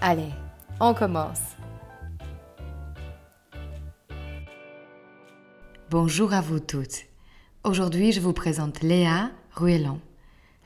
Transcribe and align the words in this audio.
Allez, 0.00 0.30
on 0.78 0.94
commence. 0.94 1.40
Bonjour 5.90 6.32
à 6.32 6.40
vous 6.40 6.60
toutes. 6.60 7.06
Aujourd'hui, 7.64 8.12
je 8.12 8.20
vous 8.20 8.32
présente 8.32 8.80
Léa 8.82 9.32
Ruellon, 9.50 9.98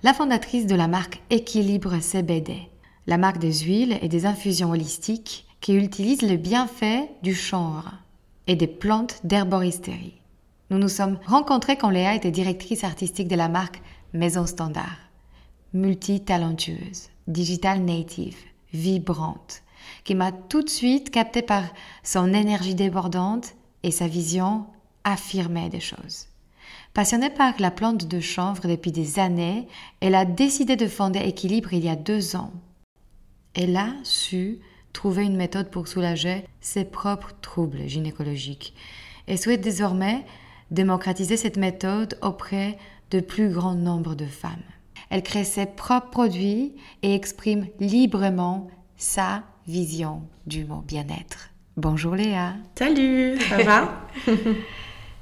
la 0.03 0.13
fondatrice 0.13 0.67
de 0.67 0.75
la 0.75 0.87
marque 0.87 1.23
Équilibre 1.31 1.99
CBD, 1.99 2.69
la 3.07 3.17
marque 3.17 3.39
des 3.39 3.61
huiles 3.61 3.99
et 4.03 4.09
des 4.09 4.27
infusions 4.27 4.71
holistiques 4.71 5.47
qui 5.63 5.77
utilisent 5.77 6.29
le 6.29 6.37
bienfait 6.37 7.09
du 7.23 7.35
chanvre 7.35 7.91
et 8.47 8.55
des 8.55 8.67
plantes 8.67 9.25
d'herboristerie. 9.25 10.21
Nous 10.69 10.77
nous 10.77 10.91
sommes 10.91 11.19
rencontrés 11.25 11.79
quand 11.79 11.89
Léa 11.89 12.15
était 12.15 12.31
directrice 12.31 12.85
artistique 12.85 13.29
de 13.29 13.37
la 13.37 13.49
marque 13.49 13.81
Maison 14.13 14.45
Standard, 14.45 14.99
multi-talentueuse, 15.73 17.09
digital 17.29 17.81
native, 17.81 18.37
vibrante, 18.73 19.63
qui 20.05 20.15
m'a 20.15 20.33
tout 20.33 20.63
de 20.63 20.69
suite 20.69 21.11
capté 21.11 21.43
par 21.43 21.65
son 22.03 22.33
énergie 22.33 22.75
débordante 22.75 23.55
et 23.83 23.91
sa 23.91 24.09
vision 24.09 24.67
affirmée 25.05 25.69
des 25.69 25.81
choses. 25.81 26.27
Passionnée 26.95 27.31
par 27.31 27.55
la 27.59 27.71
plante 27.71 28.07
de 28.07 28.21
chanvre 28.21 28.69
depuis 28.69 28.93
des 28.93 29.19
années, 29.19 29.67
elle 30.01 30.15
a 30.15 30.25
décidé 30.25 30.77
de 30.77 30.87
fonder 30.87 31.21
Équilibre 31.21 31.73
il 31.73 31.85
y 31.85 31.89
a 31.89 31.97
deux 31.97 32.37
ans. 32.37 32.53
Elle 33.55 33.77
a 33.77 33.95
su 34.03 34.61
trouver 34.93 35.25
une 35.25 35.37
méthode 35.37 35.71
pour 35.71 35.89
soulager 35.89 36.45
ses 36.61 36.85
propres 36.85 37.33
troubles 37.41 37.89
gynécologiques 37.89 38.75
et 39.27 39.37
souhaite 39.37 39.63
désormais 39.63 40.25
démocratiser 40.71 41.37
cette 41.37 41.57
méthode 41.57 42.19
auprès 42.23 42.79
de 43.11 43.21
plus 43.21 43.51
grand 43.51 43.75
nombre 43.75 44.15
de 44.15 44.27
femmes. 44.27 44.63
Elle 45.13 45.23
crée 45.23 45.45
ses 45.45 45.67
propres 45.67 46.09
produits 46.09 46.73
et 47.03 47.15
exprime 47.15 47.67
librement 47.81 48.69
sa 48.97 49.43
vision 49.67 50.23
du 50.47 50.65
mot 50.65 50.83
bien-être. 50.89 51.51
Bonjour 51.77 52.15
Léa. 52.15 52.55
Salut, 52.79 53.39
ça 53.39 53.63
va? 53.63 54.07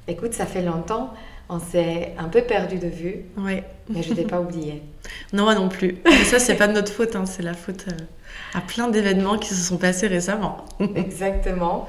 Écoute, 0.07 0.31
ça 0.31 0.45
fait 0.45 0.61
longtemps, 0.61 1.13
on 1.49 1.59
s'est 1.59 2.13
un 2.17 2.29
peu 2.29 2.41
perdu 2.41 2.77
de 2.77 2.87
vue. 2.87 3.25
Oui. 3.35 3.63
Mais 3.89 4.01
je 4.01 4.13
t'ai 4.13 4.23
pas 4.23 4.39
oublié. 4.39 4.81
Non, 5.33 5.43
moi 5.43 5.55
non 5.55 5.67
plus. 5.67 5.97
Mais 6.05 6.23
ça, 6.23 6.39
c'est 6.39 6.55
pas 6.55 6.67
de 6.67 6.73
notre 6.73 6.91
faute, 6.93 7.15
hein. 7.17 7.25
c'est 7.25 7.43
la 7.43 7.53
faute 7.53 7.85
euh, 7.89 8.57
à 8.57 8.61
plein 8.61 8.87
d'événements 8.87 9.37
qui 9.37 9.49
se 9.49 9.61
sont 9.61 9.77
passés 9.77 10.07
récemment. 10.07 10.63
Exactement. 10.95 11.87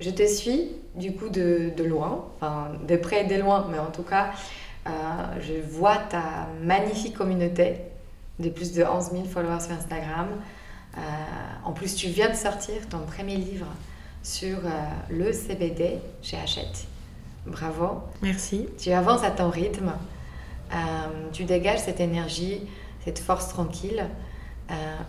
Je 0.00 0.10
te 0.10 0.26
suis 0.26 0.72
du 0.96 1.12
coup 1.14 1.30
de, 1.30 1.70
de 1.74 1.84
loin, 1.84 2.26
enfin 2.36 2.72
de 2.86 2.96
près 2.96 3.24
et 3.24 3.26
de 3.26 3.40
loin, 3.40 3.66
mais 3.70 3.78
en 3.78 3.90
tout 3.90 4.02
cas, 4.02 4.32
euh, 4.88 5.40
je 5.40 5.60
vois 5.76 5.96
ta 5.96 6.48
magnifique 6.62 7.16
communauté 7.16 7.76
de 8.38 8.48
plus 8.48 8.72
de 8.72 8.82
11 8.84 9.10
000 9.12 9.24
followers 9.24 9.60
sur 9.60 9.72
Instagram. 9.72 10.28
Euh, 10.96 11.00
en 11.64 11.72
plus, 11.72 11.94
tu 11.94 12.08
viens 12.08 12.30
de 12.30 12.34
sortir 12.34 12.88
ton 12.88 13.00
premier 13.00 13.36
livre 13.36 13.66
sur 14.22 14.58
euh, 14.58 14.70
le 15.10 15.32
CBD 15.32 15.98
chez 16.22 16.38
Hachette. 16.38 16.86
Bravo. 17.46 18.02
Merci. 18.22 18.68
Tu 18.78 18.90
avances 18.92 19.24
à 19.24 19.30
ton 19.30 19.50
rythme. 19.50 19.92
tu 21.32 21.44
dégages 21.44 21.80
cette 21.80 22.00
énergie, 22.00 22.60
cette 23.04 23.18
force 23.18 23.48
tranquille. 23.48 24.04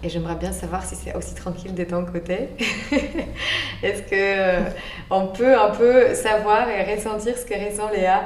et 0.03 0.09
j'aimerais 0.09 0.35
bien 0.35 0.53
savoir 0.53 0.85
si 0.85 0.95
c'est 0.95 1.13
aussi 1.15 1.35
tranquille 1.35 1.75
de 1.75 1.83
ton 1.83 2.05
côté. 2.05 2.49
Est-ce 3.83 4.03
que 4.03 4.69
on 5.09 5.27
peut 5.27 5.59
un 5.59 5.71
peu 5.71 6.15
savoir 6.15 6.69
et 6.69 6.95
ressentir 6.95 7.37
ce 7.37 7.45
que 7.45 7.55
ressent 7.55 7.89
Léa 7.89 8.25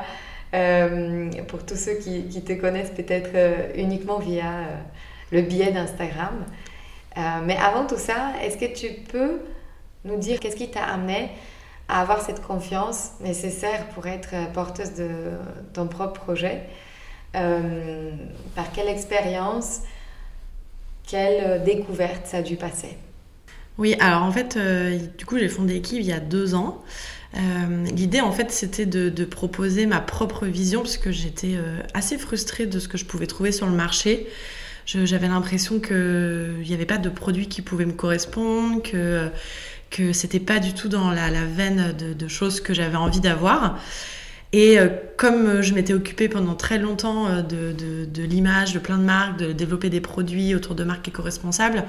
euh, 0.53 1.31
pour 1.47 1.65
tous 1.65 1.75
ceux 1.75 1.95
qui, 1.95 2.41
te 2.43 2.53
connaissent 2.53 2.91
peut-être 2.91 3.31
euh, 3.33 3.69
uniquement 3.75 4.19
via 4.19 4.45
euh, 4.45 4.65
le 5.31 5.41
biais 5.41 5.71
d'Instagram. 5.71 6.45
mais 7.43 7.57
avant 7.57 7.87
tout 7.87 7.97
ça, 7.97 8.33
est-ce 8.43 8.57
que 8.57 8.71
tu 8.71 8.93
peux 9.11 9.39
nous 10.05 10.17
dire 10.17 10.39
qu'est-ce 10.39 10.55
qui 10.55 10.69
t'a 10.69 10.83
amené 10.83 11.29
à 11.89 12.01
avoir 12.01 12.21
cette 12.21 12.41
confiance 12.41 13.13
nécessaire 13.19 13.87
pour 13.89 14.05
être 14.05 14.51
porteuse 14.53 14.93
de 14.93 15.09
ton 15.73 15.87
propre 15.87 16.21
projet? 16.21 16.63
Par 17.33 18.71
quelle 18.73 18.89
expérience, 18.89 19.81
quelle 21.07 21.63
découverte 21.63 22.27
ça 22.27 22.37
a 22.37 22.41
dû 22.43 22.57
passer? 22.57 22.95
Oui, 23.79 23.95
alors 23.99 24.21
en 24.21 24.31
fait, 24.31 24.55
du 25.17 25.25
coup, 25.25 25.39
j'ai 25.39 25.49
fondé 25.49 25.75
Équipe 25.77 25.99
il 25.99 26.05
y 26.05 26.13
a 26.13 26.19
deux 26.19 26.53
ans. 26.53 26.83
Euh, 27.35 27.85
l'idée, 27.95 28.21
en 28.21 28.31
fait, 28.31 28.51
c'était 28.51 28.85
de, 28.85 29.25
proposer 29.25 29.85
ma 29.85 29.99
propre 29.99 30.45
vision, 30.45 30.81
parce 30.81 30.97
que 30.97 31.11
j'étais 31.11 31.55
euh, 31.55 31.79
assez 31.93 32.17
frustrée 32.17 32.65
de 32.65 32.79
ce 32.79 32.87
que 32.87 32.97
je 32.97 33.05
pouvais 33.05 33.27
trouver 33.27 33.51
sur 33.51 33.67
le 33.67 33.73
marché. 33.73 34.27
J'avais 34.85 35.29
l'impression 35.29 35.79
qu'il 35.79 36.65
n'y 36.67 36.73
avait 36.73 36.85
pas 36.85 36.97
de 36.97 37.07
produits 37.07 37.47
qui 37.47 37.61
pouvaient 37.61 37.85
me 37.85 37.93
correspondre, 37.93 38.83
que, 38.83 39.29
que 39.89 40.11
c'était 40.11 40.41
pas 40.41 40.59
du 40.59 40.73
tout 40.73 40.89
dans 40.89 41.09
la, 41.09 41.29
veine 41.45 41.93
de, 41.93 42.27
choses 42.27 42.59
que 42.59 42.73
j'avais 42.73 42.97
envie 42.97 43.21
d'avoir. 43.21 43.79
Et 44.51 44.77
euh, 44.77 44.89
comme 45.15 45.61
je 45.61 45.73
m'étais 45.73 45.93
occupée 45.93 46.27
pendant 46.27 46.53
très 46.55 46.79
longtemps 46.79 47.41
de, 47.41 47.73
de 48.05 48.23
l'image 48.23 48.73
de 48.73 48.79
plein 48.79 48.97
de 48.97 49.03
marques, 49.03 49.39
de 49.39 49.53
développer 49.53 49.89
des 49.89 50.01
produits 50.01 50.53
autour 50.53 50.75
de 50.75 50.83
marques 50.83 51.07
éco-responsables, 51.07 51.85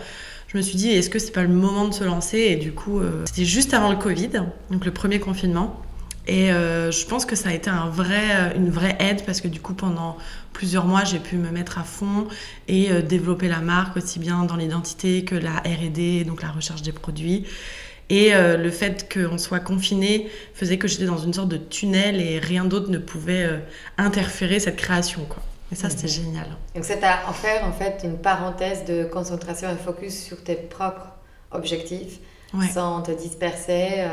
je 0.54 0.58
me 0.58 0.62
suis 0.62 0.76
dit, 0.76 0.90
est-ce 0.90 1.10
que 1.10 1.18
c'est 1.18 1.32
pas 1.32 1.42
le 1.42 1.48
moment 1.48 1.88
de 1.88 1.92
se 1.92 2.04
lancer 2.04 2.38
Et 2.38 2.54
du 2.54 2.70
coup, 2.70 3.00
euh, 3.00 3.24
c'était 3.26 3.44
juste 3.44 3.74
avant 3.74 3.90
le 3.90 3.96
Covid, 3.96 4.30
donc 4.70 4.84
le 4.84 4.92
premier 4.92 5.18
confinement. 5.18 5.82
Et 6.28 6.52
euh, 6.52 6.92
je 6.92 7.04
pense 7.06 7.26
que 7.26 7.34
ça 7.34 7.48
a 7.48 7.52
été 7.52 7.68
un 7.70 7.88
vrai, 7.88 8.22
euh, 8.30 8.56
une 8.56 8.70
vraie 8.70 8.96
aide 9.00 9.24
parce 9.26 9.40
que 9.40 9.48
du 9.48 9.58
coup, 9.58 9.74
pendant 9.74 10.16
plusieurs 10.52 10.84
mois, 10.84 11.02
j'ai 11.02 11.18
pu 11.18 11.38
me 11.38 11.50
mettre 11.50 11.78
à 11.78 11.82
fond 11.82 12.28
et 12.68 12.88
développer 13.02 13.48
la 13.48 13.58
marque 13.58 13.96
aussi 13.96 14.20
bien 14.20 14.44
dans 14.44 14.54
l'identité 14.54 15.24
que 15.24 15.34
la 15.34 15.56
RD, 15.56 16.24
donc 16.24 16.40
la 16.40 16.50
recherche 16.50 16.82
des 16.82 16.92
produits. 16.92 17.44
Et 18.08 18.30
le 18.32 18.70
fait 18.70 19.12
qu'on 19.12 19.38
soit 19.38 19.58
confiné 19.58 20.28
faisait 20.54 20.78
que 20.78 20.86
j'étais 20.86 21.06
dans 21.06 21.18
une 21.18 21.34
sorte 21.34 21.48
de 21.48 21.56
tunnel 21.56 22.20
et 22.20 22.38
rien 22.38 22.64
d'autre 22.64 22.90
ne 22.90 22.98
pouvait 22.98 23.60
interférer 23.98 24.60
cette 24.60 24.76
création. 24.76 25.24
Quoi. 25.28 25.42
Et 25.74 25.76
ça, 25.76 25.90
c'était 25.90 26.06
génial. 26.06 26.46
Donc, 26.76 26.84
c'est 26.84 27.02
à 27.02 27.28
en 27.28 27.32
faire 27.32 27.64
en 27.64 27.72
fait 27.72 28.02
une 28.04 28.16
parenthèse 28.16 28.84
de 28.84 29.02
concentration 29.02 29.68
et 29.68 29.74
focus 29.74 30.22
sur 30.22 30.40
tes 30.44 30.54
propres 30.54 31.08
objectifs 31.50 32.20
sans 32.72 33.02
te 33.02 33.10
disperser 33.10 33.88
euh, 33.96 34.08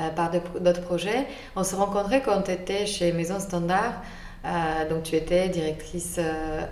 euh, 0.00 0.08
par 0.08 0.30
d'autres 0.30 0.80
projets. 0.80 1.26
On 1.56 1.62
se 1.62 1.76
rencontrait 1.76 2.22
quand 2.22 2.40
tu 2.40 2.52
étais 2.52 2.86
chez 2.86 3.12
Maison 3.12 3.38
Standard, 3.38 4.00
euh, 4.46 4.88
donc 4.88 5.02
tu 5.02 5.14
étais 5.14 5.50
directrice 5.50 6.18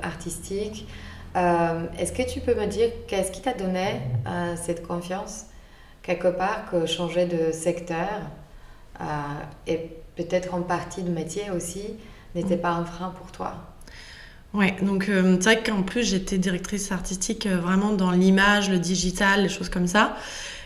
artistique. 0.02 0.88
Est-ce 1.34 2.12
que 2.12 2.22
tu 2.22 2.40
peux 2.40 2.54
me 2.54 2.64
dire 2.64 2.88
qu'est-ce 3.06 3.30
qui 3.30 3.42
t'a 3.42 3.52
donné 3.52 4.00
cette 4.56 4.86
confiance 4.86 5.44
quelque 6.02 6.28
part 6.28 6.70
que 6.70 6.86
changer 6.86 7.26
de 7.26 7.52
secteur 7.52 8.08
et 9.66 9.90
peut-être 10.16 10.54
en 10.54 10.62
partie 10.62 11.02
de 11.02 11.10
métier 11.10 11.50
aussi 11.50 11.98
n'était 12.34 12.56
mm. 12.56 12.60
pas 12.62 12.70
un 12.70 12.86
frein 12.86 13.10
pour 13.10 13.30
toi? 13.32 13.75
Ouais, 14.56 14.74
donc 14.80 15.10
euh, 15.10 15.36
c'est 15.38 15.52
vrai 15.52 15.62
qu'en 15.62 15.82
plus 15.82 16.02
j'étais 16.08 16.38
directrice 16.38 16.90
artistique 16.90 17.44
euh, 17.44 17.58
vraiment 17.58 17.92
dans 17.92 18.10
l'image, 18.10 18.70
le 18.70 18.78
digital, 18.78 19.42
les 19.42 19.50
choses 19.50 19.68
comme 19.68 19.86
ça. 19.86 20.16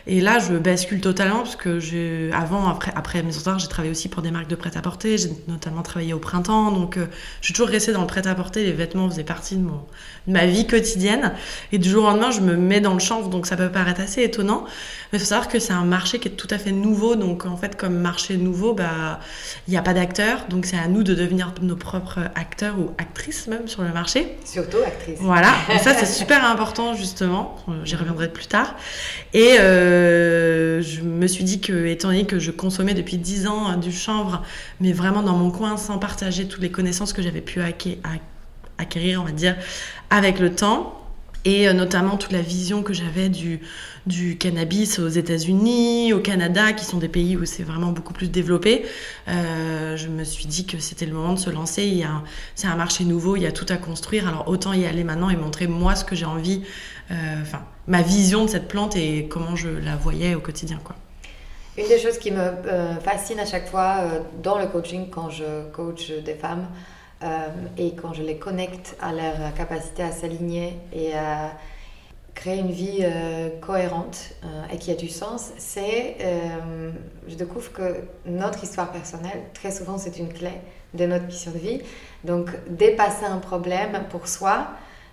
Et 0.07 0.21
là, 0.21 0.39
je 0.39 0.55
bascule 0.55 1.01
totalement 1.01 1.39
parce 1.39 1.57
que 1.57 1.79
j'ai, 1.79 2.31
avant, 2.33 2.69
après, 2.69 2.93
après 2.95 3.23
mes 3.23 3.33
j'ai 3.33 3.69
travaillé 3.69 3.91
aussi 3.91 4.09
pour 4.09 4.23
des 4.23 4.31
marques 4.31 4.49
de 4.49 4.55
prêt-à-porter. 4.55 5.19
J'ai 5.19 5.31
notamment 5.49 5.83
travaillé 5.83 6.13
au 6.13 6.19
printemps. 6.19 6.71
Donc, 6.71 6.97
euh, 6.97 7.07
je 7.41 7.47
suis 7.47 7.55
toujours 7.55 7.69
restée 7.69 7.93
dans 7.93 8.01
le 8.01 8.07
prêt-à-porter. 8.07 8.65
Les 8.65 8.73
vêtements 8.73 9.09
faisaient 9.09 9.25
partie 9.25 9.57
de, 9.57 9.63
mon, 9.63 9.81
de 10.27 10.33
ma 10.33 10.47
vie 10.47 10.67
quotidienne. 10.67 11.33
Et 11.73 11.79
du 11.79 11.89
jour 11.89 12.05
au 12.05 12.07
lendemain, 12.09 12.31
je 12.31 12.41
me 12.41 12.57
mets 12.57 12.81
dans 12.81 12.95
le 12.95 12.99
chanvre. 12.99 13.29
Donc, 13.29 13.47
ça 13.47 13.57
peut 13.57 13.71
paraître 13.71 14.01
assez 14.01 14.23
étonnant. 14.23 14.65
Mais 15.13 15.19
il 15.19 15.21
faut 15.21 15.27
savoir 15.27 15.49
que 15.49 15.59
c'est 15.59 15.73
un 15.73 15.85
marché 15.85 16.19
qui 16.19 16.29
est 16.29 16.33
tout 16.33 16.49
à 16.51 16.59
fait 16.59 16.73
nouveau. 16.73 17.17
Donc, 17.17 17.45
en 17.47 17.57
fait, 17.57 17.77
comme 17.77 17.95
marché 17.95 18.37
nouveau, 18.37 18.73
bah, 18.75 19.21
il 19.69 19.73
n'y 19.73 19.77
a 19.77 19.83
pas 19.83 19.95
d'acteurs. 19.95 20.47
Donc, 20.49 20.67
c'est 20.67 20.79
à 20.79 20.89
nous 20.89 21.03
de 21.03 21.15
devenir 21.15 21.53
nos 21.61 21.77
propres 21.77 22.21
acteurs 22.35 22.79
ou 22.79 22.91
actrices 22.99 23.49
même 23.49 23.69
sur 23.69 23.83
le 23.83 23.93
marché. 23.93 24.37
Surtout 24.45 24.79
actrices. 24.87 25.19
Voilà. 25.21 25.53
Et 25.75 25.79
ça, 25.79 25.95
c'est 25.95 26.07
super 26.07 26.45
important, 26.45 26.95
justement. 26.95 27.57
J'y 27.85 27.97
reviendrai 27.97 28.29
plus 28.29 28.47
tard. 28.47 28.75
Et 29.33 29.57
euh, 29.59 29.90
je 29.91 31.03
me 31.03 31.27
suis 31.27 31.45
dit 31.45 31.61
que, 31.61 31.87
étant 31.87 32.09
donné 32.09 32.27
que 32.27 32.39
je 32.39 32.51
consommais 32.51 32.95
depuis 32.95 33.19
10 33.19 33.47
ans 33.47 33.67
hein, 33.67 33.77
du 33.77 33.93
chanvre, 33.93 34.43
mais 34.81 34.93
vraiment 34.93 35.23
dans 35.23 35.37
mon 35.37 35.51
coin, 35.51 35.77
sans 35.77 35.99
partager 35.99 36.47
toutes 36.49 36.63
les 36.63 36.71
connaissances 36.71 37.13
que 37.13 37.23
j'avais 37.23 37.41
pu 37.41 37.61
acquérir, 38.79 39.23
on 39.23 39.25
va 39.25 39.33
dire, 39.33 39.57
avec 40.11 40.39
le 40.39 40.55
temps, 40.55 41.01
et 41.45 41.69
euh, 41.69 41.73
notamment 41.73 42.17
toute 42.17 42.33
la 42.33 42.43
vision 42.43 42.83
que 42.83 42.93
j'avais 42.93 43.29
du, 43.29 43.61
cannabis 44.39 44.99
aux 44.99 45.09
États-Unis, 45.09 46.13
au 46.13 46.21
Canada, 46.21 46.73
qui 46.73 46.85
sont 46.85 46.99
des 46.99 47.09
pays 47.09 47.37
où 47.37 47.45
c'est 47.45 47.63
vraiment 47.63 47.93
beaucoup 47.93 48.13
plus 48.13 48.29
développé. 48.29 48.85
Euh, 49.29 49.97
je 49.97 50.09
me 50.09 50.25
suis 50.25 50.47
dit 50.47 50.67
que 50.67 50.79
c'était 50.79 51.07
le 51.07 51.13
moment 51.13 51.33
de 51.33 51.39
se 51.39 51.51
lancer. 51.51 52.05
C'est 52.55 52.67
un 52.67 52.77
marché 52.77 53.05
nouveau, 53.05 53.37
il 53.37 53.43
y 53.43 53.47
a 53.47 53.53
tout 53.53 53.67
à 53.69 53.77
construire. 53.77 54.29
Alors 54.29 54.49
autant 54.49 54.73
y 54.73 54.85
aller 54.85 55.05
maintenant 55.05 55.31
et 55.31 55.37
montrer 55.37 55.67
moi 55.67 55.95
ce 55.95 56.05
que 56.05 56.15
j'ai 56.15 56.27
envie, 56.27 56.63
euh, 56.63 57.00
enfin 57.11 57.63
ma 57.87 58.03
vision 58.03 58.45
de 58.45 58.51
cette 58.51 58.69
plante 58.69 58.97
et 58.97 59.27
comment 59.29 59.57
je 59.57 59.69
la 59.69 59.97
voyais 59.97 60.35
au 60.35 60.41
quotidien. 60.41 60.79
Une 61.77 61.89
des 61.89 61.99
choses 61.99 62.19
qui 62.19 62.31
me 62.31 62.53
fascine 63.03 63.41
à 63.41 63.47
chaque 63.47 63.69
fois 63.69 64.05
dans 64.43 64.59
le 64.59 64.67
coaching 64.67 65.09
quand 65.11 65.31
je 65.31 65.69
coach 65.73 66.11
des 66.11 66.35
femmes, 66.35 66.67
euh, 67.23 67.49
et 67.77 67.95
quand 67.95 68.15
je 68.15 68.23
les 68.23 68.37
connecte 68.37 68.97
à 69.01 69.13
leur 69.13 69.55
capacité 69.55 70.03
à 70.03 70.11
s'aligner 70.11 70.79
et 70.93 71.15
à 71.15 71.53
créer 72.35 72.59
une 72.59 72.71
vie 72.71 73.01
euh, 73.03 73.51
cohérente 73.61 74.31
euh, 74.43 74.73
et 74.73 74.79
qui 74.79 74.91
a 74.91 74.95
du 74.95 75.09
sens, 75.09 75.51
c'est, 75.59 76.17
je 77.29 77.35
découvre 77.35 77.73
que 77.73 77.97
notre 78.25 78.65
histoire 78.65 78.91
personnelle, 78.91 79.43
très 79.53 79.71
souvent, 79.71 79.99
c'est 79.99 80.19
une 80.19 80.33
clé 80.33 80.53
de 80.95 81.07
notre 81.07 81.27
mission 81.27 81.51
de 81.51 81.59
vie. 81.59 81.83
Donc, 82.25 82.51
dépasser 82.69 83.27
un 83.27 83.39
problème 83.39 84.05
pour 84.11 84.27
soi 84.27 84.69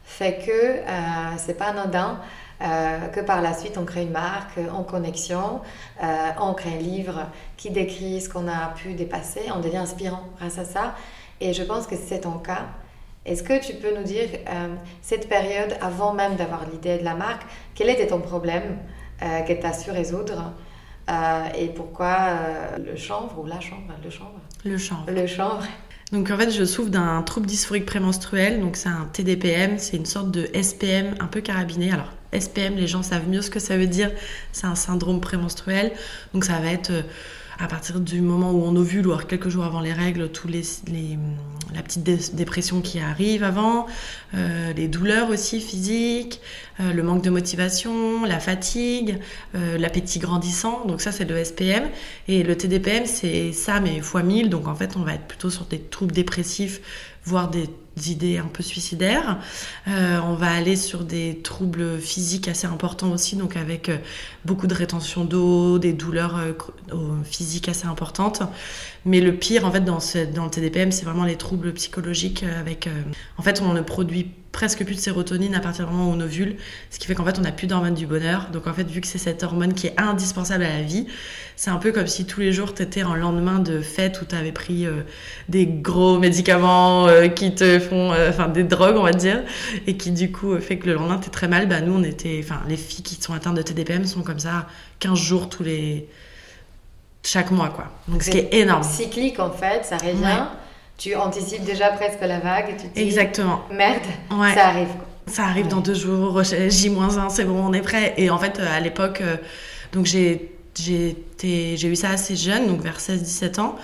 fait 0.10 0.40
que 0.46 1.38
c'est 1.38 1.58
pas 1.58 1.68
anodin. 1.68 2.20
que 2.60 3.22
par 3.22 3.42
la 3.42 3.54
suite 3.54 3.78
on 3.78 3.86
crée 3.86 4.04
une 4.04 4.12
marque 4.12 4.58
en 4.74 4.84
connexion, 4.84 5.62
on 6.02 6.54
crée 6.54 6.74
un 6.74 6.82
livre 6.82 7.28
qui 7.58 7.70
décrit 7.70 8.22
ce 8.22 8.30
qu'on 8.30 8.48
a 8.48 8.74
pu 8.76 8.94
dépasser, 8.94 9.42
on 9.56 9.60
devient 9.60 9.78
inspirant 9.78 10.24
grâce 10.40 10.58
à 10.58 10.66
ça. 10.66 10.96
Et 11.40 11.54
je 11.54 11.64
pense 11.64 11.86
que 11.86 11.96
c'est 11.96 12.22
ton 12.22 12.40
cas. 12.40 12.68
Est-ce 13.28 13.44
que 13.44 13.60
tu 13.64 13.74
peux 13.74 13.94
nous 13.96 14.04
dire, 14.04 14.30
euh, 14.48 14.76
cette 15.02 15.28
période, 15.28 15.78
avant 15.82 16.14
même 16.14 16.36
d'avoir 16.36 16.66
l'idée 16.70 16.98
de 16.98 17.04
la 17.04 17.14
marque, 17.14 17.44
quel 17.76 17.90
était 17.90 18.08
ton 18.08 18.22
problème 18.22 18.78
euh, 19.22 19.42
que 19.42 19.52
tu 19.52 19.66
as 19.66 19.74
su 19.74 19.92
résoudre 19.92 20.54
euh, 21.10 21.44
et 21.58 21.68
pourquoi 21.68 22.32
le 22.78 22.96
chanvre 22.96 23.40
ou 23.40 23.46
la 23.46 23.60
chambre 23.60 23.94
Le 24.04 24.10
chanvre 24.10 24.40
Le 24.64 24.78
chanvre. 24.78 25.04
Le 25.08 25.28
chanvre. 25.28 25.64
Donc 26.14 26.32
en 26.32 26.38
fait, 26.38 26.52
je 26.52 26.64
souffre 26.64 26.90
d'un 26.90 27.22
trouble 27.22 27.48
dysphorique 27.48 27.86
prémenstruel, 27.86 28.62
donc 28.62 28.78
c'est 28.78 28.88
un 28.88 29.10
TDPM, 29.12 29.78
c'est 29.78 29.98
une 29.98 30.06
sorte 30.06 30.32
de 30.32 30.48
SPM 30.54 31.16
un 31.20 31.28
peu 31.28 31.42
carabiné. 31.42 31.92
Alors 31.92 32.14
SPM, 32.32 32.76
les 32.76 32.88
gens 32.88 33.04
savent 33.04 33.28
mieux 33.28 33.42
ce 33.42 33.50
que 33.50 33.60
ça 33.60 33.78
veut 33.78 33.88
dire, 33.88 34.12
c'est 34.54 34.68
un 34.68 34.76
syndrome 34.76 35.20
prémenstruel, 35.20 35.92
donc 36.34 36.46
ça 36.46 36.60
va 36.60 36.72
être 36.72 36.92
à 37.60 37.68
partir 37.68 38.00
du 38.00 38.22
moment 38.22 38.52
où 38.52 38.64
on 38.64 38.76
ovule, 38.76 39.08
ou 39.08 39.12
alors 39.12 39.28
quelques 39.28 39.50
jours 39.50 39.64
avant 39.64 39.80
les 39.80 39.94
règles, 39.94 40.30
tous 40.32 40.48
les, 40.48 40.64
la 41.74 41.82
petite 41.82 42.04
dépression 42.36 42.82
qui 42.82 43.00
arrive 43.00 43.44
avant, 43.44 43.88
euh, 44.36 44.74
les 44.74 44.88
douleurs 44.88 45.30
aussi 45.30 45.60
physiques, 45.60 46.40
euh, 46.80 46.94
le 46.94 47.04
manque 47.04 47.24
de 47.24 47.30
motivation, 47.30 48.26
la 48.26 48.40
fatigue, 48.40 49.18
euh, 49.56 49.78
l'appétit 49.78 50.20
grandissant. 50.20 50.86
Donc 50.86 51.02
ça, 51.02 51.12
c'est 51.12 51.26
le 51.26 51.44
SPM. 51.44 51.90
Et 52.28 52.44
le 52.44 52.56
TDPM, 52.56 53.06
c'est 53.06 53.52
ça, 53.54 53.80
mais 53.80 54.02
fois 54.02 54.24
1000. 54.24 54.50
Donc 54.50 54.68
en 54.68 54.76
fait, 54.76 54.96
on 54.96 55.02
va 55.02 55.16
être 55.16 55.26
plutôt 55.26 55.50
sur 55.50 55.66
des 55.66 55.80
troubles 55.80 56.14
dépressifs, 56.14 56.82
voire 57.26 57.50
des 57.50 57.70
idées 58.06 58.38
un 58.38 58.48
peu 58.48 58.64
suicidaires. 58.64 59.40
Euh, 59.88 60.20
on 60.24 60.34
va 60.34 60.52
aller 60.52 60.76
sur 60.76 61.04
des 61.04 61.40
troubles 61.44 62.00
physiques 62.00 62.48
assez 62.48 62.68
importants 62.68 63.12
aussi, 63.12 63.36
donc 63.36 63.56
avec 63.56 63.90
euh, 63.90 63.98
beaucoup 64.46 64.68
de 64.68 64.74
rétention 64.74 65.26
d'eau, 65.26 65.80
des 65.80 65.94
douleurs 65.94 66.38
euh, 66.38 66.54
physiques 67.24 67.70
assez 67.70 67.88
importantes. 67.88 68.42
Mais 69.08 69.22
le 69.22 69.34
pire, 69.34 69.66
en 69.66 69.72
fait, 69.72 69.82
dans, 69.82 69.98
le 69.98 70.50
TDPM, 70.50 70.92
c'est 70.92 71.06
vraiment 71.06 71.26
les 71.26 71.38
troubles 71.38 71.74
psychologiques 71.74 72.44
avec... 72.44 72.88
en 73.38 73.42
fait, 73.42 73.62
on 73.62 73.74
ne 73.74 73.82
produit 73.82 74.28
presque 74.58 74.84
plus 74.84 74.96
de 74.96 75.00
sérotonine 75.00 75.54
à 75.54 75.60
partir 75.60 75.86
du 75.86 75.94
moment 75.94 76.10
où 76.10 76.14
on 76.16 76.20
ovule, 76.20 76.56
ce 76.90 76.98
qui 76.98 77.06
fait 77.06 77.14
qu'en 77.14 77.24
fait 77.24 77.38
on 77.38 77.44
n'a 77.44 77.52
plus 77.52 77.68
d'hormone 77.68 77.94
du 77.94 78.08
bonheur. 78.08 78.50
Donc 78.52 78.66
en 78.66 78.74
fait 78.74 78.90
vu 78.90 79.02
que 79.02 79.08
c'est 79.08 79.20
cette 79.20 79.44
hormone 79.44 79.76
qui 79.76 79.86
est 79.86 79.94
indispensable 80.00 80.64
à 80.64 80.78
la 80.78 80.82
vie, 80.82 81.06
c'est 81.56 81.70
un 81.70 81.78
peu 81.78 81.92
comme 81.92 82.08
si 82.08 82.26
tous 82.26 82.40
les 82.40 82.52
jours 82.52 82.74
tu 82.74 82.82
étais 82.82 83.04
en 83.04 83.14
lendemain 83.14 83.60
de 83.60 83.82
fête 83.82 84.20
où 84.20 84.26
tu 84.26 84.34
avais 84.34 84.52
pris 84.52 84.88
euh, 84.88 85.04
des 85.48 85.68
gros 85.68 86.18
médicaments 86.18 87.08
euh, 87.08 87.28
qui 87.28 87.54
te 87.54 87.78
font, 87.78 88.12
euh, 88.14 88.32
enfin 88.32 88.48
des 88.48 88.64
drogues 88.64 88.98
on 88.98 89.04
va 89.04 89.12
dire, 89.12 89.44
et 89.86 89.96
qui 89.96 90.10
du 90.10 90.32
coup 90.32 90.60
fait 90.60 90.80
que 90.80 90.88
le 90.88 90.96
lendemain 90.96 91.20
tu 91.20 91.28
es 91.28 91.32
très 91.32 91.48
mal. 91.48 91.68
Bah 91.68 91.82
nous 91.82 91.94
on 91.94 92.04
était, 92.04 92.42
enfin 92.44 92.62
les 92.68 92.78
filles 92.78 93.04
qui 93.04 93.14
sont 93.22 93.34
atteintes 93.34 93.58
de 93.58 93.62
TDPM 93.62 94.06
sont 94.06 94.24
comme 94.24 94.40
ça 94.40 94.66
15 95.02 95.20
jours 95.20 95.50
tous 95.50 95.62
les 95.62 96.08
chaque 97.24 97.52
mois 97.52 97.70
quoi. 97.70 97.86
Donc 98.08 98.24
ce 98.24 98.32
qui 98.32 98.38
est 98.38 98.54
énorme. 98.54 98.84
Cyclique 98.84 99.40
en 99.40 99.52
fait, 99.52 99.86
ça 99.86 99.98
revient 99.98 100.46
tu 100.98 101.16
anticipes 101.16 101.64
déjà 101.64 101.90
presque 101.90 102.22
la 102.22 102.40
vague 102.40 102.72
et 102.72 102.76
tu 102.76 102.88
te 102.90 102.96
dis 102.96 103.02
Exactement. 103.02 103.62
Merde, 103.72 104.02
ça 104.30 104.68
arrive. 104.68 104.90
Ça 105.28 105.44
arrive 105.44 105.68
dans 105.68 105.82
deux 105.82 105.94
jours, 105.94 106.42
J-1, 106.44 107.30
c'est 107.30 107.44
bon, 107.44 107.66
on 107.66 107.74
est 107.74 107.82
prêt. 107.82 108.14
Et 108.18 108.30
en 108.30 108.38
fait, 108.38 108.60
euh, 108.60 108.66
à 108.78 108.80
l'époque, 108.80 109.22
euh, 109.22 109.38
donc 109.94 110.06
j'ai 110.06 110.52
j'ai 110.76 111.88
eu 111.88 111.96
ça 111.96 112.12
assez 112.12 112.36
jeune, 112.36 112.68
donc 112.68 112.82
vers 112.82 113.00
16-17 113.00 113.60
ans. 113.60 113.76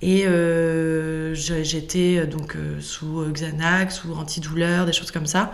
Et 0.00 0.26
euh, 0.26 1.34
j'étais 1.34 2.24
donc 2.26 2.56
sous 2.80 3.24
Xanax, 3.32 3.96
sous 3.96 4.14
antidouleur, 4.14 4.86
des 4.86 4.92
choses 4.92 5.10
comme 5.10 5.26
ça. 5.26 5.50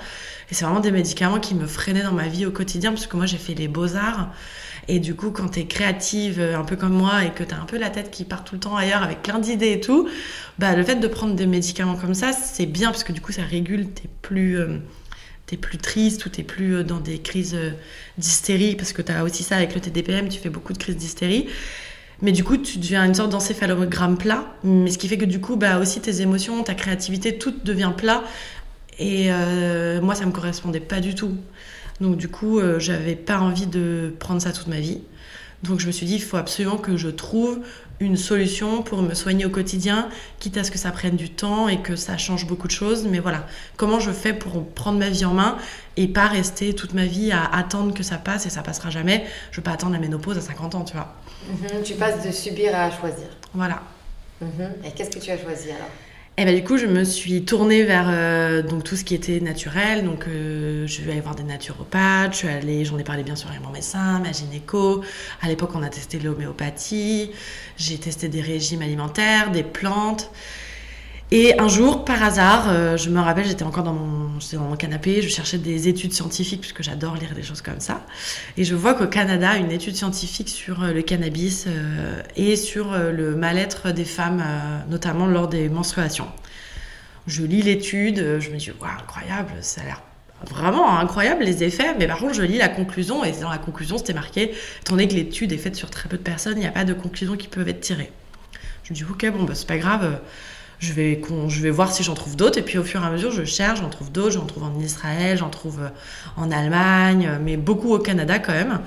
Et 0.51 0.55
c'est 0.55 0.67
vraiment 0.67 0.81
des 0.81 0.91
médicaments 0.91 1.41
qui 1.41 1.55
me 1.55 1.67
freinaient 1.67 2.03
dans 2.03 2.13
ma 2.13 2.29
vie 2.29 2.45
au 2.45 2.51
quotidien, 2.51 2.91
parce 2.93 3.07
que 3.07 3.17
moi 3.17 3.25
j'ai 3.25 3.39
fait 3.39 3.55
les 3.55 3.69
beaux-arts. 3.69 4.29
Et 4.89 4.99
du 4.99 5.15
coup, 5.15 5.31
quand 5.31 5.51
tu 5.51 5.61
es 5.61 5.67
créative, 5.67 6.41
euh, 6.41 6.59
un 6.59 6.65
peu 6.65 6.77
comme 6.77 6.93
moi, 6.93 7.25
et 7.25 7.31
que 7.31 7.45
tu 7.45 7.55
as 7.55 7.61
un 7.61 7.65
peu 7.65 7.79
la 7.79 7.91
tête 7.91 8.11
qui 8.11 8.25
part 8.25 8.45
tout 8.45 8.55
le 8.55 8.61
temps 8.61 8.77
ailleurs 8.77 9.03
avec 9.03 9.23
plein 9.23 9.39
d'idées 9.39 9.73
et 9.73 9.81
tout, 9.81 10.09
bah, 10.59 10.75
le 10.75 10.83
fait 10.83 10.97
de 10.97 11.07
prendre 11.07 11.35
des 11.35 11.47
médicaments 11.47 11.97
comme 11.97 12.15
ça, 12.15 12.33
c'est 12.33 12.67
bien 12.67 12.91
parce 12.91 13.05
que 13.05 13.13
du 13.13 13.21
coup, 13.21 13.33
ça 13.33 13.43
régule, 13.43 13.89
t'es 13.91 14.09
plus. 14.23 14.59
Euh, 14.59 14.79
plus 15.61 15.77
triste 15.77 16.25
ou 16.25 16.31
t'es 16.31 16.45
plus 16.45 16.77
euh, 16.77 16.83
dans 16.83 16.99
des 16.99 17.19
crises 17.19 17.55
d'hystérie 18.17 18.75
parce 18.75 18.95
que 18.95 19.03
tu 19.03 19.13
as 19.13 19.23
aussi 19.23 19.43
ça 19.43 19.57
avec 19.57 19.75
le 19.75 19.83
TDPM, 19.83 20.31
tu 20.31 20.41
fais 20.41 20.49
beaucoup 20.49 20.73
de 20.73 20.79
crises 20.79 20.97
d'hystérie. 20.97 21.47
Mais 22.23 22.33
du 22.33 22.43
coup, 22.43 22.57
tu 22.57 22.79
deviens 22.79 23.05
une 23.05 23.15
sorte 23.15 23.33
d'encéphalogramme 23.33 24.17
plat. 24.17 24.47
Mais 24.65 24.91
ce 24.91 24.97
qui 24.97 25.09
fait 25.09 25.19
que 25.19 25.27
du 25.27 25.43
coup, 25.43 25.57
bah 25.57 25.79
aussi 25.79 26.01
tes 26.01 26.23
émotions, 26.23 26.63
ta 26.63 26.73
créativité, 26.73 27.37
tout 27.37 27.53
devient 27.65 27.93
plat. 27.95 28.25
Et 28.99 29.29
moi, 30.01 30.15
ça 30.15 30.25
me 30.25 30.31
correspondait 30.33 30.81
pas 30.81 31.01
du 31.01 31.15
tout. 31.15 31.37
Donc 32.03 32.17
du 32.17 32.29
coup, 32.29 32.59
euh, 32.59 32.81
j'avais 32.81 33.15
pas 33.15 33.39
envie 33.39 33.67
de 33.69 34.13
prendre 34.19 34.43
ça 34.43 34.53
toute 34.53 34.67
ma 34.67 34.81
vie. 34.81 35.01
Donc 35.63 35.79
je 35.79 35.87
me 35.87 35.93
suis 35.93 36.05
dit, 36.05 36.17
il 36.17 36.23
faut 36.23 36.37
absolument 36.37 36.77
que 36.77 36.97
je 36.97 37.09
trouve 37.09 37.61
une 38.01 38.17
solution 38.17 38.83
pour 38.83 39.01
me 39.01 39.15
soigner 39.15 39.47
au 39.47 39.51
quotidien, 39.51 40.09
quitte 40.41 40.57
à 40.57 40.65
ce 40.65 40.73
que 40.73 40.79
ça 40.79 40.91
prenne 40.91 41.15
du 41.15 41.31
temps 41.31 41.69
et 41.69 41.81
que 41.81 41.95
ça 41.95 42.19
change 42.19 42.49
beaucoup 42.49 42.67
de 42.67 42.73
choses. 42.73 43.07
Mais 43.07 43.21
voilà, 43.21 43.47
comment 43.77 44.01
je 44.01 44.11
fais 44.11 44.33
pour 44.33 44.67
prendre 44.67 44.99
ma 44.99 45.09
vie 45.09 45.25
en 45.25 45.35
main 45.35 45.57
et 45.97 46.09
pas 46.09 46.27
rester 46.27 46.75
toute 46.75 46.93
ma 46.93 47.07
vie 47.07 47.31
à 47.31 47.45
attendre 47.45 47.95
que 47.95 48.03
ça 48.03 48.17
passe 48.17 48.47
et 48.47 48.51
ça 48.51 48.63
passera 48.63 48.91
jamais? 48.91 49.25
Je 49.53 49.59
veux 49.59 49.63
pas 49.63 49.71
attendre 49.71 49.93
la 49.93 50.01
ménopause 50.01 50.37
à 50.37 50.41
50 50.41 50.75
ans, 50.75 50.85
tu 50.85 50.95
vois. 50.95 51.15
Mhm, 51.49 51.85
tu 51.85 51.95
passes 51.95 52.27
de 52.27 52.33
subir 52.33 52.75
à 52.75 52.91
choisir. 52.91 53.29
Voilà. 53.55 53.81
Mhm. 54.41 54.73
Et 54.85 54.91
qu'est-ce 54.91 55.11
que 55.11 55.21
tu 55.21 55.31
as 55.31 55.39
choisi 55.39 55.71
alors? 55.71 55.87
Et 56.43 56.45
ben 56.45 56.57
du 56.57 56.65
coup, 56.65 56.77
je 56.77 56.87
me 56.87 57.05
suis 57.05 57.45
tournée 57.45 57.85
vers 57.85 58.09
euh, 58.09 58.63
donc 58.63 58.83
tout 58.83 58.97
ce 58.97 59.05
qui 59.05 59.15
était 59.15 59.39
naturel. 59.39 60.05
Donc, 60.05 60.27
euh, 60.27 60.89
je 60.89 61.01
vais 61.03 61.13
aller 61.13 61.21
voir 61.21 61.37
des 61.37 61.45
naturopathes. 61.45 62.45
J'en 62.83 62.99
ai 62.99 63.05
parlé 63.05 63.23
bien 63.23 63.37
sûr 63.37 63.49
avec 63.49 63.63
mon 63.63 63.71
médecin, 63.71 64.19
ma 64.19 64.33
gynéco. 64.33 65.05
À 65.41 65.47
l'époque, 65.47 65.71
on 65.75 65.85
a 65.85 65.89
testé 65.89 66.19
l'homéopathie. 66.19 67.31
J'ai 67.77 67.97
testé 67.97 68.27
des 68.27 68.41
régimes 68.41 68.83
alimentaires, 68.83 69.53
des 69.53 69.63
plantes. 69.63 70.33
Et 71.35 71.59
un 71.59 71.67
jour, 71.67 72.05
par 72.05 72.23
hasard, 72.23 72.67
euh, 72.69 72.99
je 72.99 73.09
me 73.09 73.19
rappelle, 73.19 73.47
j'étais 73.47 73.63
encore 73.63 73.85
dans 73.85 73.95
mon, 73.95 74.29
dans 74.53 74.65
mon 74.65 74.77
canapé, 74.77 75.23
je 75.23 75.29
cherchais 75.31 75.57
des 75.57 75.89
études 75.89 76.13
scientifiques, 76.13 76.61
puisque 76.61 76.83
j'adore 76.83 77.17
lire 77.17 77.33
des 77.35 77.43
choses 77.43 77.63
comme 77.63 77.81
ça. 77.81 78.05
Et 78.59 78.65
je 78.65 78.75
vois 78.75 78.93
qu'au 78.93 79.07
Canada, 79.07 79.57
une 79.57 79.73
étude 79.73 79.97
scientifique 79.97 80.51
sur 80.51 80.83
euh, 80.83 80.93
le 80.93 81.01
cannabis 81.01 81.65
euh, 81.69 82.21
et 82.37 82.55
sur 82.55 82.93
le 82.99 83.35
mal-être 83.35 83.93
des 83.93 84.05
femmes, 84.05 84.45
notamment 84.91 85.25
lors 85.25 85.49
des 85.49 85.71
menstruations. 85.71 86.29
Je 87.27 87.45
lis 87.45 87.63
l'étude, 87.63 88.39
je 88.39 88.51
me 88.51 88.59
dis, 88.59 88.71
waouh, 88.79 88.91
incroyable, 89.01 89.53
ça 89.63 89.81
a 89.81 89.85
l'air 89.85 90.03
vraiment 90.51 90.99
incroyable 90.99 91.45
les 91.45 91.63
effets, 91.63 91.95
mais 91.99 92.09
par 92.09 92.19
contre 92.19 92.35
je 92.35 92.43
lis 92.43 92.59
la 92.59 92.69
conclusion 92.69 93.25
et 93.25 93.31
dans 93.41 93.49
la 93.49 93.59
conclusion 93.59 93.97
c'était 93.97 94.13
marqué, 94.13 94.53
étant 94.81 94.97
donné 94.97 95.07
que 95.07 95.15
l'étude 95.15 95.53
est 95.53 95.57
faite 95.57 95.77
sur 95.77 95.89
très 95.89 96.09
peu 96.09 96.17
de 96.17 96.23
personnes, 96.23 96.57
il 96.57 96.61
n'y 96.63 96.67
a 96.67 96.73
pas 96.73 96.85
de 96.85 96.93
conclusion 96.93 97.37
qui 97.37 97.47
peuvent 97.47 97.69
être 97.69 97.81
tirées. 97.81 98.11
Je 98.83 98.93
me 98.93 98.97
dis 98.97 99.05
ok 99.05 99.31
bon 99.31 99.45
bah 99.45 99.55
c'est 99.55 99.69
pas 99.69 99.79
grave, 99.79 100.19
je 100.83 100.93
vais, 100.93 101.71
voir 101.71 101.93
si 101.93 102.03
j'en 102.03 102.15
trouve 102.15 102.37
d'autres 102.37 102.59
et 102.59 102.63
puis 102.63 102.77
au 102.77 102.85
fur 102.85 103.03
et 103.03 103.07
à 103.07 103.11
mesure 103.11 103.31
je 103.31 103.45
cherche, 103.45 103.81
j'en 103.81 103.89
trouve 103.89 104.11
d'autres, 104.11 104.33
j'en 104.33 104.47
trouve 104.47 104.65
en 104.65 104.79
Israël, 104.81 105.39
j'en 105.39 105.49
trouve 105.49 105.81
euh, 105.81 105.89
en 106.37 106.51
Allemagne, 106.51 107.39
mais 107.43 107.57
beaucoup 107.57 107.93
au 107.93 107.99
Canada 107.99 108.39
quand 108.39 108.53
même. 108.53 108.81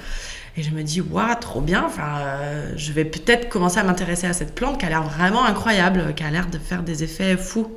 Et 0.58 0.64
je 0.64 0.72
me 0.72 0.84
dis, 0.84 1.02
waouh, 1.02 1.36
trop 1.42 1.60
bien. 1.60 1.84
Enfin, 1.86 2.20
euh, 2.20 2.72
je 2.78 2.94
vais 2.94 3.04
peut-être 3.04 3.50
commencer 3.50 3.78
à 3.78 3.84
m'intéresser 3.84 4.25
à 4.25 4.34
cette 4.34 4.56
plante 4.56 4.80
qui 4.80 4.86
a 4.86 4.90
l'air 4.90 5.04
vraiment 5.04 5.44
incroyable, 5.44 6.14
qui 6.16 6.24
a 6.24 6.32
l'air 6.32 6.48
de 6.48 6.58
faire 6.58 6.82
des 6.84 7.04
effets 7.04 7.36
fous. 7.36 7.68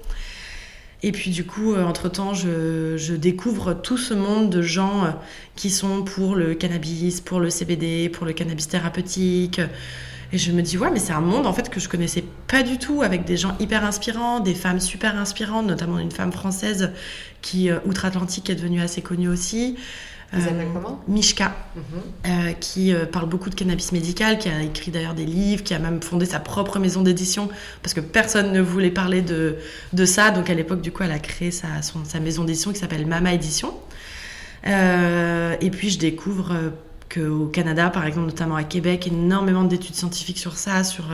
Et 1.03 1.13
puis 1.13 1.31
du 1.31 1.45
coup, 1.45 1.75
euh, 1.75 1.85
entre-temps, 1.85 2.35
je, 2.35 3.15
découvre 3.15 3.73
tout 3.75 3.99
ce 3.99 4.15
monde 4.15 4.51
de 4.51 4.63
gens 4.63 5.05
euh, 5.05 5.11
qui 5.55 5.71
sont 5.71 6.03
pour 6.03 6.35
le 6.35 6.55
cannabis, 6.55 7.21
pour 7.21 7.41
le 7.41 7.51
CBD, 7.51 8.09
pour 8.09 8.27
le 8.27 8.33
cannabis 8.33 8.69
thérapeutique. 8.69 9.61
Et 10.33 10.39
je 10.39 10.53
me 10.53 10.61
dis, 10.61 10.77
ouais, 10.77 10.91
mais 10.91 10.99
c'est 10.99 11.13
un 11.13 11.21
monde 11.21 11.47
en 11.47 11.53
fait 11.53 11.71
que 11.71 11.81
je 11.81 11.89
connaissais 11.89 12.25
pas 12.49 12.63
du 12.63 12.79
tout, 12.79 13.03
avec 13.03 13.25
des 13.25 13.37
gens 13.37 13.57
hyper 13.61 13.85
inspirants, 13.85 14.41
des 14.41 14.55
femmes 14.55 14.81
super 14.81 15.17
inspirantes, 15.17 15.67
notamment 15.67 15.99
une 15.99 16.11
femme 16.11 16.33
française 16.33 16.93
qui, 17.41 17.71
outre-Atlantique, 17.87 18.51
est 18.51 18.55
devenue 18.55 18.81
assez 18.83 19.01
connue 19.01 19.29
aussi. 19.29 19.77
S'appelle 20.31 20.67
comment? 20.75 21.03
Mishka, 21.09 21.57
mhm. 21.75 22.55
qui 22.61 22.93
parle 23.11 23.31
beaucoup 23.31 23.49
de 23.49 23.55
cannabis 23.55 23.93
médical, 23.93 24.37
qui 24.37 24.51
a 24.51 24.63
écrit 24.63 24.91
d'ailleurs 24.91 25.15
des 25.15 25.25
livres, 25.25 25.65
qui 25.65 25.73
a 25.73 25.79
même 25.79 26.03
fondé 26.03 26.27
sa 26.27 26.39
propre 26.39 26.79
maison 26.79 27.01
d'édition, 27.01 27.49
parce 27.83 27.95
que 27.95 28.01
personne 28.01 28.53
ne 28.53 28.61
voulait 28.61 28.91
parler 28.91 29.23
de, 29.23 29.57
de 29.95 30.05
ça. 30.05 30.31
Donc 30.31 30.51
à 30.51 30.55
l'époque, 30.55 30.83
du 30.83 30.93
coup, 30.93 31.03
elle 31.03 31.13
a 31.13 31.19
créé 31.19 31.51
sa, 31.51 31.69
sa 31.81 32.21
maison 32.21 32.45
d'édition 32.45 32.73
qui 32.73 32.79
s'appelle 32.79 33.07
Mama 33.07 33.33
Édition. 33.33 33.73
et 34.67 35.71
puis 35.71 35.89
je 35.89 35.99
découvre 35.99 36.53
qu'au 37.09 37.47
Canada, 37.47 37.91
par 37.91 38.07
exemple, 38.07 38.27
notamment 38.27 38.57
à 38.57 38.65
Québec, 38.65 39.07
énormément 39.07 39.65
d'études 39.65 39.95
scientifiques 39.95 40.39
sur 40.39 40.57
ça, 40.57 40.85
sur 40.85 41.05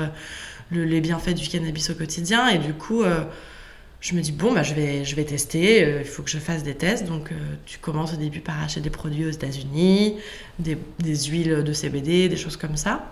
les 0.70 1.00
bienfaits 1.00 1.34
du 1.34 1.48
cannabis 1.48 1.90
au 1.90 1.94
quotidien. 1.94 2.48
Et 2.48 2.58
du 2.58 2.72
coup, 2.72 3.04
je 4.04 4.14
me 4.14 4.20
dis 4.20 4.32
bon 4.32 4.52
bah 4.52 4.62
je 4.62 4.74
vais 4.74 5.02
je 5.02 5.16
vais 5.16 5.24
tester 5.24 5.82
euh, 5.82 6.00
il 6.00 6.06
faut 6.06 6.22
que 6.22 6.28
je 6.28 6.38
fasse 6.38 6.62
des 6.62 6.74
tests. 6.74 7.06
Donc 7.06 7.32
euh, 7.32 7.36
tu 7.64 7.78
commences 7.78 8.12
au 8.12 8.16
début 8.16 8.40
par 8.40 8.62
acheter 8.62 8.80
des 8.80 8.90
produits 8.90 9.24
aux 9.24 9.30
États-Unis 9.30 10.16
des, 10.58 10.76
huiles 11.02 11.64
de 11.64 11.72
CBD 11.72 12.28
des 12.28 12.36
choses 12.36 12.58
comme 12.58 12.76
ça. 12.76 13.10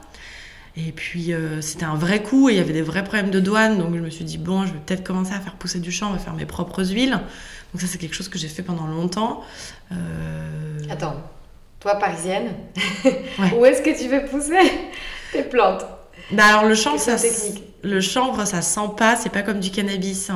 Et 0.76 0.92
puis 0.92 1.32
euh, 1.32 1.62
c'était 1.62 1.86
un 1.86 1.94
vrai 1.94 2.22
coup 2.22 2.50
et 2.50 2.52
il 2.52 2.56
y 2.58 2.60
avait 2.60 2.74
des 2.74 2.82
vrais 2.82 3.04
problèmes 3.04 3.30
de 3.30 3.40
douane. 3.40 3.78
Donc 3.78 3.94
je 3.94 4.00
me 4.00 4.10
suis 4.10 4.26
dit 4.26 4.36
bon 4.36 4.66
je 4.66 4.74
vais 4.74 4.80
peut-être 4.80 5.02
commencer 5.02 5.32
à 5.32 5.40
faire 5.40 5.54
pousser 5.54 5.80
du 5.80 5.90
champ 5.90 6.12
à 6.12 6.18
faire 6.18 6.34
mes 6.34 6.44
propres 6.44 6.84
huiles. 6.84 7.18
Donc 7.72 7.80
ça 7.80 7.86
c'est 7.86 7.96
quelque 7.96 8.14
chose 8.14 8.28
que 8.28 8.38
j'ai 8.38 8.48
fait 8.48 8.62
pendant 8.62 8.86
longtemps. 8.86 9.42
Attends 10.90 11.22
toi 11.82 11.96
parisienne 11.96 12.54
où 13.58 13.64
est-ce 13.64 13.82
que 13.82 14.00
tu 14.00 14.08
veux 14.08 14.24
pousser 14.24 14.70
tes 15.32 15.42
plantes? 15.42 15.84
Bah 16.30 16.44
alors 16.44 16.64
le 16.64 16.76
chanvre 16.76 17.00
ça 17.00 17.16
le 17.82 18.00
chanvre 18.00 18.44
ça 18.46 18.62
sent 18.62 18.90
pas 18.96 19.16
c'est 19.16 19.30
pas 19.30 19.42
comme 19.42 19.58
du 19.58 19.70
cannabis 19.70 20.30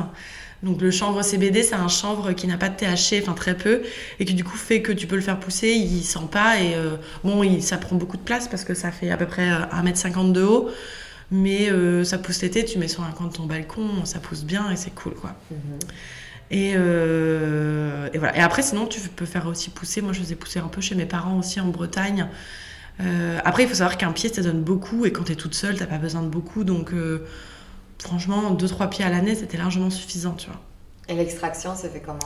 donc 0.63 0.81
le 0.81 0.89
chanvre 0.89 1.21
CBD, 1.21 1.61
c'est 1.61 1.75
un 1.75 1.87
chanvre 1.87 2.33
qui 2.33 2.47
n'a 2.47 2.57
pas 2.57 2.69
de 2.69 2.75
THC, 2.75 3.21
enfin 3.21 3.33
très 3.33 3.55
peu, 3.55 3.83
et 4.19 4.25
qui 4.25 4.33
du 4.33 4.43
coup 4.43 4.57
fait 4.57 4.81
que 4.81 4.91
tu 4.91 5.05
peux 5.05 5.15
le 5.15 5.21
faire 5.21 5.39
pousser, 5.39 5.69
il 5.69 6.01
sent 6.01 6.27
pas, 6.31 6.59
et 6.59 6.73
euh, 6.73 6.95
bon, 7.23 7.43
il, 7.43 7.61
ça 7.61 7.77
prend 7.77 7.95
beaucoup 7.95 8.17
de 8.17 8.23
place 8.23 8.47
parce 8.47 8.63
que 8.63 8.73
ça 8.73 8.91
fait 8.91 9.11
à 9.11 9.17
peu 9.17 9.27
près 9.27 9.47
1m50 9.47 10.31
de 10.31 10.41
haut, 10.41 10.71
mais 11.29 11.69
euh, 11.69 12.03
ça 12.03 12.17
pousse 12.17 12.41
l'été, 12.41 12.65
tu 12.65 12.79
mets 12.79 12.87
sur 12.87 13.03
un 13.03 13.11
coin 13.11 13.27
de 13.27 13.33
ton 13.33 13.43
balcon, 13.43 14.03
ça 14.03 14.17
pousse 14.17 14.43
bien 14.43 14.71
et 14.71 14.75
c'est 14.75 14.95
cool 14.95 15.13
quoi. 15.13 15.35
Mm-hmm. 15.53 15.89
Et, 16.49 16.73
euh, 16.75 18.09
et, 18.13 18.17
voilà. 18.17 18.37
Et 18.37 18.41
après, 18.41 18.61
sinon, 18.61 18.85
tu 18.85 18.99
peux 19.01 19.25
faire 19.25 19.47
aussi 19.47 19.69
pousser. 19.69 20.01
Moi, 20.01 20.13
je 20.13 20.19
faisais 20.19 20.35
pousser 20.35 20.59
un 20.59 20.67
peu 20.67 20.81
chez 20.81 20.95
mes 20.95 21.05
parents 21.05 21.37
aussi 21.37 21.59
en 21.59 21.67
Bretagne. 21.67 22.27
après, 23.43 23.63
il 23.63 23.69
faut 23.69 23.75
savoir 23.75 23.97
qu'un 23.97 24.11
pied, 24.11 24.33
ça 24.33 24.41
donne 24.41 24.63
beaucoup. 24.63 25.05
Et 25.05 25.11
quand 25.11 25.23
tu 25.23 25.33
es 25.33 25.35
toute 25.35 25.55
seule, 25.55 25.77
t'as 25.77 25.85
pas 25.85 25.97
besoin 25.97 26.23
de 26.23 26.29
beaucoup. 26.29 26.63
Donc, 26.63 26.91
franchement, 27.99 28.53
2-3 28.53 28.89
pieds 28.89 29.05
à 29.05 29.09
l'année, 29.09 29.35
c'était 29.35 29.57
largement 29.57 29.89
suffisant, 29.89 30.33
tu 30.33 30.47
vois. 30.47 30.61
Et 31.09 31.15
l'extraction, 31.15 31.73
ça 31.75 31.89
fait 31.89 32.01
comment 32.01 32.19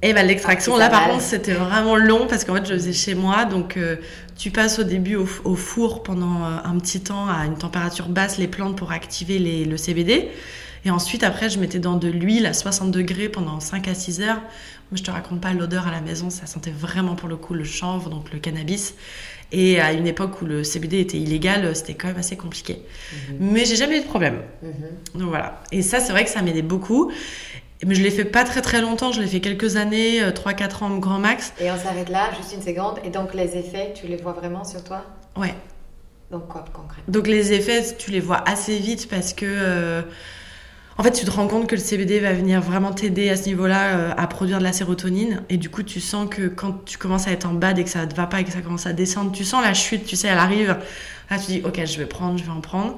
Eh 0.00 0.14
ben 0.14 0.26
l'extraction, 0.26 0.76
là 0.76 0.88
par 0.88 1.08
contre, 1.08 1.22
c'était 1.22 1.52
vraiment 1.52 1.96
long 1.96 2.26
parce 2.26 2.44
qu'en 2.44 2.54
fait, 2.54 2.66
je 2.66 2.74
faisais 2.74 2.92
chez 2.92 3.14
moi. 3.14 3.44
Donc, 3.44 3.76
euh, 3.76 3.96
tu 4.36 4.50
passes 4.50 4.78
au 4.78 4.84
début 4.84 5.16
au, 5.16 5.26
four 5.26 6.02
pendant 6.02 6.44
euh, 6.44 6.56
un 6.64 6.78
petit 6.78 7.00
temps 7.00 7.28
à 7.28 7.44
une 7.44 7.58
température 7.58 8.08
basse 8.08 8.38
les 8.38 8.48
plantes 8.48 8.76
pour 8.76 8.92
activer 8.92 9.38
les, 9.38 9.64
le 9.64 9.76
CBD. 9.76 10.30
Et 10.84 10.90
ensuite, 10.90 11.24
après, 11.24 11.50
je 11.50 11.58
mettais 11.58 11.78
dans 11.78 11.96
de 11.96 12.08
l'huile 12.08 12.46
à 12.46 12.52
60 12.52 12.90
degrés 12.90 13.28
pendant 13.28 13.60
5 13.60 13.88
à 13.88 13.94
6 13.94 14.20
heures. 14.20 14.40
Moi, 14.90 14.96
je 14.96 15.02
te 15.02 15.10
raconte 15.10 15.40
pas 15.40 15.52
l'odeur 15.52 15.86
à 15.86 15.90
la 15.90 16.00
maison, 16.00 16.30
ça 16.30 16.46
sentait 16.46 16.70
vraiment 16.70 17.14
pour 17.14 17.28
le 17.28 17.36
coup 17.36 17.54
le 17.54 17.64
chanvre, 17.64 18.08
donc 18.08 18.32
le 18.32 18.38
cannabis. 18.38 18.94
Et 19.50 19.80
à 19.80 19.92
une 19.92 20.06
époque 20.06 20.42
où 20.42 20.46
le 20.46 20.62
CBD 20.62 21.00
était 21.00 21.18
illégal, 21.18 21.74
c'était 21.74 21.94
quand 21.94 22.08
même 22.08 22.18
assez 22.18 22.36
compliqué. 22.36 22.82
Mhm. 23.12 23.36
Mais 23.52 23.64
j'ai 23.64 23.76
jamais 23.76 23.98
eu 23.98 24.00
de 24.00 24.06
problème. 24.06 24.42
Mhm. 24.62 25.20
Donc 25.20 25.28
voilà. 25.28 25.62
Et 25.72 25.82
ça, 25.82 26.00
c'est 26.00 26.12
vrai 26.12 26.24
que 26.24 26.30
ça 26.30 26.42
m'aidait 26.42 26.62
beaucoup. 26.62 27.10
Mais 27.86 27.94
je 27.94 28.02
l'ai 28.02 28.10
fait 28.10 28.24
pas 28.24 28.44
très 28.44 28.60
très 28.60 28.80
longtemps, 28.80 29.12
je 29.12 29.20
l'ai 29.20 29.28
fait 29.28 29.40
quelques 29.40 29.76
années, 29.76 30.20
3-4 30.20 30.82
euh, 30.82 30.86
ans 30.86 30.98
grand 30.98 31.18
max. 31.18 31.52
Et 31.60 31.70
on 31.70 31.78
s'arrête 31.78 32.08
là, 32.08 32.30
juste 32.36 32.52
une 32.54 32.62
seconde. 32.62 32.98
Et 33.04 33.10
donc 33.10 33.34
les 33.34 33.56
effets, 33.56 33.92
tu 33.94 34.08
les 34.08 34.16
vois 34.16 34.32
vraiment 34.32 34.64
sur 34.64 34.82
toi? 34.82 35.04
Ouais. 35.36 35.54
Donc 36.30 36.48
quoi 36.48 36.64
concrètement? 36.72 37.04
Donc 37.12 37.28
les 37.28 37.52
effets, 37.52 37.96
tu 37.96 38.10
les 38.10 38.20
vois 38.20 38.42
assez 38.48 38.78
vite 38.78 39.08
parce 39.08 39.32
que... 39.32 39.46
Euh, 39.46 40.02
en 41.00 41.04
fait, 41.04 41.12
tu 41.12 41.24
te 41.24 41.30
rends 41.30 41.46
compte 41.46 41.68
que 41.68 41.76
le 41.76 41.80
CBD 41.80 42.18
va 42.18 42.32
venir 42.32 42.60
vraiment 42.60 42.92
t'aider 42.92 43.30
à 43.30 43.36
ce 43.36 43.46
niveau-là 43.46 43.96
euh, 43.96 44.12
à 44.16 44.26
produire 44.26 44.58
de 44.58 44.64
la 44.64 44.72
sérotonine. 44.72 45.44
Et 45.48 45.56
du 45.56 45.70
coup, 45.70 45.84
tu 45.84 46.00
sens 46.00 46.28
que 46.28 46.48
quand 46.48 46.84
tu 46.84 46.98
commences 46.98 47.28
à 47.28 47.30
être 47.30 47.46
en 47.46 47.54
bad 47.54 47.78
et 47.78 47.84
que 47.84 47.90
ça 47.90 48.04
ne 48.04 48.12
va 48.12 48.26
pas 48.26 48.40
et 48.40 48.44
que 48.44 48.50
ça 48.50 48.62
commence 48.62 48.84
à 48.84 48.92
descendre, 48.92 49.30
tu 49.30 49.44
sens 49.44 49.62
la 49.62 49.74
chute, 49.74 50.04
tu 50.04 50.16
sais, 50.16 50.26
elle 50.26 50.38
arrive. 50.38 50.76
Là, 51.30 51.38
tu 51.38 51.52
dis, 51.52 51.62
ok, 51.64 51.84
je 51.84 51.98
vais 51.98 52.06
prendre, 52.06 52.36
je 52.36 52.42
vais 52.42 52.50
en 52.50 52.60
prendre. 52.60 52.96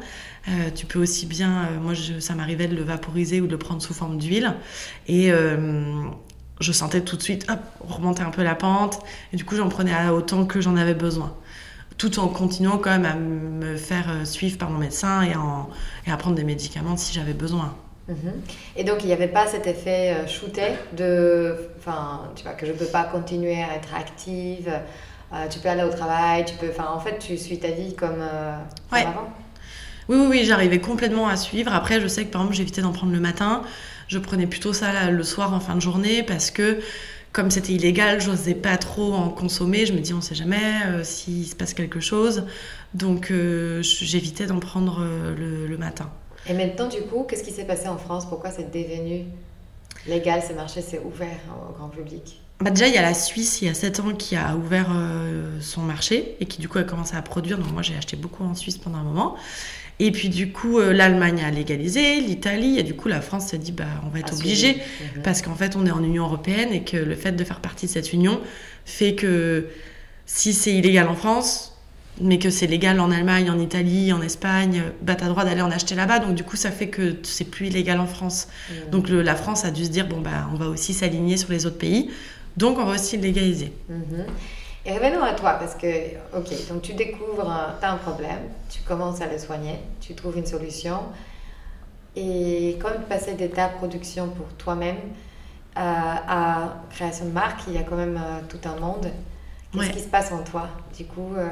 Euh, 0.49 0.71
tu 0.75 0.87
peux 0.87 0.99
aussi 0.99 1.27
bien, 1.27 1.51
euh, 1.51 1.79
moi, 1.79 1.93
ça 2.21 2.35
m'arrivait 2.35 2.69
de 2.69 2.75
le 2.75 2.83
vaporiser 2.83 3.43
ou 3.43 3.47
de 3.47 3.53
le 3.53 3.59
prendre 3.59 3.83
sous 3.83 3.93
forme 3.93 4.17
d'huile. 4.17 4.55
Et 5.07 5.31
je 6.61 6.73
sentais 6.73 7.03
tout 7.03 7.19
de 7.19 7.23
suite, 7.23 7.47
hop, 7.51 7.61
remonter 7.81 8.23
un 8.23 8.31
peu 8.31 8.43
la 8.43 8.55
pente. 8.55 9.01
Et 9.35 9.37
du 9.37 9.45
coup, 9.45 9.57
j'en 9.57 9.69
prenais 9.69 10.09
autant 10.09 10.47
que 10.47 10.63
j'en 10.63 10.77
avais 10.77 10.95
besoin 10.95 11.37
tout 11.99 12.19
en 12.19 12.29
continuant 12.29 12.79
quand 12.79 12.99
même 12.99 13.05
à 13.05 13.15
me 13.15 13.77
faire 13.77 14.27
suivre 14.27 14.57
par 14.57 14.71
mon 14.71 14.79
médecin 14.79 15.21
et 15.23 16.11
à 16.11 16.17
prendre 16.17 16.35
des 16.35 16.45
médicaments 16.45 16.97
si 16.97 17.13
j'avais 17.13 17.35
besoin. 17.35 17.75
Mhm. 18.11 18.43
Et 18.77 18.85
donc, 18.85 18.99
il 19.03 19.07
n'y 19.07 19.13
avait 19.13 19.29
pas 19.29 19.47
cet 19.47 19.67
effet 19.67 20.15
euh, 20.15 20.27
shooté 20.27 20.63
de, 20.97 21.57
enfin, 21.79 22.23
tu 22.35 22.43
vois, 22.43 22.53
que 22.53 22.67
je 22.67 22.73
ne 22.73 22.77
peux 22.77 22.87
pas 22.87 23.05
continuer 23.05 23.63
à 23.63 23.77
être 23.77 23.95
active, 23.95 24.69
euh, 25.33 25.47
tu 25.49 25.61
peux 25.61 25.69
aller 25.69 25.85
au 25.85 25.93
travail, 25.93 26.45
tu 26.45 26.55
peux, 26.57 26.69
enfin, 26.71 26.89
en 26.93 26.99
fait, 26.99 27.19
tu 27.21 27.39
suis 27.39 27.59
ta 27.59 27.71
vie 27.71 27.95
comme, 27.95 28.21
euh, 28.21 28.57
avant. 28.91 29.33
Oui, 30.09 30.17
oui, 30.19 30.27
oui, 30.29 30.45
j'arrivais 30.45 30.81
complètement 30.81 31.29
à 31.29 31.37
suivre. 31.37 31.73
Après, 31.73 32.01
je 32.01 32.09
sais 32.09 32.25
que 32.25 32.33
par 32.33 32.41
exemple, 32.43 32.57
j'évitais 32.57 32.83
d'en 32.83 32.93
prendre 32.93 33.13
le 33.13 33.21
matin. 33.21 33.63
Je 34.09 34.19
prenais 34.19 34.49
plutôt 34.49 34.73
ça 34.73 35.09
le 35.09 35.23
soir 35.23 35.55
en 35.55 35.61
fin 35.61 35.77
de 35.77 35.81
journée 35.81 36.25
parce 36.25 36.51
que 36.51 36.81
comme 37.31 37.53
c'était 37.53 37.75
illégal, 37.75 38.21
je 38.21 38.29
n'osais 38.29 38.57
pas 38.57 38.77
trop 38.77 39.15
en 39.15 39.29
consommer. 39.29 39.87
Je 39.87 39.93
me 39.93 40.01
dis, 40.01 40.13
on 40.13 40.17
ne 40.17 40.21
sait 40.21 40.35
jamais 40.35 41.05
s'il 41.05 41.47
se 41.47 41.55
passe 41.55 41.75
quelque 41.75 42.01
chose. 42.01 42.45
Donc, 42.93 43.33
j'évitais 43.83 44.47
d'en 44.47 44.59
prendre 44.59 45.07
le 45.39 45.77
matin. 45.79 46.11
Et 46.49 46.55
maintenant, 46.55 46.89
du 46.89 47.03
coup, 47.03 47.25
qu'est-ce 47.29 47.45
qui 47.45 47.53
s'est 47.53 47.65
passé 47.65 47.89
en 47.89 47.99
France? 47.99 48.27
Pourquoi 48.29 48.51
c'est 48.51 48.71
devenu 48.71 49.25
légal, 50.07 50.43
ce 50.47 50.53
marché 50.53 50.81
s'est 50.81 51.01
ouvert 51.05 51.39
au 51.69 51.73
grand 51.73 51.89
public? 51.89 52.41
Bah 52.61 52.71
déjà, 52.71 52.89
il 52.89 52.95
y 52.95 52.99
a 52.99 53.03
la 53.03 53.15
Suisse, 53.15 53.63
il 53.63 53.69
y 53.69 53.71
a 53.71 53.75
7 53.75 54.01
ans, 54.01 54.15
qui 54.15 54.37
a 54.37 54.55
ouvert 54.55 54.89
euh, 54.93 55.59
son 55.61 55.81
marché 55.81 56.37
et 56.41 56.47
qui, 56.47 56.61
du 56.61 56.69
coup, 56.69 56.79
a 56.79 56.85
commencé 56.85 57.17
à 57.17 57.23
produire. 57.23 57.59
Donc, 57.59 57.73
moi, 57.73 57.83
j'ai 57.83 57.97
acheté 57.97 58.17
beaucoup 58.17 58.45
en 58.45 58.55
Suisse 58.55 58.77
pendant 58.77 58.99
un 58.99 59.03
moment. 59.03 59.37
Et 59.99 60.13
puis, 60.13 60.31
du 60.31 60.51
coup, 60.51 60.79
euh, 60.79 60.93
l'Allemagne 60.93 61.43
a 61.43 61.51
légalisé, 61.51 62.21
l'Italie, 62.21 62.79
et 62.79 62.83
du 62.83 62.95
coup, 62.95 63.09
la 63.09 63.21
France 63.21 63.49
s'est 63.49 63.59
dit, 63.59 63.73
bah, 63.73 63.85
on 64.07 64.09
va 64.09 64.21
être 64.21 64.35
obligé, 64.35 64.75
mhm. 64.75 65.23
parce 65.23 65.43
qu'en 65.43 65.55
fait, 65.55 65.77
on 65.77 65.87
est 65.87 65.91
en 65.91 66.03
Union 66.03 66.25
européenne 66.25 66.73
et 66.73 66.85
que 66.85 66.97
le 66.97 67.15
fait 67.15 67.33
de 67.33 67.45
faire 67.45 67.61
partie 67.61 67.87
de 67.87 67.91
cette 67.91 68.13
union 68.13 68.41
fait 68.85 69.15
que 69.15 69.69
si 70.27 70.55
c'est 70.55 70.73
illégal 70.73 71.09
en 71.09 71.15
France, 71.15 71.70
mais 72.21 72.39
que 72.39 72.51
c'est 72.51 72.67
légal 72.67 73.01
en 73.01 73.11
Allemagne, 73.11 73.51
en 73.51 73.59
Italie, 73.59 74.13
en 74.13 74.21
Espagne, 74.23 74.83
bah 75.03 75.15
t'as 75.15 75.29
droit 75.29 75.45
d'aller 75.45 75.63
en 75.63 75.71
acheter 75.71 75.95
là-bas. 75.95 76.19
Donc 76.19 76.35
du 76.35 76.45
coup, 76.45 76.57
ça 76.57 76.71
fait 76.71 76.89
que 76.89 77.17
c'est 77.23 77.45
plus 77.45 77.69
illégal 77.69 78.01
en 78.01 78.07
France. 78.07 78.49
Mmh. 78.69 78.91
Donc 78.91 79.09
la 79.09 79.35
France 79.35 79.65
a 79.65 79.71
dû 79.71 79.85
se 79.85 79.91
dire 79.91 80.07
bon 80.07 80.21
bah 80.21 80.49
on 80.53 80.57
va 80.57 80.67
aussi 80.69 80.95
s'aligner 80.95 81.37
sur 81.37 81.51
les 81.51 81.67
autres 81.67 81.79
pays. 81.79 82.11
Donc 82.57 82.79
on 82.79 82.85
va 82.85 82.95
aussi 82.95 83.17
légaliser. 83.17 83.73
Mmh. 83.89 84.23
Et 84.87 84.93
revenons 84.93 85.23
à 85.23 85.35
toi 85.35 85.53
parce 85.55 85.75
que 85.75 85.87
ok, 86.37 86.69
donc 86.69 86.83
tu 86.83 86.95
découvres, 86.95 87.77
tu 87.81 87.87
as 87.87 87.93
un 87.93 87.97
problème, 87.97 88.41
tu 88.71 88.81
commences 88.83 89.21
à 89.21 89.27
le 89.27 89.39
soigner, 89.39 89.79
tu 90.01 90.15
trouves 90.15 90.39
une 90.39 90.47
solution. 90.47 90.99
Et 92.17 92.77
comme 92.81 93.03
passer 93.09 93.35
d'état 93.35 93.69
production 93.69 94.29
pour 94.31 94.47
toi-même 94.59 94.97
euh, 95.77 95.81
à 95.81 96.83
création 96.91 97.27
de 97.27 97.31
marque, 97.31 97.61
il 97.69 97.75
y 97.75 97.79
a 97.79 97.83
quand 97.83 97.97
même 97.97 98.17
euh, 98.17 98.41
tout 98.49 98.69
un 98.69 98.81
monde. 98.81 99.11
Qu'est-ce 99.73 99.91
qui 99.91 100.01
se 100.01 100.09
passe 100.09 100.33
en 100.33 100.43
toi? 100.43 100.69
Du 100.97 101.05
coup, 101.05 101.33
euh, 101.37 101.49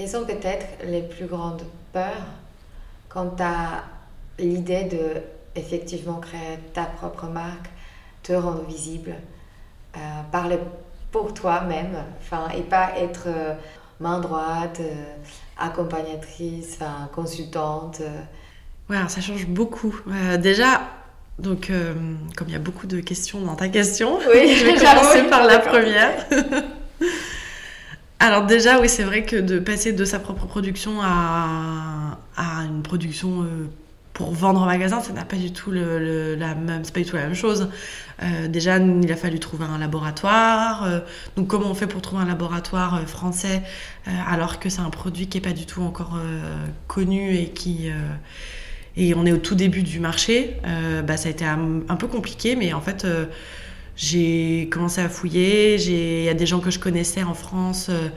quelles 0.00 0.08
sont 0.08 0.24
peut-être 0.24 0.66
les 0.86 1.02
plus 1.02 1.26
grandes 1.26 1.62
peurs 1.92 2.24
quant 3.10 3.36
à 3.38 3.84
l'idée 4.38 4.84
de 4.84 5.20
effectivement 5.54 6.14
créer 6.14 6.58
ta 6.72 6.84
propre 6.84 7.26
marque, 7.26 7.68
te 8.22 8.32
rendre 8.32 8.64
visible 8.64 9.12
parler 10.32 10.58
pour 11.12 11.34
toi-même, 11.34 12.02
enfin, 12.18 12.48
et 12.56 12.62
pas 12.62 12.92
être 12.96 13.28
main 13.98 14.20
droite, 14.20 14.80
accompagnatrice, 15.58 16.78
enfin, 16.80 17.10
consultante. 17.14 18.00
Ouais, 18.88 18.96
ça 19.08 19.20
change 19.20 19.48
beaucoup. 19.48 20.00
déjà, 20.38 20.80
donc, 21.38 21.70
comme 22.36 22.48
il 22.48 22.52
y 22.52 22.56
a 22.56 22.60
beaucoup 22.60 22.86
de 22.86 23.00
questions 23.00 23.42
dans 23.42 23.56
ta 23.56 23.68
question, 23.68 24.18
oui, 24.32 24.54
je 24.56 24.64
vais 24.64 24.74
commencer 24.78 25.24
par 25.24 25.44
la 25.44 25.58
première. 25.58 26.26
Alors 28.22 28.44
déjà, 28.46 28.80
oui, 28.80 28.88
c'est 28.88 29.02
vrai 29.04 29.24
que 29.24 29.36
de 29.36 29.58
passer 29.58 29.92
de 29.92 30.04
sa 30.04 30.18
propre 30.18 30.46
production 30.46 31.00
à, 31.02 32.18
à 32.36 32.64
une 32.64 32.82
production 32.82 33.42
euh, 33.42 33.66
pour 34.12 34.32
vendre 34.32 34.60
en 34.60 34.66
magasin, 34.66 35.00
ça 35.00 35.14
n'a 35.14 35.24
pas 35.24 35.36
du 35.36 35.52
tout 35.54 35.70
le, 35.70 36.34
la 36.34 36.54
même, 36.54 36.84
c'est 36.84 36.92
pas 36.92 37.00
du 37.00 37.06
tout 37.06 37.16
la 37.16 37.22
même 37.22 37.34
chose. 37.34 37.70
Euh, 38.22 38.46
déjà, 38.48 38.76
il 38.78 39.10
a 39.10 39.16
fallu 39.16 39.38
trouver 39.38 39.64
un 39.64 39.78
laboratoire. 39.78 40.84
Euh, 40.84 41.00
donc, 41.36 41.48
comment 41.48 41.70
on 41.70 41.74
fait 41.74 41.86
pour 41.86 42.02
trouver 42.02 42.22
un 42.22 42.26
laboratoire 42.26 43.08
français 43.08 43.62
alors 44.28 44.58
que 44.60 44.68
c'est 44.68 44.80
un 44.82 44.90
produit 44.90 45.26
qui 45.28 45.38
est 45.38 45.40
pas 45.40 45.52
du 45.52 45.64
tout 45.64 45.82
encore 45.82 46.18
connu 46.88 47.36
et 47.36 47.50
qui 47.50 47.90
et 48.96 49.14
on 49.14 49.24
est 49.24 49.32
au 49.32 49.38
tout 49.38 49.54
début 49.54 49.82
du 49.82 50.00
marché 50.00 50.56
Bah, 51.06 51.16
ça 51.16 51.28
a 51.28 51.30
été 51.30 51.44
un, 51.44 51.80
un 51.88 51.96
peu 51.96 52.06
compliqué, 52.06 52.56
mais 52.56 52.72
en 52.72 52.80
fait 52.80 53.06
j'ai 54.00 54.68
commencé 54.72 55.02
à 55.02 55.10
fouiller. 55.10 55.76
Il 55.76 56.24
y 56.24 56.28
a 56.28 56.34
des 56.34 56.46
gens 56.46 56.60
que 56.60 56.70
je 56.70 56.78
connaissais 56.78 57.22
en 57.22 57.34
France, 57.34 57.88
euh, 57.90 58.08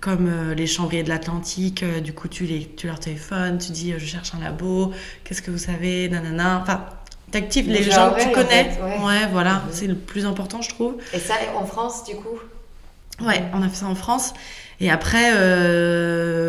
comme 0.00 0.28
euh, 0.28 0.54
les 0.54 0.68
chambriers 0.68 1.02
de 1.02 1.08
l'Atlantique. 1.08 1.82
Euh, 1.82 2.00
du 2.00 2.12
coup, 2.12 2.28
tu, 2.28 2.44
les, 2.44 2.64
tu 2.64 2.86
leur 2.86 3.00
téléphones, 3.00 3.58
tu 3.58 3.72
dis 3.72 3.92
je 3.98 4.06
cherche 4.06 4.32
un 4.34 4.40
labo, 4.40 4.92
qu'est-ce 5.24 5.42
que 5.42 5.50
vous 5.50 5.58
savez, 5.58 6.08
nanana. 6.08 6.60
Enfin, 6.62 6.84
t'actives 7.32 7.68
les 7.68 7.82
gens 7.82 8.12
que 8.12 8.22
tu 8.22 8.30
connais. 8.30 8.78
ouais. 9.04 9.26
voilà, 9.32 9.54
mhm. 9.54 9.60
c'est 9.72 9.88
le 9.88 9.96
plus 9.96 10.26
important, 10.26 10.62
je 10.62 10.68
trouve. 10.68 10.94
Et 11.12 11.18
ça, 11.18 11.34
en 11.56 11.66
France, 11.66 12.04
du 12.04 12.14
coup? 12.14 12.38
Ouais, 13.20 13.42
on 13.52 13.62
a 13.62 13.68
fait 13.68 13.76
ça 13.76 13.86
en 13.86 13.96
France. 13.96 14.32
Et 14.78 14.90
après, 14.90 15.32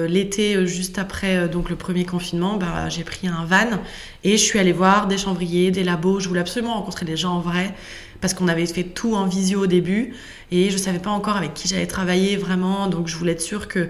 l'été, 0.09 0.67
juste 0.67 0.99
après 0.99 1.47
donc 1.47 1.69
le 1.69 1.77
premier 1.77 2.03
confinement, 2.03 2.57
bah, 2.57 2.89
j'ai 2.89 3.05
pris 3.05 3.25
un 3.29 3.45
van 3.45 3.79
et 4.25 4.31
je 4.31 4.43
suis 4.43 4.59
allée 4.59 4.73
voir 4.73 5.07
des 5.07 5.17
chambriers, 5.17 5.71
des 5.71 5.85
labos. 5.85 6.19
Je 6.19 6.27
voulais 6.27 6.41
absolument 6.41 6.73
rencontrer 6.73 7.05
des 7.05 7.15
gens 7.15 7.35
en 7.35 7.39
vrai 7.39 7.73
parce 8.21 8.33
qu'on 8.33 8.47
avait 8.47 8.65
fait 8.65 8.83
tout 8.83 9.15
en 9.15 9.25
visio 9.25 9.63
au 9.63 9.67
début 9.67 10.13
et 10.51 10.69
je 10.69 10.77
savais 10.77 10.99
pas 10.99 11.11
encore 11.11 11.37
avec 11.37 11.53
qui 11.53 11.67
j'allais 11.67 11.87
travailler 11.87 12.37
vraiment, 12.37 12.87
donc 12.87 13.07
je 13.07 13.15
voulais 13.15 13.33
être 13.33 13.41
sûre 13.41 13.67
que 13.67 13.89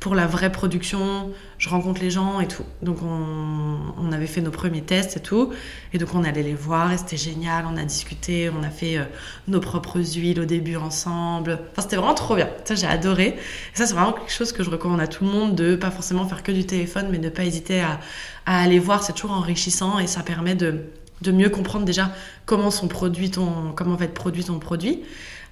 pour 0.00 0.14
la 0.14 0.26
vraie 0.26 0.52
production, 0.52 1.32
je 1.58 1.68
rencontre 1.68 2.00
les 2.00 2.10
gens 2.10 2.40
et 2.40 2.46
tout. 2.46 2.62
Donc 2.82 2.98
on, 3.02 4.12
avait 4.12 4.26
fait 4.26 4.40
nos 4.40 4.50
premiers 4.50 4.80
tests 4.80 5.16
et 5.18 5.20
tout, 5.20 5.52
et 5.92 5.98
donc 5.98 6.14
on 6.14 6.24
allait 6.24 6.42
les 6.42 6.54
voir 6.54 6.92
et 6.92 6.96
c'était 6.96 7.16
génial, 7.16 7.66
on 7.70 7.76
a 7.76 7.84
discuté, 7.84 8.50
on 8.50 8.62
a 8.62 8.70
fait 8.70 8.96
euh, 8.96 9.04
nos 9.48 9.60
propres 9.60 9.98
huiles 9.98 10.40
au 10.40 10.44
début 10.44 10.76
ensemble. 10.76 11.58
Enfin 11.72 11.82
c'était 11.82 11.96
vraiment 11.96 12.14
trop 12.14 12.36
bien, 12.36 12.48
ça 12.64 12.74
j'ai 12.74 12.86
adoré. 12.86 13.28
Et 13.28 13.76
ça 13.76 13.86
c'est 13.86 13.94
vraiment 13.94 14.12
quelque 14.12 14.32
chose 14.32 14.52
que 14.52 14.62
je 14.62 14.70
recommande 14.70 15.00
à 15.00 15.06
tout 15.06 15.24
le 15.24 15.30
monde 15.30 15.54
de 15.54 15.76
pas 15.76 15.90
forcément 15.90 16.26
faire 16.26 16.42
que 16.42 16.52
du 16.52 16.64
téléphone, 16.64 17.08
mais 17.10 17.18
de 17.18 17.28
pas 17.28 17.44
hésiter 17.44 17.80
à, 17.80 18.00
à 18.46 18.62
aller 18.62 18.78
voir, 18.78 19.02
c'est 19.02 19.12
toujours 19.12 19.36
enrichissant 19.36 19.98
et 19.98 20.06
ça 20.06 20.22
permet 20.22 20.54
de 20.54 20.84
de 21.22 21.32
mieux 21.32 21.50
comprendre 21.50 21.84
déjà 21.84 22.12
comment 22.46 22.70
sont 22.70 22.88
produits 22.88 23.30
ton, 23.30 23.72
comment 23.74 23.96
va 23.96 24.04
être 24.04 24.14
produit 24.14 24.44
ton 24.44 24.58
produit. 24.58 25.02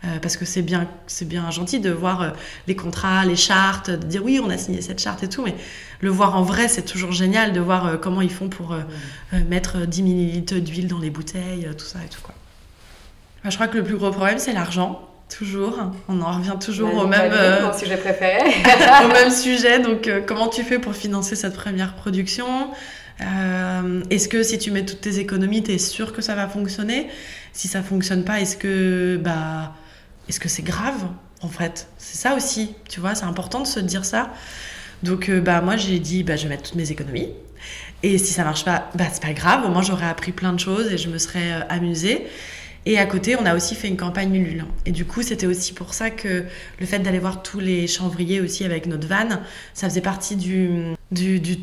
Euh, 0.04 0.18
parce 0.20 0.36
que 0.36 0.44
c'est 0.44 0.62
bien, 0.62 0.86
c'est 1.06 1.26
bien 1.26 1.50
gentil 1.50 1.80
de 1.80 1.90
voir 1.90 2.22
euh, 2.22 2.30
les 2.66 2.76
contrats, 2.76 3.24
les 3.24 3.36
chartes, 3.36 3.90
de 3.90 3.96
dire 3.96 4.22
oui, 4.22 4.40
on 4.42 4.50
a 4.50 4.58
signé 4.58 4.82
cette 4.82 5.00
charte 5.00 5.22
et 5.22 5.28
tout, 5.28 5.42
mais 5.42 5.54
le 6.00 6.10
voir 6.10 6.36
en 6.36 6.42
vrai, 6.42 6.68
c'est 6.68 6.84
toujours 6.84 7.12
génial 7.12 7.54
de 7.54 7.60
voir 7.60 7.86
euh, 7.86 7.96
comment 7.96 8.20
ils 8.20 8.30
font 8.30 8.48
pour 8.48 8.76
mettre 9.48 9.86
10 9.86 10.02
millilitres 10.02 10.56
d'huile 10.56 10.86
dans 10.86 10.98
les 10.98 11.10
bouteilles, 11.10 11.68
tout 11.76 11.84
ça 11.84 11.98
et 12.04 12.08
tout 12.08 12.20
quoi. 12.22 12.34
je 13.44 13.54
crois 13.54 13.68
que 13.68 13.78
le 13.78 13.84
plus 13.84 13.96
gros 13.96 14.10
problème, 14.10 14.38
c'est 14.38 14.52
l'argent. 14.52 15.02
Toujours, 15.28 15.76
on 16.08 16.20
en 16.20 16.36
revient 16.36 16.54
toujours 16.64 16.94
au 16.94 17.06
même 17.08 17.32
sujet 17.76 17.96
préféré. 17.96 18.38
au 19.04 19.08
même 19.08 19.30
sujet. 19.30 19.80
Donc, 19.80 20.08
comment 20.26 20.46
tu 20.46 20.62
fais 20.62 20.78
pour 20.78 20.94
financer 20.94 21.34
cette 21.34 21.56
première 21.56 21.96
production? 21.96 22.70
Euh, 23.20 24.02
est-ce 24.10 24.28
que 24.28 24.42
si 24.42 24.58
tu 24.58 24.70
mets 24.70 24.84
toutes 24.84 25.00
tes 25.00 25.18
économies, 25.18 25.62
tu 25.62 25.72
es 25.72 25.78
sûr 25.78 26.12
que 26.12 26.22
ça 26.22 26.34
va 26.34 26.48
fonctionner? 26.48 27.08
Si 27.52 27.68
ça 27.68 27.82
fonctionne 27.82 28.24
pas, 28.24 28.40
est-ce 28.40 28.56
que 28.56 29.18
bah 29.22 29.74
est-ce 30.28 30.40
que 30.40 30.48
c'est 30.48 30.62
grave 30.62 31.06
en 31.42 31.48
fait? 31.48 31.88
C'est 31.98 32.18
ça 32.18 32.34
aussi, 32.34 32.74
tu 32.88 33.00
vois, 33.00 33.14
c'est 33.14 33.24
important 33.24 33.60
de 33.60 33.66
se 33.66 33.80
dire 33.80 34.04
ça. 34.04 34.32
Donc 35.02 35.28
euh, 35.28 35.40
bah 35.40 35.60
moi 35.62 35.76
j'ai 35.76 35.98
dit 35.98 36.22
bah 36.24 36.36
je 36.36 36.44
vais 36.44 36.50
mettre 36.50 36.64
toutes 36.64 36.76
mes 36.76 36.90
économies 36.90 37.30
et 38.02 38.18
si 38.18 38.32
ça 38.32 38.44
marche 38.44 38.64
pas, 38.64 38.90
bah 38.94 39.06
c'est 39.12 39.22
pas 39.22 39.32
grave, 39.32 39.64
au 39.64 39.70
moins 39.70 39.82
j'aurais 39.82 40.06
appris 40.06 40.32
plein 40.32 40.52
de 40.52 40.60
choses 40.60 40.92
et 40.92 40.98
je 40.98 41.08
me 41.08 41.18
serais 41.18 41.52
euh, 41.52 41.60
amusée. 41.68 42.26
Et 42.88 42.98
à 43.00 43.04
côté, 43.04 43.34
on 43.34 43.44
a 43.44 43.56
aussi 43.56 43.74
fait 43.74 43.88
une 43.88 43.96
campagne 43.96 44.32
Ulule. 44.32 44.64
Et 44.86 44.92
du 44.92 45.04
coup, 45.04 45.22
c'était 45.22 45.48
aussi 45.48 45.72
pour 45.72 45.92
ça 45.92 46.10
que 46.10 46.44
le 46.78 46.86
fait 46.86 47.00
d'aller 47.00 47.18
voir 47.18 47.42
tous 47.42 47.58
les 47.58 47.88
chanvriers 47.88 48.40
aussi 48.40 48.64
avec 48.64 48.86
notre 48.86 49.08
van, 49.08 49.40
ça 49.74 49.88
faisait 49.88 50.00
partie 50.00 50.36
du, 50.36 50.94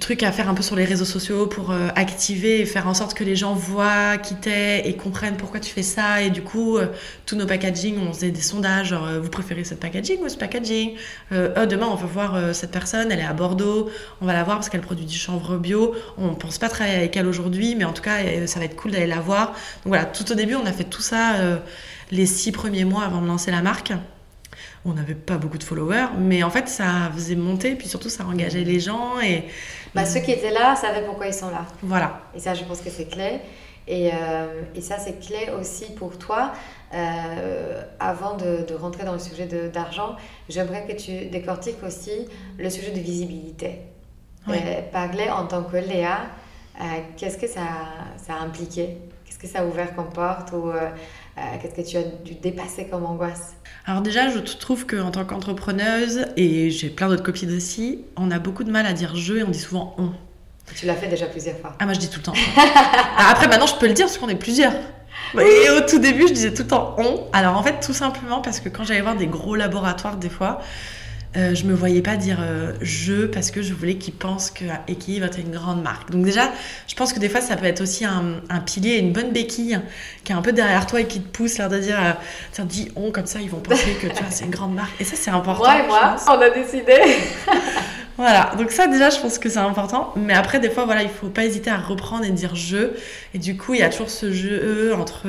truc 0.02 0.22
à 0.24 0.34
faire 0.34 0.50
un 0.50 0.54
peu 0.54 0.64
sur 0.64 0.76
les 0.76 0.84
réseaux 0.84 1.06
sociaux 1.06 1.48
pour 1.48 1.72
euh, 1.72 1.88
activer 1.96 2.60
et 2.60 2.66
faire 2.66 2.90
en 2.90 2.94
sorte 2.94 3.14
que 3.14 3.24
les 3.24 3.38
gens 3.38 3.54
voient 3.54 4.18
qui 4.18 4.36
t'es 4.36 4.86
et 4.86 4.98
comprennent 4.98 5.38
pourquoi 5.38 5.62
tu 5.62 5.72
fais 5.72 5.82
ça. 5.82 6.22
Et 6.22 6.30
du 6.30 6.42
coup, 6.42 6.78
euh, 6.78 6.88
tous 7.26 7.38
nos 7.38 7.46
packaging, 7.46 7.98
on 8.06 8.12
faisait 8.12 8.32
des 8.32 8.42
sondages, 8.42 8.90
genre, 8.90 9.08
euh, 9.08 9.22
vous 9.22 9.30
préférez 9.30 9.64
cette 9.64 9.80
packaging 9.80 10.20
ou 10.26 10.28
ce 10.28 10.38
packaging? 10.38 10.96
Oh, 11.32 11.66
Demain, 11.66 11.88
on 11.90 11.96
veut 11.96 12.08
voir 12.08 12.54
cette 12.54 12.72
personne, 12.72 13.12
elle 13.12 13.20
est 13.20 13.26
à 13.26 13.34
Bordeaux, 13.34 13.90
on 14.22 14.26
va 14.26 14.34
la 14.34 14.44
voir 14.44 14.58
parce 14.58 14.68
qu'elle 14.68 14.82
produit 14.82 15.06
du 15.06 15.18
chanvre 15.18 15.58
bio. 15.58 15.96
On 16.18 16.36
pense 16.36 16.58
pas 16.58 16.68
travailler 16.68 16.98
avec 16.98 17.16
elle 17.16 17.28
aujourd'hui, 17.28 17.76
mais 17.76 17.86
en 17.86 17.94
tout 17.94 18.02
cas, 18.02 18.18
ça 18.46 18.60
va 18.60 18.66
être 18.66 18.76
cool 18.76 18.92
d'aller 18.92 19.08
la 19.08 19.22
voir. 19.22 19.48
Donc 19.48 19.88
voilà, 19.88 20.06
tout 20.06 20.30
au 20.32 20.36
début, 20.36 20.56
on 20.56 20.66
a 20.66 20.74
fait 20.74 20.84
tout 20.84 21.02
ça 21.02 21.13
les 22.12 22.26
six 22.26 22.52
premiers 22.52 22.86
mois 22.86 23.04
avant 23.04 23.22
de 23.22 23.28
lancer 23.28 23.52
la 23.52 23.62
marque 23.62 23.94
on 24.86 24.94
n'avait 24.94 25.16
pas 25.16 25.38
beaucoup 25.38 25.58
de 25.58 25.64
followers, 25.64 26.08
mais 26.18 26.44
en 26.44 26.50
fait, 26.50 26.68
ça 26.68 27.10
faisait 27.14 27.36
monter, 27.36 27.76
puis 27.76 27.88
surtout, 27.88 28.10
ça 28.10 28.26
engageait 28.26 28.64
les 28.64 28.80
gens. 28.80 29.20
Et... 29.22 29.46
Bah, 29.96 30.06
ceux 30.06 30.20
qui 30.20 30.32
étaient 30.32 30.52
là 30.52 30.76
savaient 30.76 31.06
pourquoi 31.06 31.28
ils 31.28 31.34
sont 31.34 31.50
là. 31.50 31.66
Voilà. 31.82 32.22
Et 32.36 32.40
ça, 32.40 32.54
je 32.54 32.64
pense 32.64 32.82
que 32.82 32.90
c'est 32.90 33.06
clé. 33.06 33.40
Et, 33.88 34.12
euh, 34.14 34.62
et, 34.76 34.82
ça, 34.82 34.98
c'est 34.98 35.20
clé 35.20 35.50
aussi 35.60 35.94
pour 35.94 36.18
toi. 36.18 36.54
Euh, 36.94 37.82
avant 38.00 38.36
de, 38.36 38.66
de, 38.68 38.76
rentrer 38.76 39.04
dans 39.04 39.14
le 39.14 39.20
sujet 39.20 39.48
d'argent, 39.74 40.16
j'aimerais 40.48 40.86
que 40.86 40.94
tu 40.94 41.26
décortiques 41.26 41.84
aussi 41.84 42.28
le 42.58 42.70
sujet 42.70 42.92
de 42.92 43.00
visibilité. 43.00 43.80
Oui. 44.48 44.58
Euh, 44.58 44.82
parler 44.92 45.30
en 45.30 45.48
tant 45.48 45.64
que 45.64 45.78
Léa, 45.78 46.20
qu'est-ce 47.18 47.38
que 47.38 47.48
ça, 47.48 47.62
ça, 48.18 48.36
a 48.36 48.44
impliqué? 48.44 48.98
Que 49.44 49.50
ça 49.50 49.60
a 49.60 49.66
ouvert 49.66 49.94
comme 49.96 50.10
porte 50.10 50.54
ou 50.54 50.72
qu'est-ce 51.62 51.76
que 51.76 51.88
tu 51.88 51.98
as 51.98 52.04
dû 52.04 52.36
dépasser 52.36 52.88
comme 52.88 53.06
angoisse? 53.06 53.56
Alors 53.86 54.02
déjà, 54.02 54.30
je 54.30 54.40
trouve 54.40 54.88
qu'en 54.88 55.12
tant 55.12 55.26
qu'entrepreneuse, 55.26 56.28
et 56.38 56.72
j'ai 56.72 56.90
plein 56.90 57.10
d'autres 57.10 57.24
copines 57.24 57.54
aussi, 57.56 58.06
on 58.16 58.32
a 58.32 58.40
beaucoup 58.40 58.64
de 58.64 58.72
mal 58.72 58.86
à 58.86 58.94
dire 58.94 59.16
je 59.16 59.36
et 59.36 59.44
on 59.44 59.50
dit 59.50 59.60
souvent 59.60 59.96
on. 59.98 60.12
Tu 60.76 60.86
l'as 60.86 60.96
fait 60.96 61.08
déjà 61.08 61.26
plusieurs 61.26 61.58
fois. 61.58 61.76
Ah 61.80 61.86
moi 61.86 61.94
je 61.94 62.00
dis 62.00 62.10
tout 62.10 62.20
le 62.20 62.24
temps. 62.24 62.34
Après 63.18 63.48
maintenant 63.50 63.68
je 63.68 63.76
peux 63.76 63.88
le 63.88 63.94
dire 63.94 64.06
parce 64.06 64.18
qu'on 64.18 64.30
est 64.30 64.36
plusieurs. 64.36 64.74
Et 65.36 65.70
au 65.70 65.82
tout 65.82 66.00
début 66.00 66.28
je 66.28 66.34
disais 66.34 66.54
tout 66.54 66.64
le 66.64 66.70
temps 66.70 66.96
on. 66.98 67.26
Alors 67.34 67.58
en 67.58 67.64
fait 67.64 67.82
tout 67.82 67.94
simplement 67.94 68.40
parce 68.40 68.62
que 68.62 68.70
quand 68.70 68.86
j'allais 68.86 69.02
voir 69.02 69.16
des 69.16 69.28
gros 69.28 69.56
laboratoires 69.56 70.16
des 70.16 70.30
fois, 70.30 70.62
euh, 71.36 71.56
je 71.56 71.66
me 71.66 71.74
voyais 71.74 72.02
pas 72.04 72.16
dire 72.16 72.38
euh, 72.42 72.74
je 72.82 73.26
parce 73.26 73.50
que 73.50 73.64
je 73.64 73.74
voulais 73.74 73.96
qu'ils 73.96 74.14
pensent 74.14 74.52
que 74.52 74.66
Equilibre 74.88 75.26
est 75.26 75.42
une 75.42 75.52
grande 75.52 75.82
marque. 75.82 76.12
Donc 76.12 76.24
déjà, 76.24 76.52
je 76.88 76.94
pense 76.96 77.12
que 77.12 77.20
des 77.20 77.28
fois 77.28 77.42
ça 77.42 77.56
peut 77.56 77.66
être 77.66 77.82
aussi 77.82 78.06
un, 78.06 78.36
un 78.50 78.60
pilier, 78.60 78.98
une 78.98 79.12
bonne 79.14 79.32
béquille 79.32 79.80
qui 80.24 80.32
est 80.32 80.36
un 80.36 80.44
peu 80.44 80.54
derrière 80.54 80.86
toi 80.86 81.02
et 81.02 81.08
qui 81.08 81.22
te 81.22 81.28
pousse 81.28 81.58
là 81.58 81.70
de 81.70 81.80
dire 81.80 81.98
euh, 82.00 82.12
tiens 82.52 82.66
dis 82.66 82.92
on 82.96 83.12
comme 83.12 83.26
ça 83.26 83.40
ils 83.42 83.50
vont 83.50 83.60
penser 83.60 83.98
que 84.00 84.08
tu 84.08 84.14
vois 84.14 84.30
c'est 84.30 84.46
une 84.46 84.52
grande 84.52 84.76
marque 84.76 85.00
et 85.02 85.04
ça 85.04 85.16
c'est 85.16 85.32
important. 85.32 85.64
Ouais 85.64 85.88
moi 85.88 86.16
on 86.28 86.40
a 86.40 86.50
décidé. 86.52 86.98
voilà 88.18 88.52
donc 88.58 88.70
ça 88.70 88.86
déjà 88.86 89.10
je 89.10 89.20
pense 89.20 89.40
que 89.40 89.50
c'est 89.50 89.58
important 89.58 90.14
mais 90.16 90.34
après 90.34 90.60
des 90.60 90.70
fois 90.70 90.86
voilà 90.86 91.02
il 91.02 91.10
faut 91.10 91.30
pas 91.30 91.46
hésiter 91.46 91.72
à 91.72 91.78
reprendre 91.78 92.26
et 92.26 92.30
dire 92.30 92.56
je 92.56 92.92
et 93.34 93.40
du 93.40 93.58
coup 93.58 93.74
il 93.74 93.80
y 93.80 93.84
a 93.84 93.90
toujours 93.90 94.12
ce 94.12 94.32
jeu 94.32 94.94
entre 94.94 95.28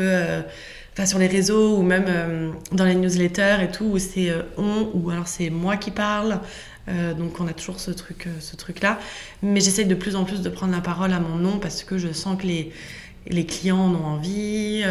enfin 0.94 1.06
sur 1.06 1.18
les 1.18 1.26
réseaux 1.26 1.76
ou 1.76 1.82
même 1.82 2.04
euh, 2.08 2.50
dans 2.72 2.84
les 2.84 2.94
newsletters 2.94 3.58
et 3.62 3.70
tout, 3.70 3.84
où 3.84 3.98
c'est 3.98 4.30
euh, 4.30 4.42
on 4.56 4.90
ou 4.94 5.10
alors 5.10 5.28
c'est 5.28 5.50
moi 5.50 5.76
qui 5.76 5.90
parle. 5.90 6.40
Euh, 6.88 7.14
donc 7.14 7.40
on 7.40 7.48
a 7.48 7.52
toujours 7.52 7.80
ce 7.80 7.90
truc, 7.90 8.28
ce 8.40 8.56
truc 8.56 8.80
là. 8.80 8.98
Mais 9.42 9.60
j'essaye 9.60 9.86
de 9.86 9.94
plus 9.94 10.16
en 10.16 10.24
plus 10.24 10.40
de 10.42 10.48
prendre 10.48 10.72
la 10.72 10.80
parole 10.80 11.12
à 11.12 11.20
mon 11.20 11.36
nom 11.36 11.58
parce 11.58 11.82
que 11.82 11.98
je 11.98 12.12
sens 12.12 12.40
que 12.40 12.46
les, 12.46 13.46
clients 13.46 13.78
en 13.78 13.94
ont 13.94 14.04
envie, 14.04 14.84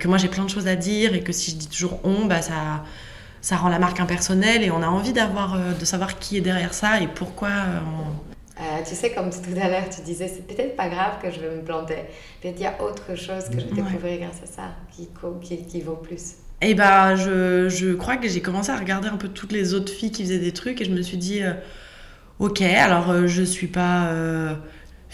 que 0.00 0.08
moi 0.08 0.18
j'ai 0.18 0.28
plein 0.28 0.44
de 0.44 0.50
choses 0.50 0.66
à 0.66 0.76
dire 0.76 1.14
et 1.14 1.20
que 1.20 1.32
si 1.32 1.50
je 1.52 1.56
dis 1.56 1.68
toujours 1.68 2.00
on, 2.04 2.24
bah 2.24 2.40
ça 2.42 2.84
ça 3.42 3.56
rend 3.56 3.68
la 3.68 3.78
marque 3.78 4.00
impersonnelle 4.00 4.62
et 4.62 4.70
on 4.70 4.82
a 4.82 4.88
envie 4.88 5.12
de 5.12 5.84
savoir 5.84 6.18
qui 6.18 6.38
est 6.38 6.40
derrière 6.40 6.72
ça 6.72 7.02
et 7.02 7.06
pourquoi 7.06 7.50
euh, 8.60 8.62
tu 8.86 8.94
sais, 8.94 9.12
comme 9.12 9.30
tout 9.30 9.60
à 9.60 9.68
l'heure, 9.68 9.88
tu 9.88 10.00
disais, 10.02 10.28
c'est 10.28 10.46
peut-être 10.46 10.76
pas 10.76 10.88
grave 10.88 11.20
que 11.20 11.30
je 11.30 11.40
vais 11.40 11.56
me 11.56 11.62
planter. 11.62 12.04
Peut-être 12.40 12.58
il 12.58 12.62
y 12.62 12.66
a 12.66 12.80
autre 12.82 13.16
chose 13.16 13.48
que 13.48 13.58
je 13.58 13.66
vais 13.66 13.82
découvrir 13.82 14.20
grâce 14.20 14.42
à 14.42 14.46
ça 14.46 14.62
qui, 14.92 15.08
qui, 15.42 15.66
qui 15.66 15.80
vaut 15.80 15.96
plus. 15.96 16.34
Et 16.60 16.70
eh 16.70 16.74
bah, 16.74 17.16
je, 17.16 17.68
je, 17.68 17.92
crois 17.94 18.16
que 18.16 18.28
j'ai 18.28 18.40
commencé 18.40 18.70
à 18.70 18.76
regarder 18.76 19.08
un 19.08 19.16
peu 19.16 19.28
toutes 19.28 19.52
les 19.52 19.74
autres 19.74 19.92
filles 19.92 20.12
qui 20.12 20.22
faisaient 20.22 20.38
des 20.38 20.52
trucs 20.52 20.80
et 20.80 20.84
je 20.84 20.92
me 20.92 21.02
suis 21.02 21.16
dit, 21.16 21.42
euh, 21.42 21.52
ok, 22.38 22.62
alors 22.62 23.10
euh, 23.10 23.26
je 23.26 23.42
suis 23.42 23.66
pas 23.66 24.10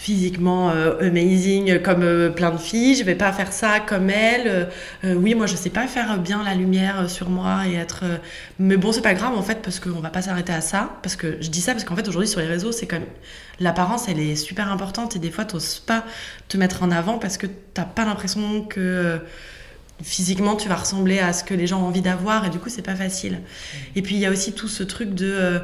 physiquement 0.01 0.71
euh, 0.71 0.97
amazing 0.99 1.79
comme 1.79 2.01
euh, 2.01 2.31
plein 2.31 2.49
de 2.49 2.57
filles, 2.57 2.95
je 2.95 3.03
vais 3.03 3.13
pas 3.13 3.31
faire 3.31 3.53
ça 3.53 3.79
comme 3.79 4.09
elle. 4.09 4.67
Euh, 5.03 5.13
oui, 5.13 5.35
moi 5.35 5.45
je 5.45 5.55
sais 5.55 5.69
pas 5.69 5.85
faire 5.85 6.17
bien 6.17 6.43
la 6.43 6.55
lumière 6.55 7.07
sur 7.07 7.29
moi 7.29 7.67
et 7.67 7.75
être. 7.75 8.03
mais 8.57 8.77
bon, 8.77 8.91
c'est 8.91 9.03
pas 9.03 9.13
grave 9.13 9.37
en 9.37 9.43
fait 9.43 9.61
parce 9.61 9.79
qu'on 9.79 9.99
va 9.99 10.09
pas 10.09 10.23
s'arrêter 10.23 10.53
à 10.53 10.61
ça. 10.61 10.97
Parce 11.03 11.15
que 11.15 11.37
je 11.39 11.49
dis 11.49 11.61
ça 11.61 11.73
parce 11.73 11.83
qu'en 11.83 11.95
fait 11.95 12.07
aujourd'hui 12.07 12.27
sur 12.27 12.39
les 12.39 12.47
réseaux, 12.47 12.71
c'est 12.71 12.91
même 12.91 13.05
l'apparence, 13.59 14.09
elle 14.09 14.19
est 14.19 14.35
super 14.35 14.71
importante 14.71 15.15
et 15.15 15.19
des 15.19 15.29
fois 15.29 15.45
t'oses 15.45 15.77
pas 15.77 16.03
te 16.47 16.57
mettre 16.57 16.81
en 16.81 16.89
avant 16.89 17.19
parce 17.19 17.37
que 17.37 17.45
t'as 17.45 17.85
pas 17.85 18.03
l'impression 18.03 18.63
que 18.63 19.19
physiquement 20.01 20.55
tu 20.55 20.67
vas 20.67 20.77
ressembler 20.77 21.19
à 21.19 21.31
ce 21.31 21.43
que 21.43 21.53
les 21.53 21.67
gens 21.67 21.79
ont 21.79 21.85
envie 21.85 22.01
d'avoir 22.01 22.43
et 22.43 22.49
du 22.49 22.57
coup 22.57 22.69
c'est 22.69 22.81
pas 22.81 22.95
facile. 22.95 23.39
Et 23.95 24.01
puis 24.01 24.15
il 24.15 24.21
y 24.21 24.25
a 24.25 24.31
aussi 24.31 24.53
tout 24.53 24.67
ce 24.67 24.81
truc 24.81 25.13
de 25.13 25.61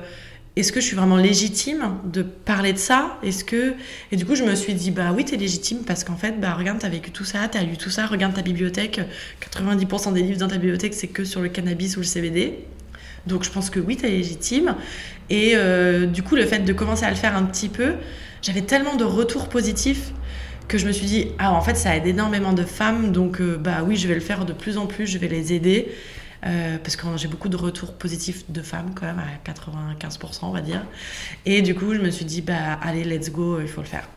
est-ce 0.59 0.71
que 0.71 0.79
je 0.79 0.85
suis 0.85 0.95
vraiment 0.95 1.17
légitime 1.17 1.97
de 2.03 2.23
parler 2.23 2.73
de 2.73 2.77
ça? 2.77 3.19
Est-ce 3.23 3.43
que 3.43 3.73
et 4.11 4.15
du 4.15 4.25
coup 4.25 4.35
je 4.35 4.43
me 4.43 4.55
suis 4.55 4.73
dit 4.73 4.91
bah 4.91 5.13
oui 5.15 5.23
t'es 5.23 5.37
légitime 5.37 5.79
parce 5.85 6.03
qu'en 6.03 6.15
fait 6.15 6.39
bah 6.39 6.53
regarde 6.53 6.79
t'as 6.79 6.89
vécu 6.89 7.11
tout 7.11 7.25
ça, 7.25 7.47
t'as 7.49 7.63
lu 7.63 7.77
tout 7.77 7.89
ça, 7.89 8.05
regarde 8.05 8.33
ta 8.33 8.41
bibliothèque, 8.41 9.01
90% 9.41 10.13
des 10.13 10.21
livres 10.21 10.39
dans 10.39 10.47
ta 10.47 10.57
bibliothèque 10.57 10.93
c'est 10.93 11.07
que 11.07 11.25
sur 11.25 11.41
le 11.41 11.49
cannabis 11.49 11.97
ou 11.97 11.99
le 11.99 12.05
CBD. 12.05 12.55
Donc 13.27 13.43
je 13.43 13.51
pense 13.51 13.69
que 13.69 13.79
oui 13.79 13.97
t'es 13.97 14.09
légitime. 14.09 14.75
Et 15.29 15.51
euh, 15.55 16.05
du 16.05 16.23
coup 16.23 16.35
le 16.35 16.45
fait 16.45 16.59
de 16.59 16.73
commencer 16.73 17.05
à 17.05 17.09
le 17.09 17.15
faire 17.15 17.35
un 17.35 17.43
petit 17.43 17.69
peu, 17.69 17.93
j'avais 18.41 18.61
tellement 18.61 18.95
de 18.95 19.03
retours 19.03 19.49
positifs 19.49 20.11
que 20.67 20.77
je 20.77 20.87
me 20.87 20.91
suis 20.91 21.05
dit 21.05 21.27
ah 21.39 21.53
en 21.53 21.61
fait 21.61 21.75
ça 21.75 21.95
aide 21.95 22.07
énormément 22.07 22.53
de 22.53 22.63
femmes. 22.63 23.11
Donc 23.11 23.41
euh, 23.41 23.57
bah 23.57 23.83
oui 23.85 23.95
je 23.95 24.07
vais 24.07 24.15
le 24.15 24.21
faire 24.21 24.45
de 24.45 24.53
plus 24.53 24.77
en 24.77 24.87
plus, 24.87 25.05
je 25.05 25.17
vais 25.17 25.27
les 25.27 25.53
aider 25.53 25.89
euh, 26.45 26.77
parce 26.77 26.95
que 26.95 27.05
j'ai 27.17 27.27
beaucoup 27.27 27.49
de 27.49 27.57
retours 27.57 27.93
positifs 27.93 28.49
de 28.49 28.61
femmes 28.61 28.91
quand 28.95 29.05
même, 29.05 29.19
à 29.19 29.51
95% 29.51 30.39
on 30.43 30.51
va 30.51 30.61
dire. 30.61 30.85
Et 31.45 31.61
du 31.61 31.75
coup, 31.75 31.93
je 31.93 31.99
me 31.99 32.09
suis 32.09 32.25
dit, 32.25 32.41
bah 32.41 32.79
allez, 32.81 33.03
let's 33.03 33.31
go, 33.31 33.59
il 33.59 33.67
faut 33.67 33.81
le 33.81 33.87
faire. 33.87 34.07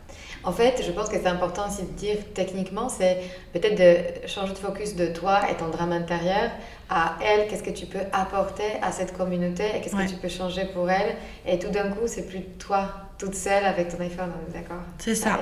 En 0.42 0.52
fait, 0.52 0.83
je 0.87 0.90
pense 0.90 1.11
que 1.11 1.16
c'est 1.16 1.26
important 1.26 1.68
aussi 1.68 1.83
de 1.83 1.96
dire 1.98 2.16
techniquement, 2.33 2.88
c'est 2.88 3.18
peut-être 3.52 3.78
de 3.78 4.26
changer 4.26 4.54
de 4.54 4.59
focus 4.59 4.96
de 4.96 5.09
toi 5.09 5.40
et 5.50 5.54
ton 5.56 5.68
drame 5.68 5.92
intérieur 5.92 6.50
à 6.88 7.18
elle, 7.22 7.46
qu'est-ce 7.46 7.62
que 7.62 7.70
tu 7.70 7.85
peux 7.85 8.00
apporter 8.12 8.64
à 8.80 8.90
cette 8.90 9.16
communauté 9.16 9.64
et 9.76 9.80
qu'est-ce 9.80 9.94
que 9.94 10.09
tu 10.09 10.16
peux 10.16 10.28
changer 10.28 10.64
pour 10.72 10.90
elle? 10.90 11.16
Et 11.46 11.59
tout 11.59 11.68
d'un 11.70 11.90
coup, 11.90 12.06
c'est 12.06 12.26
plus 12.26 12.42
toi 12.59 12.90
toute 13.18 13.35
seule 13.35 13.64
avec 13.64 13.88
ton 13.88 14.02
iPhone, 14.02 14.33
d'accord? 14.52 14.83
C'est 14.98 15.14
ça. 15.14 15.40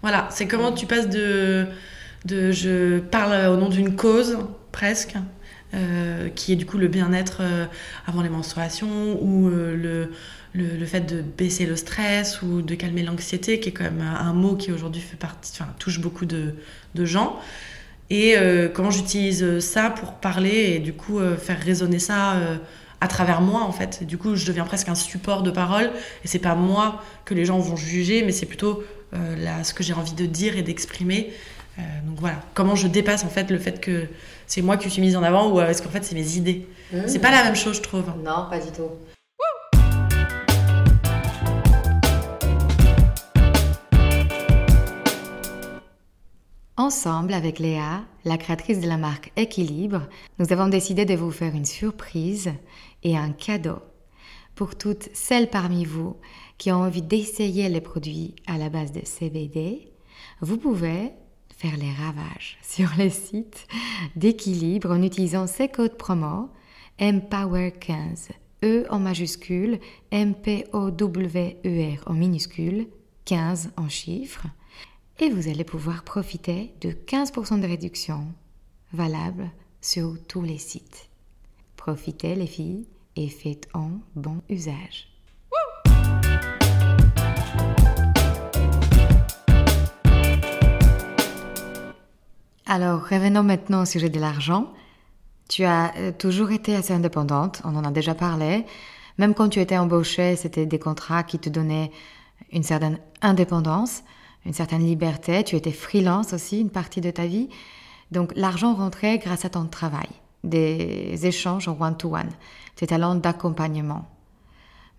Voilà, 0.00 0.28
c'est 0.30 0.48
comment 0.48 0.72
tu 0.72 0.86
passes 0.86 1.08
de, 1.10 1.66
de 2.24 2.50
je 2.50 3.00
parle 3.00 3.48
au 3.48 3.56
nom 3.56 3.68
d'une 3.68 3.96
cause 3.96 4.38
presque 4.72 5.14
euh, 5.74 6.30
qui 6.30 6.54
est 6.54 6.56
du 6.56 6.64
coup 6.64 6.78
le 6.78 6.88
bien-être 6.88 7.38
euh, 7.42 7.66
avant 8.06 8.22
les 8.22 8.30
menstruations 8.30 9.22
ou 9.22 9.48
euh, 9.48 9.76
le, 9.76 10.08
le, 10.54 10.86
fait 10.86 11.02
de 11.02 11.20
baisser 11.20 11.66
le 11.66 11.76
stress 11.76 12.40
ou 12.40 12.62
de 12.62 12.74
calmer 12.74 13.02
l'anxiété, 13.02 13.60
qui 13.60 13.68
est 13.68 13.72
quand 13.72 13.84
même 13.84 14.00
un 14.00 14.32
mot 14.32 14.56
qui 14.56 14.72
aujourd'hui 14.72 15.02
fait 15.02 15.18
partie, 15.18 15.52
touche 15.78 16.00
beaucoup 16.00 16.24
de, 16.24 16.54
de 16.94 17.04
gens. 17.04 17.38
Et 18.08 18.36
comment 18.72 18.90
j'utilise 18.90 19.58
ça 19.58 19.90
pour 19.90 20.14
parler 20.14 20.72
et 20.74 20.78
du 20.78 20.94
coup 20.94 21.20
faire 21.36 21.60
résonner 21.60 21.98
ça 21.98 22.36
à 23.02 23.06
travers 23.06 23.42
moi 23.42 23.60
en 23.60 23.70
fait. 23.70 24.04
du 24.04 24.16
coup, 24.16 24.34
je 24.34 24.46
deviens 24.46 24.64
presque 24.64 24.88
un 24.88 24.94
support 24.94 25.42
de 25.42 25.50
parole 25.50 25.90
et 26.24 26.28
c'est 26.28 26.38
pas 26.38 26.54
moi 26.54 27.04
que 27.26 27.34
les 27.34 27.44
gens 27.44 27.58
vont 27.58 27.76
juger, 27.76 28.22
mais 28.24 28.32
c'est 28.32 28.46
plutôt 28.46 28.82
là, 29.12 29.62
ce 29.62 29.74
que 29.74 29.84
j'ai 29.84 29.92
envie 29.92 30.14
de 30.14 30.24
dire 30.24 30.56
et 30.56 30.62
d'exprimer. 30.62 31.30
donc 32.06 32.18
voilà, 32.18 32.40
comment 32.54 32.74
je 32.74 32.88
dépasse 32.88 33.24
en 33.24 33.28
fait 33.28 33.50
le 33.50 33.58
fait 33.58 33.78
que 33.78 34.08
c'est 34.48 34.62
moi 34.62 34.78
qui 34.78 34.90
suis 34.90 35.02
mise 35.02 35.16
en 35.16 35.22
avant 35.22 35.50
ou 35.52 35.60
euh, 35.60 35.68
est-ce 35.68 35.82
qu'en 35.82 35.90
fait 35.90 36.02
c'est 36.02 36.14
mes 36.14 36.36
idées 36.36 36.66
mmh. 36.92 37.00
C'est 37.06 37.18
pas 37.18 37.30
la 37.30 37.44
même 37.44 37.54
chose, 37.54 37.76
je 37.76 37.82
trouve. 37.82 38.06
Non, 38.24 38.46
pas 38.50 38.58
du 38.58 38.72
tout. 38.72 38.90
Ensemble 46.78 47.34
avec 47.34 47.58
Léa, 47.58 48.04
la 48.24 48.38
créatrice 48.38 48.80
de 48.80 48.88
la 48.88 48.96
marque 48.96 49.32
Équilibre, 49.36 50.08
nous 50.38 50.52
avons 50.52 50.68
décidé 50.68 51.04
de 51.04 51.14
vous 51.14 51.30
faire 51.30 51.54
une 51.54 51.64
surprise 51.66 52.50
et 53.02 53.16
un 53.18 53.32
cadeau 53.32 53.80
pour 54.54 54.76
toutes 54.76 55.10
celles 55.12 55.50
parmi 55.50 55.84
vous 55.84 56.16
qui 56.56 56.72
ont 56.72 56.82
envie 56.82 57.02
d'essayer 57.02 57.68
les 57.68 57.80
produits 57.80 58.34
à 58.46 58.56
la 58.56 58.70
base 58.70 58.92
de 58.92 59.02
CBD. 59.04 59.92
Vous 60.40 60.56
pouvez 60.56 61.12
faire 61.58 61.76
les 61.76 61.92
ravages 61.92 62.56
sur 62.62 62.88
les 62.96 63.10
sites 63.10 63.66
d'équilibre 64.16 64.90
en 64.90 65.02
utilisant 65.02 65.46
ces 65.46 65.68
codes 65.68 65.98
promo 65.98 66.48
Empower15, 66.98 68.30
E 68.64 68.86
en 68.90 68.98
majuscule, 68.98 69.78
M-P-O-W-E-R 70.10 72.02
en 72.06 72.12
minuscule, 72.12 72.88
15 73.24 73.72
en 73.76 73.88
chiffres, 73.88 74.46
et 75.20 75.30
vous 75.30 75.48
allez 75.48 75.64
pouvoir 75.64 76.02
profiter 76.02 76.72
de 76.80 76.90
15% 76.90 77.60
de 77.60 77.66
réduction 77.66 78.26
valable 78.92 79.50
sur 79.80 80.16
tous 80.26 80.42
les 80.42 80.58
sites. 80.58 81.08
Profitez 81.76 82.34
les 82.34 82.46
filles 82.46 82.86
et 83.16 83.28
faites 83.28 83.68
en 83.74 83.90
bon 84.16 84.42
usage. 84.48 85.08
Alors, 92.70 93.00
revenons 93.08 93.42
maintenant 93.42 93.80
au 93.80 93.84
sujet 93.86 94.10
de 94.10 94.20
l'argent. 94.20 94.70
Tu 95.48 95.64
as 95.64 95.96
euh, 95.96 96.12
toujours 96.12 96.50
été 96.50 96.76
assez 96.76 96.92
indépendante, 96.92 97.62
on 97.64 97.74
en 97.74 97.82
a 97.82 97.90
déjà 97.90 98.14
parlé. 98.14 98.66
Même 99.16 99.32
quand 99.32 99.48
tu 99.48 99.58
étais 99.58 99.78
embauchée, 99.78 100.36
c'était 100.36 100.66
des 100.66 100.78
contrats 100.78 101.22
qui 101.22 101.38
te 101.38 101.48
donnaient 101.48 101.90
une 102.52 102.62
certaine 102.62 102.98
indépendance, 103.22 104.02
une 104.44 104.52
certaine 104.52 104.84
liberté. 104.84 105.42
Tu 105.44 105.56
étais 105.56 105.72
freelance 105.72 106.34
aussi 106.34 106.60
une 106.60 106.68
partie 106.68 107.00
de 107.00 107.10
ta 107.10 107.24
vie. 107.24 107.48
Donc 108.12 108.32
l'argent 108.36 108.74
rentrait 108.74 109.16
grâce 109.16 109.46
à 109.46 109.48
ton 109.48 109.64
travail, 109.64 110.08
des 110.44 111.26
échanges 111.26 111.68
en 111.68 111.76
one-to-one, 111.80 112.28
tes 112.76 112.86
talents 112.86 113.14
d'accompagnement. 113.14 114.06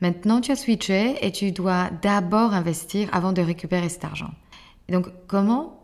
Maintenant, 0.02 0.42
tu 0.42 0.52
as 0.52 0.56
switché 0.56 1.24
et 1.24 1.32
tu 1.32 1.52
dois 1.52 1.92
d'abord 2.02 2.56
investir 2.56 3.10
avant 3.12 3.32
de 3.32 3.44
récupérer 3.44 3.90
cet 3.90 4.06
argent. 4.06 4.32
donc, 4.90 5.06
comment 5.28 5.76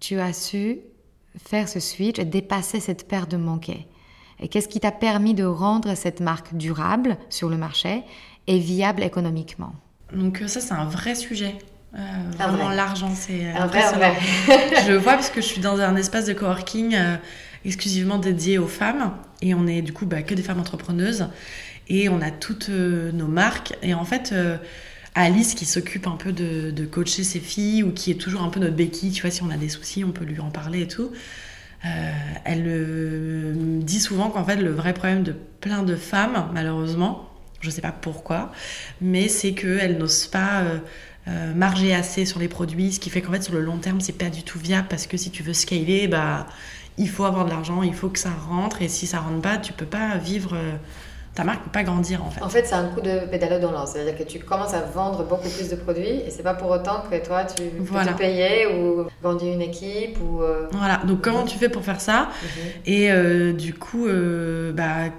tu 0.00 0.18
as 0.18 0.32
su 0.32 0.80
faire 1.42 1.68
ce 1.68 1.80
switch 1.80 2.18
et 2.18 2.24
dépasser 2.24 2.80
cette 2.80 3.08
perte 3.08 3.30
de 3.30 3.36
manquer 3.36 3.86
Et 4.40 4.48
qu'est-ce 4.48 4.68
qui 4.68 4.80
t'a 4.80 4.92
permis 4.92 5.34
de 5.34 5.44
rendre 5.44 5.94
cette 5.94 6.20
marque 6.20 6.54
durable 6.54 7.16
sur 7.30 7.48
le 7.48 7.56
marché 7.56 8.02
et 8.46 8.58
viable 8.58 9.02
économiquement 9.02 9.74
Donc 10.12 10.42
euh, 10.42 10.48
ça, 10.48 10.60
c'est 10.60 10.74
un 10.74 10.86
vrai 10.86 11.14
sujet. 11.14 11.56
Euh, 11.94 11.98
vraiment, 12.36 12.70
l'argent, 12.70 13.12
c'est 13.14 13.50
impressionnant. 13.52 14.14
je 14.84 14.90
le 14.90 14.98
vois 14.98 15.14
parce 15.14 15.30
que 15.30 15.40
je 15.40 15.46
suis 15.46 15.60
dans 15.60 15.78
un 15.80 15.96
espace 15.96 16.26
de 16.26 16.32
coworking 16.32 16.94
euh, 16.94 17.16
exclusivement 17.64 18.18
dédié 18.18 18.58
aux 18.58 18.66
femmes. 18.66 19.12
Et 19.42 19.54
on 19.54 19.66
est 19.66 19.82
du 19.82 19.92
coup 19.92 20.06
bah, 20.06 20.22
que 20.22 20.34
des 20.34 20.42
femmes 20.42 20.60
entrepreneuses. 20.60 21.28
Et 21.88 22.08
on 22.08 22.20
a 22.20 22.30
toutes 22.30 22.70
nos 22.70 23.28
marques. 23.28 23.74
Et 23.82 23.92
en 23.92 24.04
fait 24.04 24.34
Alice 25.14 25.54
qui 25.54 25.64
s'occupe 25.64 26.06
un 26.06 26.16
peu 26.16 26.32
de, 26.32 26.84
coacher 26.86 27.22
ses 27.22 27.40
filles 27.40 27.82
ou 27.82 27.92
qui 27.92 28.10
est 28.10 28.16
toujours 28.16 28.42
un 28.42 28.48
peu 28.48 28.58
notre 28.58 28.74
béquille, 28.74 29.12
tu 29.12 29.22
vois, 29.22 29.30
si 29.30 29.42
on 29.42 29.50
a 29.50 29.56
des 29.56 29.68
soucis, 29.68 30.04
on 30.04 30.10
peut 30.10 30.24
lui 30.24 30.40
en 30.40 30.50
parler 30.50 30.82
et 30.82 30.88
tout. 30.88 31.10
Euh, 31.84 32.12
elle 32.44 32.64
me 32.64 33.82
dit 33.82 34.00
souvent 34.00 34.30
qu'en 34.30 34.44
fait, 34.44 34.56
le 34.56 34.72
vrai 34.72 34.92
problème 34.92 35.22
de 35.22 35.32
plein 35.32 35.82
de 35.82 35.94
femmes, 35.96 36.48
malheureusement, 36.52 37.30
je 37.60 37.70
sais 37.70 37.82
pas 37.82 37.92
pourquoi, 37.92 38.52
mais 39.00 39.28
c'est 39.28 39.52
qu'elles 39.52 39.98
n'osent 39.98 40.26
pas 40.26 40.62
euh, 40.62 40.78
euh, 41.28 41.54
marger 41.54 41.94
assez 41.94 42.26
sur 42.26 42.40
les 42.40 42.48
produits, 42.48 42.92
ce 42.92 43.00
qui 43.00 43.10
fait 43.10 43.22
qu'en 43.22 43.32
fait, 43.32 43.42
sur 43.42 43.54
le 43.54 43.60
long 43.60 43.78
terme, 43.78 44.00
c'est 44.00 44.18
pas 44.18 44.30
du 44.30 44.42
tout 44.42 44.58
viable 44.58 44.88
parce 44.88 45.06
que 45.06 45.16
si 45.16 45.30
tu 45.30 45.42
veux 45.42 45.52
scaler, 45.52 46.08
bah, 46.08 46.46
il 46.98 47.08
faut 47.08 47.24
avoir 47.24 47.44
de 47.44 47.50
l'argent, 47.50 47.82
il 47.82 47.94
faut 47.94 48.08
que 48.08 48.18
ça 48.18 48.32
rentre, 48.32 48.82
et 48.82 48.88
si 48.88 49.06
ça 49.06 49.20
rentre 49.20 49.42
pas, 49.42 49.58
tu 49.58 49.72
peux 49.72 49.86
pas 49.86 50.16
vivre 50.16 50.56
ta 51.34 51.42
marque 51.42 51.60
ne 51.60 51.64
peut 51.64 51.70
pas 51.70 51.82
grandir 51.82 52.24
en 52.24 52.30
fait. 52.30 52.42
En 52.42 52.48
fait, 52.48 52.64
c'est 52.64 52.74
un 52.74 52.88
coup 52.88 53.00
de 53.00 53.26
pédale 53.26 53.60
dans 53.60 53.72
l'an. 53.72 53.86
C'est-à-dire 53.86 54.16
que 54.16 54.22
tu 54.22 54.38
commences 54.38 54.72
à 54.72 54.82
vendre 54.82 55.24
beaucoup 55.24 55.48
plus 55.48 55.68
de 55.68 55.74
produits 55.74 56.20
et 56.24 56.30
c'est 56.30 56.44
pas 56.44 56.54
pour 56.54 56.70
autant 56.70 57.02
que 57.10 57.24
toi 57.24 57.44
tu 57.44 57.62
peux 57.62 57.84
te 57.84 58.16
payer 58.16 58.66
ou 58.68 59.06
vendre 59.22 59.44
une 59.44 59.60
équipe 59.60 60.18
ou. 60.20 60.42
Euh, 60.42 60.68
voilà. 60.72 60.98
Donc 61.04 61.22
comment 61.22 61.44
tu 61.44 61.58
fais 61.58 61.68
pour 61.68 61.84
faire 61.84 62.00
ça 62.00 62.28
mhm. 62.42 62.48
Et 62.86 63.10
euh, 63.10 63.52
du 63.52 63.74
coup, 63.74 64.06
euh, 64.06 64.72
bah, 64.72 65.10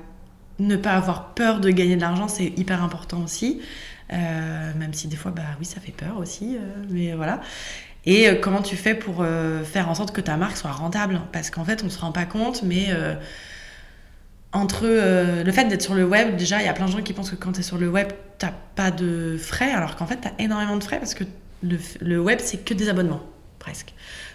ne 0.59 0.77
pas 0.77 0.93
avoir 0.93 1.33
peur 1.33 1.59
de 1.59 1.69
gagner 1.69 1.97
de 1.97 2.01
l'argent, 2.01 2.29
c'est 2.29 2.53
hyper 2.57 2.81
important 2.81 3.21
aussi. 3.21 3.61
même 4.09 4.93
si 4.93 5.07
des 5.07 5.17
fois, 5.17 5.31
bah 5.31 5.43
oui, 5.59 5.65
ça 5.65 5.81
fait 5.81 5.91
peur 5.91 6.17
aussi, 6.17 6.57
mais 6.89 7.13
voilà. 7.13 7.41
Et 8.05 8.39
comment 8.39 8.61
tu 8.61 8.77
fais 8.77 8.93
pour 8.93 9.25
faire 9.65 9.89
en 9.89 9.95
sorte 9.95 10.15
que 10.15 10.21
ta 10.21 10.37
marque 10.37 10.55
soit 10.55 10.71
rentable? 10.71 11.19
Parce 11.33 11.49
qu'en 11.49 11.65
fait, 11.65 11.83
on 11.83 11.89
se 11.89 11.99
rend 11.99 12.13
pas 12.13 12.25
compte, 12.25 12.63
mais 12.63 12.87
entre 14.55 14.83
euh, 14.85 15.43
le 15.43 15.51
fait 15.51 15.65
d'être 15.65 15.81
sur 15.81 15.95
le 15.95 16.05
web, 16.05 16.37
déjà, 16.37 16.61
il 16.61 16.65
y 16.65 16.69
a 16.69 16.73
plein 16.73 16.85
de 16.85 16.91
gens 16.91 17.01
qui 17.01 17.13
pensent 17.13 17.29
que 17.29 17.35
quand 17.35 17.51
tu 17.51 17.59
es 17.59 17.63
sur 17.63 17.77
le 17.77 17.89
web, 17.89 18.07
tu 18.39 18.45
pas 18.75 18.91
de 18.91 19.37
frais, 19.37 19.71
alors 19.71 19.95
qu'en 19.95 20.07
fait, 20.07 20.19
tu 20.21 20.27
as 20.27 20.33
énormément 20.39 20.77
de 20.77 20.83
frais 20.83 20.99
parce 20.99 21.13
que 21.13 21.23
le, 22.01 22.19
web, 22.19 22.39
c'est 22.41 22.63
que 22.63 22.73
des 22.73 22.89
abonnements, 22.89 23.21
presque. 23.59 23.93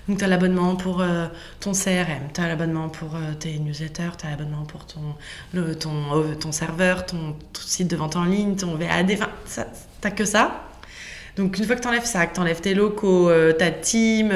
Donc, 0.09 0.19
tu 0.19 0.25
as 0.25 0.29
l'abonnement 0.29 0.77
pour 0.77 1.01
euh, 1.01 1.27
ton 1.61 1.73
CRM, 1.73 2.33
tu 2.35 2.41
as 2.41 2.49
l'abonnement 2.49 2.89
pour 2.89 3.15
euh, 3.15 3.35
tes 3.39 3.59
newsletters, 3.59 4.11
tu 4.19 4.27
as 4.27 4.31
l'abonnement 4.31 4.65
pour 4.65 4.87
ton, 4.87 5.01
ton, 5.79 6.35
ton 6.39 6.53
serveur, 6.53 7.07
ton, 7.07 7.37
site 7.55 7.89
de 7.89 7.97
vente 7.97 8.17
en 8.17 8.25
ligne, 8.25 8.57
ton 8.57 8.75
VAD, 8.75 9.13
enfin, 9.13 9.67
tu 10.03 10.11
que 10.11 10.25
ça. 10.25 10.65
Donc 11.37 11.57
une 11.59 11.65
fois 11.65 11.77
que 11.77 11.83
tu 11.83 11.89
enlèves 11.89 12.05
ça, 12.05 12.27
que 12.27 12.35
tu 12.35 12.41
enlèves 12.41 12.61
tes 12.61 12.75
locaux, 12.75 13.31
ta 13.59 13.71
team, 13.71 14.33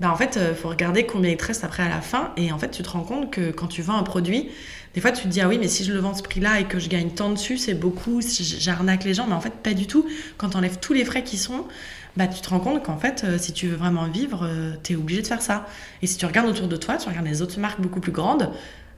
bah 0.00 0.10
en 0.10 0.16
fait, 0.16 0.38
il 0.50 0.54
faut 0.54 0.68
regarder 0.68 1.06
combien 1.06 1.30
il 1.30 1.36
te 1.36 1.46
reste 1.46 1.64
après 1.64 1.82
à 1.82 1.88
la 1.88 2.00
fin. 2.00 2.32
Et 2.36 2.52
en 2.52 2.58
fait, 2.58 2.70
tu 2.70 2.82
te 2.82 2.88
rends 2.88 3.02
compte 3.02 3.30
que 3.30 3.50
quand 3.50 3.66
tu 3.66 3.82
vends 3.82 3.96
un 3.96 4.02
produit, 4.02 4.50
des 4.96 5.02
fois, 5.02 5.12
tu 5.12 5.24
te 5.24 5.28
dis, 5.28 5.42
ah 5.42 5.48
oui, 5.48 5.58
mais 5.58 5.68
si 5.68 5.84
je 5.84 5.92
le 5.92 5.98
vends 5.98 6.14
ce 6.14 6.22
prix-là 6.22 6.58
et 6.58 6.64
que 6.64 6.78
je 6.78 6.88
gagne 6.88 7.10
tant 7.10 7.28
dessus, 7.28 7.58
c'est 7.58 7.74
beaucoup, 7.74 8.22
j'arnaque 8.22 9.04
les 9.04 9.12
gens. 9.12 9.26
Mais 9.26 9.34
en 9.34 9.42
fait, 9.42 9.52
pas 9.52 9.74
du 9.74 9.86
tout. 9.86 10.06
Quand 10.38 10.48
tu 10.48 10.56
enlèves 10.56 10.78
tous 10.78 10.94
les 10.94 11.04
frais 11.04 11.22
qui 11.22 11.36
sont, 11.36 11.66
bah, 12.16 12.26
tu 12.26 12.40
te 12.40 12.48
rends 12.48 12.60
compte 12.60 12.82
qu'en 12.82 12.96
fait, 12.96 13.22
euh, 13.22 13.36
si 13.36 13.52
tu 13.52 13.66
veux 13.68 13.76
vraiment 13.76 14.08
vivre, 14.08 14.46
euh, 14.46 14.72
tu 14.82 14.94
es 14.94 14.96
obligé 14.96 15.20
de 15.20 15.26
faire 15.26 15.42
ça. 15.42 15.66
Et 16.00 16.06
si 16.06 16.16
tu 16.16 16.24
regardes 16.24 16.48
autour 16.48 16.66
de 16.66 16.76
toi, 16.76 16.96
tu 16.96 17.10
regardes 17.10 17.26
les 17.26 17.42
autres 17.42 17.60
marques 17.60 17.78
beaucoup 17.78 18.00
plus 18.00 18.10
grandes, 18.10 18.50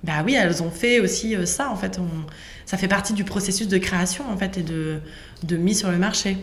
bah 0.04 0.22
oui, 0.24 0.34
elles 0.34 0.62
ont 0.62 0.70
fait 0.70 1.00
aussi 1.00 1.34
euh, 1.34 1.46
ça. 1.46 1.68
En 1.68 1.74
fait, 1.74 1.98
ça 2.64 2.76
fait 2.76 2.86
partie 2.86 3.12
du 3.12 3.24
processus 3.24 3.66
de 3.66 3.78
création 3.78 4.24
en 4.30 4.36
fait 4.36 4.56
et 4.56 4.62
de, 4.62 5.00
de 5.42 5.56
mise 5.56 5.80
sur 5.80 5.90
le 5.90 5.98
marché. 5.98 6.36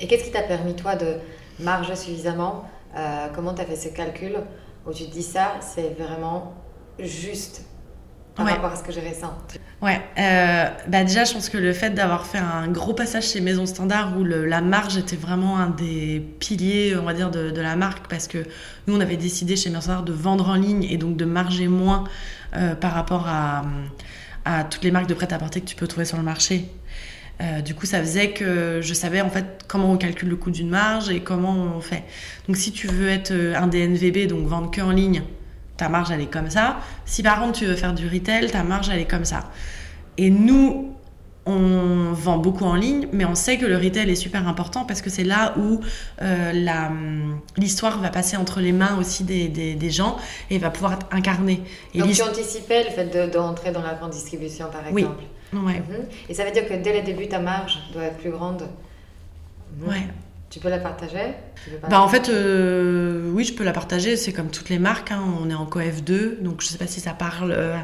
Et 0.00 0.06
qu'est-ce 0.06 0.24
qui 0.24 0.30
t'a 0.30 0.40
permis, 0.40 0.74
toi, 0.74 0.96
de 0.96 1.16
marger 1.60 1.96
suffisamment 1.96 2.66
Comment 3.34 3.52
tu 3.52 3.60
as 3.60 3.66
fait 3.66 3.76
ce 3.76 3.88
calcul 3.88 4.36
où 4.86 4.92
tu 4.92 5.04
te 5.04 5.12
dis 5.12 5.22
ça, 5.22 5.52
c'est 5.60 5.96
vraiment 5.98 6.54
juste 6.98 7.62
par 8.34 8.46
rapport 8.46 8.72
à 8.72 8.76
ce 8.76 8.82
que 8.82 8.92
j'ai 8.92 9.00
récent 9.00 9.36
Ouais, 9.82 10.00
euh, 10.18 10.66
bah 10.88 11.02
déjà, 11.04 11.24
je 11.24 11.32
pense 11.32 11.48
que 11.48 11.58
le 11.58 11.72
fait 11.72 11.90
d'avoir 11.90 12.24
fait 12.26 12.38
un 12.38 12.68
gros 12.68 12.94
passage 12.94 13.28
chez 13.28 13.40
Maison 13.40 13.66
Standard 13.66 14.16
où 14.16 14.24
la 14.24 14.60
marge 14.60 14.96
était 14.96 15.16
vraiment 15.16 15.58
un 15.58 15.70
des 15.70 16.24
piliers, 16.38 16.96
on 16.96 17.04
va 17.04 17.14
dire, 17.14 17.30
de, 17.30 17.60
la 17.60 17.76
marque, 17.76 18.06
parce 18.08 18.28
que 18.28 18.38
nous, 18.86 18.96
on 18.96 19.00
avait 19.00 19.16
décidé 19.16 19.56
chez 19.56 19.70
Maison 19.70 19.82
Standard 19.82 20.04
de 20.04 20.12
vendre 20.12 20.48
en 20.48 20.54
ligne 20.54 20.84
et 20.84 20.96
donc 20.96 21.16
de 21.16 21.24
marger 21.24 21.68
moins 21.68 22.04
euh, 22.54 22.74
par 22.74 22.92
rapport 22.92 23.26
à, 23.28 23.64
à, 24.44 24.64
toutes 24.64 24.84
les 24.84 24.92
marques 24.92 25.08
de 25.08 25.14
prêt-à-porter 25.14 25.60
que 25.60 25.66
tu 25.66 25.76
peux 25.76 25.88
trouver 25.88 26.06
sur 26.06 26.16
le 26.16 26.22
marché. 26.22 26.66
Euh, 27.40 27.60
du 27.60 27.74
coup, 27.74 27.86
ça 27.86 27.98
faisait 27.98 28.30
que 28.30 28.80
je 28.80 28.94
savais 28.94 29.20
en 29.20 29.30
fait 29.30 29.64
comment 29.66 29.90
on 29.90 29.96
calcule 29.96 30.28
le 30.28 30.36
coût 30.36 30.50
d'une 30.50 30.70
marge 30.70 31.10
et 31.10 31.20
comment 31.20 31.54
on 31.76 31.80
fait. 31.80 32.04
Donc, 32.46 32.56
si 32.56 32.70
tu 32.72 32.86
veux 32.86 33.08
être 33.08 33.32
un 33.32 33.66
DNVB, 33.66 34.28
donc 34.28 34.46
vendre 34.46 34.70
que 34.70 34.80
en 34.80 34.90
ligne, 34.90 35.22
ta 35.76 35.88
marge 35.88 36.10
elle 36.10 36.20
est 36.20 36.32
comme 36.32 36.50
ça. 36.50 36.78
Si 37.04 37.22
par 37.22 37.40
contre 37.40 37.58
tu 37.58 37.66
veux 37.66 37.76
faire 37.76 37.94
du 37.94 38.08
retail, 38.08 38.50
ta 38.50 38.62
marge 38.62 38.90
elle 38.90 39.00
est 39.00 39.10
comme 39.10 39.24
ça. 39.24 39.50
Et 40.18 40.30
nous, 40.30 40.92
on 41.44 42.12
vend 42.12 42.38
beaucoup 42.38 42.64
en 42.64 42.74
ligne, 42.74 43.08
mais 43.12 43.24
on 43.24 43.34
sait 43.34 43.58
que 43.58 43.66
le 43.66 43.76
retail 43.76 44.08
est 44.08 44.14
super 44.14 44.46
important 44.46 44.84
parce 44.84 45.02
que 45.02 45.10
c'est 45.10 45.24
là 45.24 45.54
où 45.58 45.80
euh, 46.20 47.32
l'histoire 47.56 47.98
va 48.00 48.10
passer 48.10 48.36
entre 48.36 48.60
les 48.60 48.72
mains 48.72 48.96
aussi 48.98 49.24
des, 49.24 49.48
des, 49.48 49.90
gens 49.90 50.16
et 50.50 50.58
va 50.58 50.70
pouvoir 50.70 50.94
être 50.94 51.06
incarnée. 51.10 51.62
Et 51.94 51.98
Donc 51.98 52.12
tu 52.12 52.22
anticipais 52.22 52.84
le 52.84 52.90
fait 52.90 53.06
de, 53.06 53.38
rentrer 53.38 53.72
dans 53.72 53.82
la 53.82 53.94
grande 53.94 54.10
distribution 54.10 54.66
par 54.70 54.86
exemple 54.86 55.22
Oui. 55.52 55.60
Ouais. 55.60 55.80
Mhm. 55.80 56.06
Et 56.28 56.34
ça 56.34 56.44
veut 56.44 56.52
dire 56.52 56.66
que 56.66 56.74
dès 56.74 56.98
le 56.98 57.04
début, 57.04 57.28
ta 57.28 57.40
marge 57.40 57.78
doit 57.92 58.04
être 58.04 58.18
plus 58.18 58.30
grande 58.30 58.68
Ouais. 59.80 60.06
Tu 60.52 60.60
peux 60.60 60.68
la 60.68 60.78
partager? 60.78 61.32
Bah 61.88 62.02
en 62.02 62.08
fait, 62.08 62.28
euh, 62.28 63.30
oui, 63.32 63.42
je 63.42 63.54
peux 63.54 63.64
la 63.64 63.72
partager. 63.72 64.18
C'est 64.18 64.34
comme 64.34 64.50
toutes 64.50 64.68
les 64.68 64.78
marques. 64.78 65.10
Hein. 65.10 65.22
On 65.40 65.48
est 65.48 65.54
en 65.54 65.64
coef 65.64 66.02
2, 66.02 66.40
donc 66.42 66.60
je 66.60 66.66
ne 66.66 66.72
sais 66.72 66.78
pas 66.78 66.86
si 66.86 67.00
ça 67.00 67.14
parle 67.14 67.52
euh, 67.52 67.74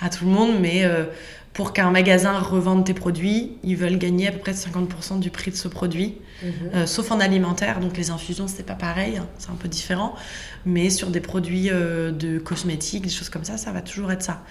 à 0.00 0.08
tout 0.08 0.24
le 0.24 0.30
monde, 0.30 0.58
mais 0.58 0.86
euh, 0.86 1.04
pour 1.52 1.74
qu'un 1.74 1.90
magasin 1.90 2.38
revende 2.38 2.86
tes 2.86 2.94
produits, 2.94 3.58
ils 3.62 3.76
veulent 3.76 3.98
gagner 3.98 4.28
à 4.28 4.32
peu 4.32 4.38
près 4.38 4.52
50% 4.52 5.20
du 5.20 5.28
prix 5.28 5.50
de 5.50 5.56
ce 5.56 5.68
produit, 5.68 6.16
mhm. 6.42 6.86
sauf 6.86 7.10
en 7.10 7.20
alimentaire. 7.20 7.80
Donc 7.80 7.98
les 7.98 8.08
infusions, 8.08 8.48
c'est 8.48 8.64
pas 8.64 8.74
pareil, 8.74 9.18
hein. 9.18 9.26
c'est 9.36 9.50
un 9.50 9.56
peu 9.56 9.68
différent. 9.68 10.14
Mais 10.64 10.88
sur 10.88 11.08
des 11.08 11.20
produits 11.20 11.68
de 11.68 12.38
cosmétiques, 12.38 13.04
des 13.04 13.10
choses 13.10 13.28
comme 13.28 13.44
ça, 13.44 13.58
ça 13.58 13.72
va 13.72 13.82
toujours 13.82 14.10
être 14.10 14.22
ça. 14.22 14.42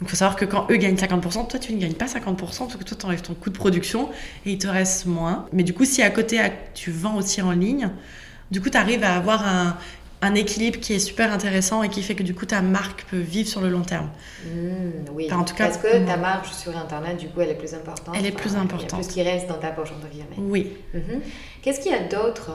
Donc 0.00 0.08
il 0.08 0.10
faut 0.10 0.16
savoir 0.16 0.36
que 0.36 0.44
quand 0.44 0.70
eux 0.70 0.76
gagnent 0.76 0.94
50%, 0.94 1.48
toi 1.48 1.58
tu 1.58 1.72
ne 1.72 1.80
gagnes 1.80 1.94
pas 1.94 2.06
50% 2.06 2.36
parce 2.36 2.76
que 2.76 2.84
toi 2.84 2.96
tu 2.98 3.06
enlèves 3.06 3.22
ton 3.22 3.34
coût 3.34 3.50
de 3.50 3.56
production 3.56 4.10
et 4.46 4.52
il 4.52 4.58
te 4.58 4.68
reste 4.68 5.06
moins. 5.06 5.46
Mais 5.52 5.64
du 5.64 5.74
coup, 5.74 5.84
si 5.84 6.02
à 6.02 6.10
côté 6.10 6.40
tu 6.74 6.92
vends 6.92 7.16
aussi 7.16 7.42
en 7.42 7.50
ligne, 7.50 7.90
du 8.50 8.60
coup 8.60 8.70
tu 8.70 8.76
arrives 8.76 9.02
à 9.02 9.16
avoir 9.16 9.44
un, 9.44 9.76
un, 10.22 10.34
équilibre 10.36 10.78
qui 10.78 10.92
est 10.94 11.00
super 11.00 11.32
intéressant 11.32 11.82
et 11.82 11.88
qui 11.88 12.02
fait 12.02 12.14
que 12.14 12.22
du 12.22 12.32
coup 12.32 12.46
ta 12.46 12.62
marque 12.62 13.06
peut 13.10 13.18
vivre 13.18 13.48
sur 13.48 13.60
le 13.60 13.70
long 13.70 13.82
terme. 13.82 14.08
Mmh, 14.44 15.10
oui, 15.14 15.32
en 15.32 15.42
tout 15.42 15.56
cas, 15.56 15.66
parce 15.66 15.78
que 15.78 16.06
ta 16.06 16.16
marge 16.16 16.52
sur 16.52 16.76
Internet, 16.76 17.16
du 17.16 17.28
coup, 17.28 17.40
elle 17.40 17.50
est 17.50 17.54
plus 17.54 17.74
importante. 17.74 18.14
Elle 18.16 18.26
est 18.26 18.30
plus 18.30 18.54
importante. 18.54 18.90
Il 18.92 18.92
y 18.92 18.94
a 18.94 18.98
plus 18.98 19.14
qui 19.14 19.22
reste 19.22 19.48
dans 19.48 19.58
ta 19.58 19.70
poche, 19.70 19.90
entre 19.90 20.08
guillemets. 20.08 20.36
Oui. 20.38 20.76
Mmh. 20.94 20.98
Qu'est-ce 21.62 21.80
qu'il 21.80 21.90
y 21.90 21.94
a 21.96 22.04
d'autre 22.04 22.52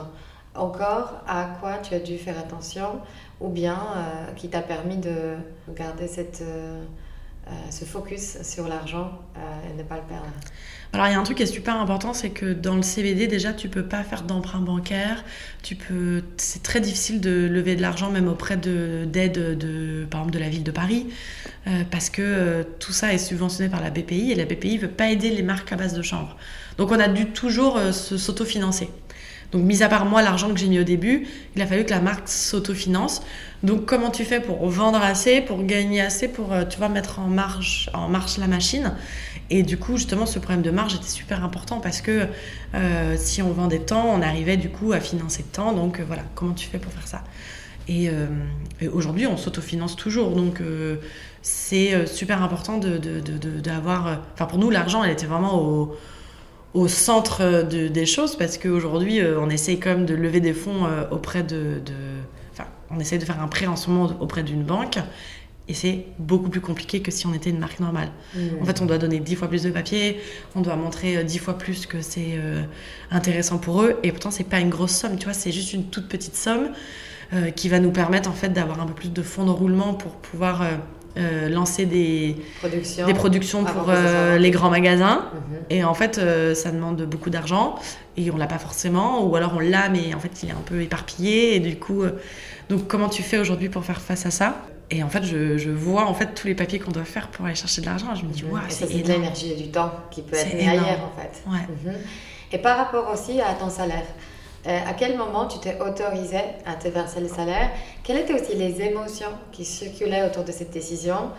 encore 0.56 1.22
à 1.28 1.58
quoi 1.60 1.80
tu 1.80 1.94
as 1.94 2.00
dû 2.00 2.18
faire 2.18 2.38
attention 2.38 3.02
ou 3.42 3.50
bien 3.50 3.78
euh, 3.98 4.32
qui 4.36 4.50
t'a 4.50 4.62
permis 4.62 4.98
de 4.98 5.36
garder 5.76 6.08
cette... 6.08 6.42
Euh, 6.42 6.82
se 7.74 7.86
focus 7.86 8.38
sur 8.44 8.68
l'argent 8.68 9.20
euh, 9.36 9.40
et 9.70 9.78
ne 9.78 9.84
pas 9.84 9.96
le 9.96 10.04
perdre. 10.04 10.28
Alors 10.94 11.08
il 11.08 11.12
y 11.12 11.16
a 11.16 11.20
un 11.20 11.24
truc 11.24 11.38
qui 11.38 11.44
est 11.44 11.48
super 11.48 11.80
important, 11.80 12.14
c'est 12.14 12.30
que 12.30 12.54
dans 12.54 12.76
le 12.76 12.84
CBD 12.84 13.28
déjà 13.28 13.52
tu 13.52 13.68
peux 13.68 13.84
pas 13.84 14.04
faire 14.04 14.22
d'emprunt 14.22 14.60
bancaire, 14.60 15.26
tu 15.64 15.76
peux, 15.76 16.22
c'est 16.38 16.62
très 16.62 16.80
difficile 16.80 17.20
de 17.20 17.48
lever 17.48 17.76
de 17.76 17.82
l'argent 17.82 18.12
même 18.12 18.28
auprès 18.28 18.58
de 18.58 19.06
d'aide 19.06 19.58
de, 19.58 20.06
par 20.10 20.22
exemple 20.22 20.36
de 20.36 20.40
la 20.40 20.50
ville 20.50 20.64
de 20.64 20.72
Paris, 20.72 21.08
euh, 21.66 21.84
parce 21.90 22.12
que 22.12 22.64
tout 22.80 22.94
ça 22.94 23.12
est 23.12 23.18
subventionné 23.18 23.70
par 23.70 23.82
la 23.82 23.90
BPI 23.90 24.32
et 24.32 24.36
la 24.36 24.46
BPI 24.46 24.78
veut 24.78 24.88
pas 24.88 25.10
aider 25.10 25.32
les 25.32 25.44
marques 25.44 25.72
à 25.72 25.76
base 25.76 25.96
de 25.96 26.04
chanvre. 26.04 26.38
Donc 26.78 26.92
on 26.92 27.00
a 27.00 27.08
dû 27.08 27.26
toujours 27.32 27.80
s'autofinancer. 27.92 28.90
Donc, 29.54 29.64
mis 29.64 29.84
à 29.84 29.88
part 29.88 30.06
moi, 30.06 30.24
l'argent 30.24 30.52
que 30.52 30.60
j'ai 30.60 30.68
mis 30.68 30.80
au 30.80 30.84
début, 30.84 31.28
il 31.56 31.62
a 31.62 31.68
fallu 31.68 31.86
que 31.86 31.92
la 31.92 32.02
marque 32.02 32.28
s'autofinance. 32.28 33.22
Donc, 33.62 33.86
comment 33.86 34.10
tu 34.10 34.26
fais 34.26 34.40
pour 34.40 34.68
vendre 34.68 35.02
assez, 35.02 35.42
pour 35.42 35.64
gagner 35.64 36.02
assez, 36.02 36.28
pour, 36.28 36.52
euh, 36.52 36.66
tu 36.66 36.80
mettre 36.90 37.20
en 37.20 37.28
marche, 37.28 37.90
en 37.94 38.10
marche 38.10 38.38
la 38.38 38.48
machine? 38.48 38.96
Et 39.52 39.62
du 39.62 39.78
coup, 39.78 39.98
justement, 39.98 40.26
ce 40.26 40.40
problème 40.40 40.64
de 40.64 40.72
marge 40.72 40.96
était 40.96 41.08
super 41.08 41.44
important 41.44 41.80
parce 41.80 42.02
que 42.02 42.28
euh, 42.74 43.16
si 43.18 43.44
on 43.44 43.52
vendait 43.52 43.80
tant, 43.80 44.06
on 44.06 44.24
arrivait 44.24 44.58
du 44.58 44.70
coup 44.70 44.92
à 44.92 45.00
financer 45.00 45.44
tant. 45.44 45.72
Donc, 45.72 46.00
euh, 46.00 46.04
voilà, 46.06 46.24
comment 46.34 46.54
tu 46.54 46.68
fais 46.68 46.80
pour 46.80 46.92
faire 46.92 47.08
ça? 47.08 47.24
Et, 47.88 48.10
aujourd'hui, 48.94 49.28
on 49.28 49.36
s'autofinance 49.36 49.98
toujours. 49.98 50.32
Donc, 50.32 50.62
c'est 51.42 52.08
super 52.08 52.42
important 52.42 52.78
d'avoir. 52.78 54.06
De, 54.06 54.22
enfin, 54.34 54.46
pour 54.46 54.58
nous, 54.58 54.70
l'argent, 54.70 55.04
elle 55.04 55.12
était 55.12 55.26
vraiment 55.26 55.60
au 55.60 55.94
au 56.74 56.88
centre 56.88 57.64
de, 57.64 57.88
des 57.88 58.06
choses 58.06 58.36
parce 58.36 58.58
qu'aujourd'hui, 58.58 59.20
euh, 59.20 59.40
on 59.40 59.50
essaye 59.50 59.80
quand 59.80 59.92
même 59.92 60.06
de 60.06 60.16
lever 60.16 60.40
des 60.40 60.54
fonds 60.54 60.86
euh, 60.86 61.04
auprès 61.12 61.44
de, 61.44 61.82
Enfin, 62.52 62.68
on 62.92 63.00
essaye 63.00 63.20
de 63.20 63.26
faire 63.26 63.42
un 63.42 63.48
prêt 63.48 63.66
en 63.66 63.76
ce 63.76 63.90
moment 63.90 64.12
auprès 64.20 64.44
d'une 64.44 64.64
banque. 64.64 64.98
Et 65.70 65.74
c'est 65.74 66.06
beaucoup 66.20 66.50
plus 66.50 66.60
compliqué 66.60 67.02
que 67.02 67.10
si 67.10 67.26
on 67.26 67.34
était 67.34 67.50
une 67.50 67.58
marque 67.58 67.80
normale. 67.80 68.10
Mmh. 68.36 68.40
En 68.62 68.66
fait, 68.66 68.82
on 68.82 68.86
doit 68.86 68.98
donner 68.98 69.20
dix 69.22 69.36
fois 69.36 69.48
plus 69.48 69.64
de 69.64 69.72
papier, 69.72 70.20
on 70.56 70.62
doit 70.62 70.76
montrer 70.76 71.16
euh, 71.16 71.24
dix 71.24 71.38
fois 71.38 71.58
plus 71.58 71.86
que 71.86 72.02
c'est 72.02 72.38
intéressant 73.12 73.60
pour 73.60 73.82
eux. 73.82 73.98
Et 74.04 74.12
pourtant, 74.12 74.30
c'est 74.30 74.44
pas 74.44 74.60
une 74.60 74.70
grosse 74.70 74.92
somme, 74.92 75.18
tu 75.18 75.24
vois, 75.24 75.34
c'est 75.34 75.52
juste 75.52 75.74
une 75.74 75.86
toute 75.86 76.08
petite 76.08 76.36
somme 76.36 76.70
qui 77.56 77.68
va 77.68 77.80
nous 77.80 77.90
permettre 77.90 78.30
en 78.30 78.34
fait 78.34 78.50
d'avoir 78.50 78.80
un 78.80 78.86
peu 78.86 78.94
plus 78.94 79.12
de 79.12 79.24
fonds 79.24 79.46
de 79.46 79.50
roulement 79.50 79.96
pour 79.96 80.12
pouvoir 80.12 80.62
euh, 80.62 80.68
lancer 81.16 81.86
des 81.86 82.36
productions, 82.60 83.06
des 83.06 83.14
productions 83.14 83.64
pour 83.64 83.86
euh, 83.90 84.38
les 84.38 84.52
grands 84.52 84.70
magasins. 84.70 85.30
Mhm. 85.34 85.58
Et 85.70 85.84
en 85.84 85.94
fait, 85.94 86.18
euh, 86.18 86.56
ça 86.56 86.72
demande 86.72 87.02
beaucoup 87.04 87.30
d'argent 87.30 87.76
et 88.18 88.32
on 88.32 88.38
l'a 88.38 88.48
pas 88.48 88.58
forcément, 88.58 89.24
ou 89.26 89.36
alors 89.36 89.54
on 89.56 89.60
l'a, 89.60 89.90
mais 89.90 90.14
en 90.14 90.20
fait, 90.20 90.44
il 90.44 90.50
est 90.50 90.54
un 90.54 90.64
peu 90.66 90.82
éparpillé. 90.82 91.56
Et 91.56 91.60
du 91.60 91.78
coup, 91.78 92.04
donc 92.70 92.88
comment 92.88 93.10
tu 93.10 93.24
fais 93.24 93.38
aujourd'hui 93.38 93.70
pour 93.70 93.84
faire 93.84 94.02
face 94.02 94.26
à 94.26 94.32
ça? 94.32 94.58
Et 94.92 95.02
en 95.02 95.10
fait, 95.10 95.24
je, 95.24 95.58
je, 95.58 95.72
vois 95.72 96.06
en 96.06 96.14
fait 96.14 96.36
tous 96.36 96.46
les 96.48 96.56
papiers 96.56 96.78
qu'on 96.78 96.92
doit 96.92 97.06
faire 97.06 97.30
pour 97.30 97.46
aller 97.46 97.56
chercher 97.56 97.82
de 97.82 97.88
l'argent. 97.88 98.14
Je 98.16 98.26
me 98.26 98.32
dis, 98.32 98.44
mhm. 98.44 98.62
c'est 98.70 98.86
de 98.86 99.08
l'énergie 99.08 99.52
et 99.52 99.56
du 99.56 99.70
temps 99.70 99.92
qui 100.12 100.22
peut 100.22 100.36
être 100.36 100.56
ailleurs 100.56 101.00
en 101.04 101.20
fait. 101.20 101.44
Ouais. 101.48 101.92
Mhm. 101.92 101.98
Et 102.52 102.58
par 102.58 102.78
rapport 102.78 103.12
aussi 103.12 103.42
à 103.42 103.54
ton 103.54 103.70
salaire. 103.70 104.06
Euh, 104.66 104.80
à 104.88 104.94
quel 104.94 105.18
moment 105.18 105.46
tu 105.46 105.60
t'es 105.60 105.78
autorisé 105.82 106.40
à 106.66 106.76
te 106.76 106.88
verser 106.88 107.20
le 107.20 107.28
salaire? 107.28 107.70
Quelles 108.04 108.20
étaient 108.20 108.34
aussi 108.34 108.56
les 108.56 108.82
émotions 108.82 109.32
qui 109.52 109.66
circulaient 109.66 110.24
autour 110.24 110.46
de 110.46 110.52
cette 110.54 110.72
décision? 110.72 111.32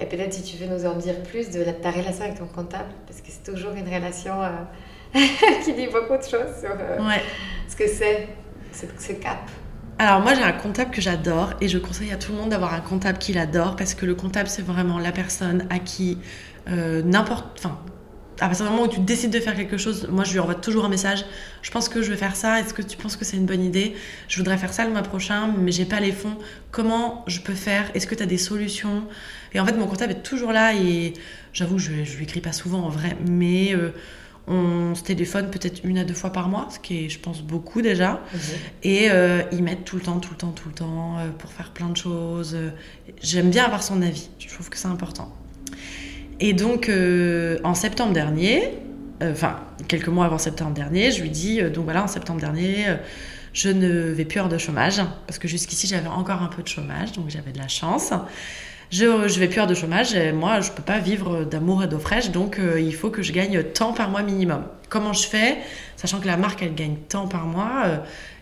Et 0.00 0.06
peut-être 0.06 0.32
si 0.32 0.42
tu 0.42 0.56
veux 0.56 0.66
nous 0.66 0.86
en 0.86 0.94
dire 0.94 1.22
plus 1.22 1.50
de 1.50 1.62
ta 1.62 1.90
relation 1.90 2.24
avec 2.24 2.38
ton 2.38 2.46
comptable, 2.46 2.88
parce 3.06 3.20
que 3.20 3.26
c'est 3.28 3.52
toujours 3.52 3.72
une 3.72 3.86
relation 3.86 4.42
euh, 4.42 4.48
qui 5.64 5.74
dit 5.74 5.88
beaucoup 5.88 6.16
de 6.16 6.22
choses 6.22 6.56
sur 6.58 6.70
euh, 6.70 6.98
ce 7.68 7.76
que 7.76 7.86
c'est, 7.86 8.28
ce, 8.72 9.12
cap. 9.12 9.50
Alors 9.98 10.20
moi 10.20 10.32
j'ai 10.34 10.42
un 10.42 10.52
comptable 10.52 10.90
que 10.90 11.02
j'adore 11.02 11.52
et 11.60 11.68
je 11.68 11.76
conseille 11.76 12.12
à 12.12 12.16
tout 12.16 12.32
le 12.32 12.38
monde 12.38 12.48
d'avoir 12.48 12.72
un 12.72 12.80
comptable 12.80 13.18
qu'il 13.18 13.36
adore 13.36 13.76
parce 13.76 13.92
que 13.92 14.06
le 14.06 14.14
comptable 14.14 14.48
c'est 14.48 14.64
vraiment 14.64 14.98
la 14.98 15.12
personne 15.12 15.66
à 15.68 15.78
qui 15.78 16.16
n'importe, 16.66 17.58
enfin 17.58 17.78
à 18.40 18.46
partir 18.46 18.64
du 18.64 18.70
moment 18.70 18.84
où 18.84 18.88
tu 18.88 19.00
décides 19.00 19.30
de 19.30 19.40
faire 19.40 19.54
quelque 19.54 19.76
chose, 19.76 20.08
moi 20.10 20.24
je 20.24 20.32
lui 20.32 20.38
envoie 20.38 20.54
toujours 20.54 20.84
un 20.86 20.88
message. 20.88 21.24
Je 21.62 21.70
pense 21.70 21.88
que 21.88 22.00
je 22.02 22.10
vais 22.10 22.16
faire 22.16 22.36
ça. 22.36 22.58
Est-ce 22.60 22.72
que 22.72 22.82
tu 22.82 22.96
penses 22.96 23.16
que 23.16 23.24
c'est 23.24 23.36
une 23.36 23.46
bonne 23.46 23.62
idée? 23.62 23.94
Je 24.28 24.38
voudrais 24.38 24.56
faire 24.56 24.72
ça 24.72 24.84
le 24.84 24.90
mois 24.90 25.02
prochain, 25.02 25.52
mais 25.58 25.72
j'ai 25.72 25.84
pas 25.84 26.00
les 26.00 26.12
fonds. 26.12 26.36
Comment 26.70 27.24
je 27.26 27.40
peux 27.40 27.54
faire? 27.54 27.90
Est-ce 27.94 28.06
que 28.06 28.14
tu 28.14 28.22
as 28.22 28.26
des 28.26 28.38
solutions? 28.38 29.04
Et 29.52 29.60
en 29.60 29.66
fait, 29.66 29.74
mon 29.74 29.86
comptable 29.86 30.12
est 30.12 30.22
toujours 30.22 30.52
là 30.52 30.74
et 30.74 31.12
j'avoue, 31.52 31.78
je, 31.78 32.04
je 32.04 32.16
lui 32.16 32.24
écris 32.24 32.40
pas 32.40 32.52
souvent 32.52 32.80
en 32.80 32.88
vrai, 32.88 33.16
mais 33.28 33.74
euh, 33.74 33.90
on 34.46 34.94
se 34.94 35.02
téléphone 35.02 35.50
peut-être 35.50 35.80
une 35.84 35.98
à 35.98 36.04
deux 36.04 36.14
fois 36.14 36.30
par 36.30 36.48
mois, 36.48 36.68
ce 36.70 36.78
qui 36.78 37.04
est, 37.04 37.08
je 37.08 37.18
pense, 37.18 37.42
beaucoup 37.42 37.82
déjà. 37.82 38.22
Et 38.82 39.10
euh, 39.10 39.42
ils 39.52 39.62
m'aident 39.62 39.84
tout 39.84 39.96
le 39.96 40.02
temps, 40.02 40.18
tout 40.18 40.30
le 40.30 40.36
temps, 40.36 40.52
tout 40.52 40.68
le 40.68 40.74
temps 40.74 41.18
euh, 41.18 41.28
pour 41.30 41.52
faire 41.52 41.72
plein 41.72 41.88
de 41.88 41.96
choses. 41.96 42.56
J'aime 43.22 43.50
bien 43.50 43.64
avoir 43.64 43.82
son 43.82 44.00
avis. 44.02 44.30
Je 44.38 44.48
trouve 44.48 44.70
que 44.70 44.78
c'est 44.78 44.88
important. 44.88 45.36
Et 46.40 46.52
donc, 46.52 46.88
euh, 46.88 47.58
en 47.64 47.74
septembre 47.74 48.12
dernier, 48.12 48.78
enfin 49.22 49.60
quelques 49.88 50.08
mois 50.08 50.24
avant 50.24 50.38
septembre 50.38 50.72
dernier, 50.72 51.10
je 51.10 51.22
lui 51.22 51.30
dis 51.30 51.62
donc 51.62 51.84
voilà 51.84 52.02
en 52.02 52.08
septembre 52.08 52.40
dernier 52.40 52.86
je 53.52 53.68
ne 53.68 53.88
vais 54.12 54.24
plus 54.24 54.38
avoir 54.38 54.50
de 54.50 54.58
chômage 54.58 55.02
parce 55.26 55.38
que 55.38 55.48
jusqu'ici 55.48 55.86
j'avais 55.86 56.08
encore 56.08 56.40
un 56.40 56.46
peu 56.46 56.62
de 56.62 56.68
chômage 56.68 57.12
donc 57.12 57.28
j'avais 57.28 57.50
de 57.52 57.58
la 57.58 57.68
chance 57.68 58.12
je, 58.90 59.28
je 59.28 59.38
vais 59.38 59.46
plus 59.46 59.60
avoir 59.60 59.68
de 59.68 59.74
chômage 59.74 60.14
et 60.14 60.32
moi 60.32 60.60
je 60.60 60.72
peux 60.72 60.82
pas 60.82 60.98
vivre 60.98 61.44
d'amour 61.44 61.84
et 61.84 61.86
d'eau 61.86 62.00
fraîche 62.00 62.30
donc 62.30 62.58
euh, 62.58 62.80
il 62.80 62.94
faut 62.94 63.10
que 63.10 63.22
je 63.22 63.32
gagne 63.32 63.62
tant 63.62 63.92
par 63.92 64.10
mois 64.10 64.22
minimum. 64.22 64.64
Comment 64.88 65.12
je 65.12 65.28
fais 65.28 65.58
Sachant 65.96 66.18
que 66.18 66.26
la 66.26 66.36
marque 66.36 66.62
elle 66.62 66.74
gagne 66.74 66.96
tant 67.08 67.28
par 67.28 67.46
mois, 67.46 67.82
euh, 67.84 67.96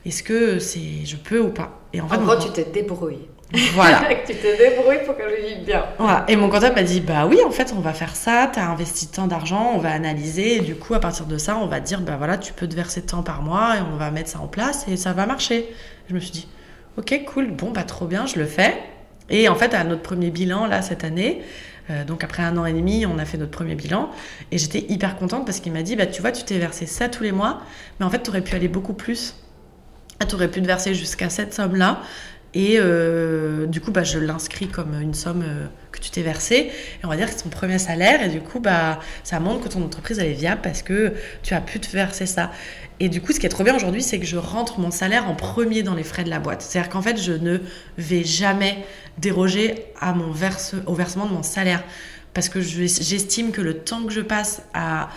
est-ce 0.07 0.23
que 0.23 0.59
c'est 0.59 1.05
je 1.05 1.17
peux 1.17 1.41
ou 1.41 1.51
pas? 1.51 1.79
Et 1.93 2.01
en, 2.01 2.09
fait, 2.09 2.17
gros, 2.17 2.37
tu 2.37 2.51
te 2.51 2.67
débrouilles. 2.73 3.29
Voilà. 3.73 4.03
tu 4.27 4.35
te 4.35 4.59
débrouilles 4.59 5.05
pour 5.07 5.17
que 5.17 5.23
je 5.23 5.47
vive 5.47 5.65
bien. 5.65 5.87
Voilà. 5.99 6.25
Et 6.29 6.37
mon 6.37 6.49
comptable 6.49 6.75
m'a 6.75 6.83
dit 6.83 7.01
bah 7.01 7.27
oui, 7.27 7.39
en 7.47 7.51
fait, 7.51 7.73
on 7.77 7.81
va 7.81 7.93
faire 7.93 8.15
ça, 8.15 8.51
tu 8.53 8.59
as 8.59 8.69
investi 8.69 9.09
tant 9.09 9.27
d'argent, 9.27 9.73
on 9.75 9.79
va 9.79 9.91
analyser 9.91 10.57
et 10.57 10.61
du 10.61 10.75
coup 10.75 10.95
à 10.95 11.01
partir 11.01 11.27
de 11.27 11.39
ça, 11.39 11.57
on 11.57 11.67
va 11.67 11.81
dire 11.81 12.01
bah 12.01 12.17
voilà, 12.19 12.37
tu 12.37 12.53
peux 12.53 12.69
te 12.69 12.75
verser 12.75 13.03
tant 13.03 13.23
par 13.23 13.43
mois 13.43 13.77
et 13.77 13.81
on 13.81 13.97
va 13.97 14.11
mettre 14.11 14.29
ça 14.31 14.41
en 14.41 14.49
place 14.49 14.87
et 14.89 14.97
ça 14.97 15.13
va 15.13 15.27
marcher. 15.27 15.67
Je 16.09 16.15
me 16.15 16.21
suis 16.21 16.33
dit 16.33 16.49
OK, 16.99 17.23
cool. 17.33 17.51
Bon 17.53 17.71
bah 17.71 17.85
trop 17.85 18.07
bien, 18.07 18.27
je 18.27 18.39
le 18.39 18.45
fais. 18.47 18.75
Et 19.31 19.49
en 19.49 19.55
fait, 19.55 19.75
à 19.75 19.85
notre 19.85 20.03
premier 20.03 20.31
bilan, 20.31 20.67
là, 20.67 20.83
cette 20.83 21.05
année, 21.05 21.43
euh, 21.91 22.05
donc 22.05 22.25
après 22.25 22.43
un 22.43 22.57
an 22.57 22.67
et 22.67 22.73
demi, 22.73 23.07
on 23.07 23.19
a 23.19 23.25
fait 23.25 23.39
notre 23.39 23.51
premier 23.51 23.75
bilan. 23.75 24.11
Et 24.51 24.59
j'étais 24.59 24.85
hyper 24.89 25.17
contente 25.17 25.45
parce 25.47 25.61
qu'il 25.61 25.73
m'a 25.73 25.83
dit, 25.83 25.97
bah, 25.97 26.07
tu 26.07 26.21
vois, 26.23 26.33
tu 26.33 26.45
t'es 26.45 26.59
versé 26.59 26.87
ça 26.87 27.09
tous 27.09 27.23
les 27.23 27.33
mois, 27.33 27.61
mais 27.99 28.07
en 28.07 28.11
fait, 28.11 28.23
tu 28.23 28.31
aurais 28.31 28.41
pu 28.41 28.55
aller 28.55 28.69
beaucoup 28.69 28.95
plus. 28.95 29.37
Tu 30.27 30.35
aurais 30.35 30.49
pu 30.49 30.61
te 30.61 30.67
verser 30.67 30.95
jusqu'à 30.95 31.31
cette 31.31 31.55
somme-là. 31.55 32.01
Et 32.59 32.77
euh, 32.81 33.67
du 33.67 33.81
coup, 33.81 33.93
bah, 33.93 34.03
je 34.03 34.19
l'inscris 34.19 34.67
comme 34.67 35.01
une 35.01 35.15
somme 35.15 35.45
euh, 35.47 35.67
que 35.93 36.01
tu 36.01 36.11
t'es 36.11 36.23
versée. 36.23 36.73
Et 37.01 37.05
on 37.05 37.09
va 37.09 37.17
dire 37.17 37.27
que 37.27 37.33
c'est 37.33 37.45
ton 37.45 37.51
premier 37.51 37.79
salaire. 37.79 38.21
Et 38.21 38.29
du 38.29 38.41
coup, 38.41 38.59
bah, 38.59 38.99
ça 39.23 39.39
montre 39.39 39.63
que 39.63 39.69
ton 39.69 39.81
entreprise 39.81 40.19
est 40.19 40.33
viable 40.33 40.61
parce 40.61 40.83
que 40.83 41.13
tu 41.45 41.55
as 41.55 41.61
pu 41.61 41.79
te 41.79 41.89
verser 41.93 42.27
ça. 42.27 42.51
Et 42.99 43.09
du 43.09 43.21
coup, 43.21 43.33
ce 43.33 43.39
qui 43.39 43.47
est 43.47 43.49
trop 43.49 43.63
bien 43.63 43.77
aujourd'hui, 43.77 44.03
c'est 44.03 44.19
que 44.19 44.27
je 44.27 44.37
rentre 44.37 44.81
mon 44.81 44.91
salaire 44.91 45.31
en 45.31 45.37
premier 45.37 45.85
dans 45.85 45.95
les 45.95 46.03
frais 46.03 46.25
de 46.25 46.31
la 46.31 46.41
boîte. 46.41 46.63
C'est-à-dire 46.63 46.91
qu'en 46.91 47.01
fait, 47.01 47.23
je 47.23 47.31
ne 47.33 47.59
vais 47.97 48.25
jamais 48.25 48.85
déroger 49.19 49.77
au 50.87 50.95
versement 50.95 51.27
de 51.27 51.33
mon 51.33 51.45
salaire. 51.45 51.85
Parce 52.35 52.49
que 52.49 52.61
j'estime 52.61 53.53
que 53.53 53.61
le 53.61 53.75
temps 53.75 54.03
que 54.03 54.13
je 54.13 54.21
passe 54.21 54.63
à 54.75 55.11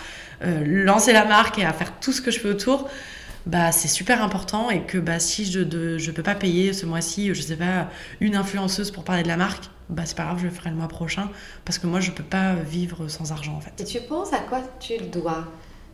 euh, 0.43 0.61
lancer 0.63 1.11
la 1.11 1.25
marque 1.25 1.57
et 1.57 1.65
à 1.65 1.73
faire 1.73 1.99
tout 1.99 2.11
ce 2.11 2.21
que 2.21 2.29
je 2.29 2.39
fais 2.39 2.49
autour, 2.49 2.87
bah, 3.45 3.71
c'est 3.71 3.87
super 3.87 4.23
important 4.23 4.69
et 4.69 4.83
que 4.83 4.97
bah, 4.97 5.19
si 5.19 5.45
je 5.45 5.59
ne 5.59 6.11
peux 6.11 6.23
pas 6.23 6.35
payer 6.35 6.73
ce 6.73 6.85
mois-ci, 6.85 7.33
je 7.33 7.41
sais 7.41 7.55
pas, 7.55 7.89
une 8.19 8.35
influenceuse 8.35 8.91
pour 8.91 9.03
parler 9.03 9.23
de 9.23 9.27
la 9.27 9.37
marque, 9.37 9.69
bah, 9.89 10.03
c'est 10.05 10.15
pas 10.15 10.23
grave, 10.23 10.39
je 10.39 10.45
le 10.45 10.51
ferai 10.51 10.69
le 10.69 10.75
mois 10.75 10.87
prochain 10.87 11.29
parce 11.65 11.77
que 11.77 11.87
moi, 11.87 11.99
je 11.99 12.11
peux 12.11 12.23
pas 12.23 12.53
vivre 12.53 13.07
sans 13.07 13.31
argent 13.31 13.53
en 13.53 13.61
fait. 13.61 13.79
Et 13.81 13.83
tu 13.83 13.99
penses 14.01 14.33
à 14.33 14.39
quoi 14.39 14.61
tu 14.79 14.97
le 14.97 15.07
dois 15.07 15.45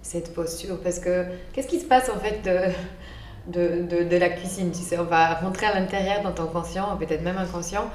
cette 0.01 0.33
posture? 0.33 0.79
Parce 0.81 0.99
que 0.99 1.25
qu'est-ce 1.53 1.67
qui 1.67 1.79
se 1.79 1.85
passe 1.85 2.09
en 2.09 2.19
fait 2.19 2.41
de, 2.43 3.87
de, 3.87 4.03
de, 4.03 4.17
la 4.17 4.29
cuisine? 4.29 4.71
Tu 4.71 4.79
sais, 4.79 4.99
on 4.99 5.05
va 5.05 5.35
rentrer 5.35 5.65
à 5.65 5.79
l'intérieur 5.79 6.21
dans 6.21 6.33
ton 6.33 6.47
conscient, 6.47 6.95
peut-être 6.97 7.23
même 7.23 7.37
inconscient. 7.37 7.89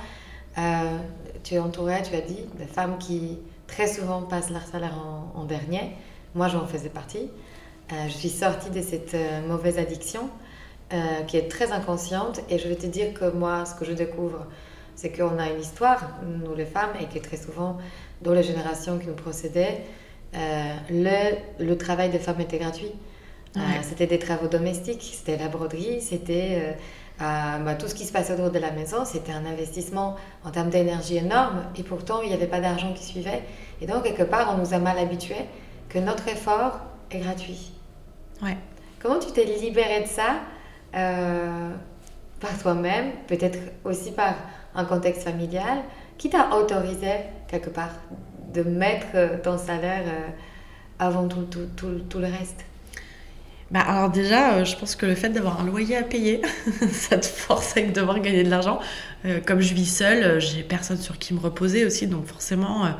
Euh, 0.59 0.99
tu 1.45 1.55
es 1.55 1.59
entouré, 1.59 2.03
tu 2.03 2.15
as 2.15 2.21
dit, 2.21 2.45
de 2.59 2.65
femmes 2.65 2.99
qui 2.99 3.39
très 3.67 3.87
souvent 3.87 4.23
passent 4.23 4.51
leur 4.51 4.67
salaire 4.67 4.95
en, 5.35 5.45
dernier. 5.45 5.97
Moi, 6.35 6.49
j'en 6.49 6.67
faisais 6.67 6.89
partie. 6.89 7.31
Euh, 7.93 8.09
je 8.09 8.13
suis 8.13 8.31
sortie 8.31 8.71
de 8.71 8.81
cette 8.81 9.15
euh, 9.15 9.47
mauvaise 9.47 9.79
addiction 9.79 10.29
qui 11.27 11.39
est 11.39 11.49
très 11.49 11.73
inconsciente. 11.73 12.43
Et 12.51 12.59
je 12.59 12.69
vais 12.69 12.75
te 12.75 12.85
dire 12.85 13.15
que 13.15 13.31
moi, 13.31 13.65
ce 13.65 13.75
que 13.75 13.87
je 13.87 13.93
découvre, 13.93 14.45
c'est 14.95 15.11
qu'on 15.11 15.39
a 15.39 15.49
une 15.49 15.59
histoire, 15.59 16.21
nous 16.23 16.55
les 16.55 16.67
femmes, 16.67 16.93
et 17.01 17.07
que 17.07 17.19
très 17.19 17.39
souvent, 17.39 17.79
dans 18.21 18.35
les 18.35 18.43
générations 18.43 18.99
qui 18.99 19.07
nous 19.07 19.15
procédaient, 19.15 19.85
euh, 20.35 20.75
le, 20.91 21.65
le, 21.65 21.77
travail 21.77 22.11
des 22.11 22.19
femmes 22.19 22.41
était 22.41 22.59
gratuit. 22.59 22.93
Euh, 23.57 23.61
c'était 23.83 24.07
des 24.07 24.19
travaux 24.19 24.49
domestiques, 24.49 25.03
c'était 25.03 25.37
la 25.37 25.49
broderie, 25.49 26.01
c'était 26.01 26.75
euh, 27.21 27.59
bah, 27.65 27.75
tout 27.75 27.87
ce 27.87 27.95
qui 27.95 28.07
se 28.07 28.13
passait 28.13 28.33
autour 28.33 28.51
de 28.51 28.59
la 28.59 28.71
maison. 28.71 29.05
C'était 29.05 29.33
un 29.33 29.45
investissement 29.45 30.17
en 30.45 30.51
termes 30.51 30.71
d'énergie 30.71 31.19
énorme 31.19 31.65
et 31.77 31.83
pourtant 31.83 32.23
il 32.23 32.29
n'y 32.29 32.35
avait 32.35 32.47
pas 32.47 32.61
d'argent 32.61 32.95
qui 32.95 33.05
suivait. 33.05 33.43
Et 33.83 33.87
donc, 33.87 34.05
quelque 34.05 34.23
part, 34.23 34.55
on 34.55 34.59
nous 34.59 34.73
a 34.73 34.79
mal 34.79 34.99
habitués 34.99 35.45
que 35.91 35.99
notre 35.99 36.29
effort 36.29 36.81
est 37.11 37.19
gratuit. 37.19 37.73
Ouais. 38.43 38.57
Comment 39.01 39.19
tu 39.19 39.33
t'es 39.33 39.45
libérée 39.45 40.03
de 40.03 40.09
ça 40.09 40.41
par 42.43 42.59
toi-même, 42.61 43.13
peut-être 43.29 43.59
aussi 43.85 44.11
par 44.11 44.35
un 44.75 44.85
contexte 44.85 45.23
familial 45.23 45.79
Qui 46.19 46.29
t'a 46.29 46.57
autorisé 46.57 47.13
quelque 47.49 47.71
part 47.71 47.91
de 48.53 48.63
mettre 48.63 49.07
euh, 49.15 49.39
ton 49.43 49.57
salaire 49.57 50.05
euh, 50.07 50.29
avant 50.99 51.27
tout, 51.29 51.43
tout, 51.43 51.69
tout, 51.77 52.01
tout 52.09 52.19
le 52.19 52.27
reste? 52.27 52.65
Bah 53.71 53.81
alors 53.81 54.11
déjà, 54.11 54.55
euh, 54.55 54.65
je 54.65 54.77
pense 54.77 54.97
que 54.97 55.07
le 55.07 55.15
fait 55.15 55.31
d'avoir 55.31 55.61
un 55.61 55.65
loyer 55.65 55.97
à 55.97 56.03
payer, 56.03 56.43
ça 56.91 57.17
te 57.17 57.27
force 57.27 57.77
à 57.77 57.83
devoir 57.83 58.21
gagner 58.21 58.45
de 58.45 58.51
l'argent. 58.51 58.81
comme 59.47 59.61
je 59.61 59.73
vis 59.73 59.87
seule, 59.87 60.41
j'ai 60.41 60.63
personne 60.63 60.99
sur 60.99 61.19
qui 61.19 61.33
me 61.33 61.41
reposer 61.41 61.87
aussi, 61.87 62.07
donc 62.07 62.27
forcément, 62.27 62.93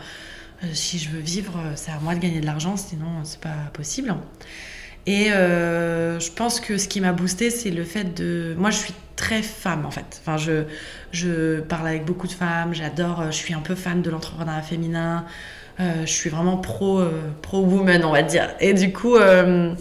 si 0.73 0.99
je 0.99 1.11
veux 1.11 1.19
vivre, 1.19 1.53
c'est 1.75 1.91
à 1.91 1.99
moi 2.01 2.15
de 2.15 2.21
gagner 2.21 2.41
de 2.41 2.47
l'argent, 2.47 2.77
sinon 2.77 3.25
c'est 3.25 3.41
pas 3.41 3.71
possible. 3.75 4.15
Et 5.07 5.27
je 5.27 6.33
pense 6.33 6.61
que 6.61 6.79
ce 6.79 6.89
qui 6.89 7.01
m'a 7.01 7.13
boosté, 7.13 7.51
c'est 7.51 7.71
le 7.71 7.85
fait 7.85 8.15
de. 8.15 8.55
Moi, 8.57 8.71
je 8.71 8.79
suis 8.79 8.95
très 9.17 9.43
femme 9.43 9.85
en 9.85 9.91
fait. 9.91 10.21
Enfin, 10.21 10.37
je, 10.37 10.65
je 11.13 11.61
parle 11.61 11.89
avec 11.89 12.05
beaucoup 12.05 12.27
de 12.27 12.33
femmes, 12.33 12.73
j'adore, 12.73 13.25
je 13.27 13.37
suis 13.37 13.55
un 13.55 13.61
peu 13.61 13.75
fan 13.75 14.01
de 14.03 14.11
l'entrepreneuriat 14.11 14.63
féminin. 14.63 15.27
Euh, 15.81 16.05
je 16.05 16.13
suis 16.13 16.31
vraiment 16.31 16.59
pro, 16.59 17.01
euh, 17.01 17.11
pro 17.41 17.61
woman, 17.61 18.05
on 18.05 18.13
va 18.13 18.23
dire. 18.23 18.55
Et 18.61 18.75
du 18.75 18.93
coup, 18.93 19.17
euh, 19.17 19.75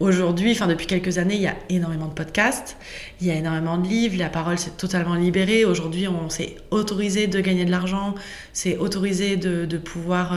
aujourd'hui, 0.00 0.52
enfin 0.52 0.66
depuis 0.66 0.86
quelques 0.86 1.18
années, 1.18 1.34
il 1.34 1.42
y 1.42 1.48
a 1.48 1.56
énormément 1.68 2.06
de 2.06 2.14
podcasts, 2.14 2.76
il 3.20 3.26
y 3.26 3.30
a 3.30 3.34
énormément 3.34 3.78
de 3.78 3.88
livres, 3.88 4.16
la 4.16 4.28
parole 4.28 4.58
s'est 4.58 4.70
totalement 4.76 5.14
libérée. 5.14 5.64
Aujourd'hui, 5.64 6.06
on 6.08 6.30
s'est 6.30 6.56
autorisé 6.70 7.26
de 7.26 7.40
gagner 7.40 7.64
de 7.64 7.70
l'argent, 7.70 8.14
c'est 8.52 8.76
autorisé 8.76 9.36
de 9.36 9.78
pouvoir 9.78 10.34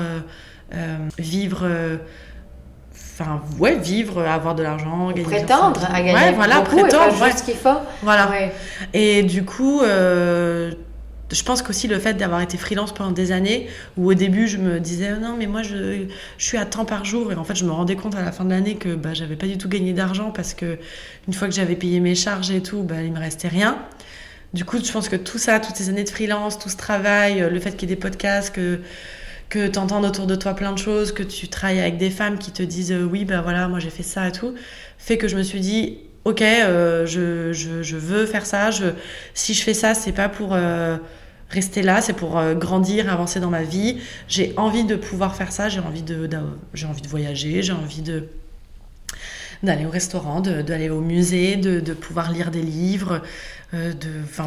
vivre 1.20 1.68
enfin 3.22 3.42
ouais 3.60 3.78
vivre 3.78 4.22
avoir 4.22 4.56
de 4.56 4.64
l'argent 4.64 5.12
prétendre 5.24 5.86
à 5.86 6.02
gagner 6.02 6.14
ouais, 6.14 6.32
voilà 6.34 6.62
beaucoup 6.62 6.82
prétendre 6.82 7.16
et 7.16 7.20
pas 7.20 7.38
ce 7.38 7.44
qu'il 7.44 7.56
faut. 7.56 7.70
Voilà. 8.02 8.30
Et 8.94 9.24
du 9.24 9.44
coup 9.44 9.82
euh, 9.82 10.72
je 11.32 11.44
pense 11.44 11.62
qu'aussi 11.62 11.88
le 11.88 12.00
fait 12.00 12.16
d'avoir 12.16 12.42
été 12.42 12.58
freelance 12.58 12.94
pendant 12.94 13.12
des 13.12 13.32
années, 13.32 13.68
où 13.98 14.10
au 14.10 14.14
début 14.14 14.48
je 14.48 14.58
me 14.58 14.80
disais 14.80 15.12
oh 15.16 15.22
non 15.22 15.36
mais 15.38 15.48
moi 15.48 15.64
je, 15.64 16.06
je, 16.38 16.46
suis 16.46 16.58
à 16.58 16.66
temps 16.66 16.86
par 16.86 17.06
jour 17.06 17.32
et 17.32 17.36
en 17.36 17.44
fait 17.44 17.56
je 17.56 17.66
me 17.66 17.72
rendais 17.72 17.96
compte 17.96 18.16
à 18.16 18.22
la 18.22 18.32
fin 18.32 18.44
de 18.44 18.50
l'année 18.50 18.76
que 18.76 18.96
bah, 18.96 19.14
j'avais 19.14 19.36
pas 19.36 19.48
du 19.48 19.58
tout 19.58 19.70
gagné 19.70 19.94
d'argent 19.94 20.32
parce 20.32 20.54
que 20.54 20.78
une 21.28 21.34
fois 21.34 21.48
que 21.48 21.54
j'avais 21.54 21.76
payé 21.76 22.00
mes 22.00 22.16
charges 22.16 22.52
et 22.52 22.62
tout, 22.62 22.84
bah, 22.84 23.02
il 23.04 23.12
me 23.12 23.20
restait 23.20 23.48
rien. 23.48 23.78
Du 24.54 24.66
coup 24.66 24.78
je 24.84 24.92
pense 24.92 25.08
que 25.08 25.16
tout 25.16 25.38
ça, 25.38 25.60
toutes 25.60 25.76
ces 25.76 25.90
années 25.90 26.04
de 26.04 26.10
freelance, 26.10 26.60
tout 26.60 26.70
ce 26.70 26.78
travail, 26.78 27.48
le 27.50 27.60
fait 27.60 27.72
qu'il 27.72 27.90
y 27.90 27.94
ait 27.94 27.96
des 27.96 28.02
podcasts, 28.02 28.54
que 28.54 28.82
que 29.52 29.68
tu 29.68 29.78
entends 29.78 30.02
autour 30.04 30.28
de 30.28 30.36
toi 30.36 30.56
plein 30.56 30.72
de 30.72 30.78
choses, 30.78 31.12
que 31.12 31.24
tu 31.24 31.50
travailles 31.50 31.82
avec 31.82 31.98
des 31.98 32.10
femmes 32.10 32.40
qui 32.40 32.52
te 32.52 32.64
disent 32.64 32.94
euh, 32.94 33.04
oui, 33.04 33.26
ben 33.26 33.42
voilà, 33.42 33.68
moi 33.68 33.80
j'ai 33.80 33.90
fait 33.90 34.02
ça 34.02 34.30
et 34.30 34.32
tout, 34.32 34.56
fait 34.98 35.18
que 35.18 35.28
je 35.28 35.36
me 35.36 35.44
suis 35.44 35.60
dit 35.60 36.00
ok, 36.24 36.42
euh, 36.42 37.06
je, 37.06 37.96
veux 37.98 38.26
faire 38.26 38.46
ça, 38.46 38.72
je, 38.72 38.86
si 39.34 39.54
je 39.54 39.62
fais 39.62 39.74
ça, 39.74 39.94
c'est 39.94 40.14
pas 40.14 40.30
pour 40.30 40.54
euh, 40.54 40.98
rester 41.50 41.82
là, 41.82 42.00
c'est 42.00 42.14
pour 42.14 42.42
grandir, 42.56 43.12
avancer 43.12 43.42
dans 43.42 43.50
ma 43.50 43.64
vie. 43.64 43.98
J'ai 44.30 44.54
envie 44.56 44.86
de 44.86 44.96
pouvoir 44.96 45.36
faire 45.36 45.52
ça, 45.52 45.68
j'ai 45.68 45.82
envie 45.82 46.04
de, 46.04 46.30
j'ai 46.74 46.86
envie 46.86 47.02
de 47.02 47.10
voyager, 47.10 47.62
j'ai 47.62 47.74
envie 47.74 48.02
de 48.02 48.30
d'aller 49.64 49.86
au 49.86 49.90
restaurant, 49.90 50.42
d'aller 50.42 50.90
au 50.90 51.02
musée, 51.02 51.56
de, 51.56 51.80
de, 51.80 51.94
pouvoir 51.94 52.32
lire 52.32 52.50
des 52.50 52.62
livres, 52.62 53.22
euh, 53.74 53.94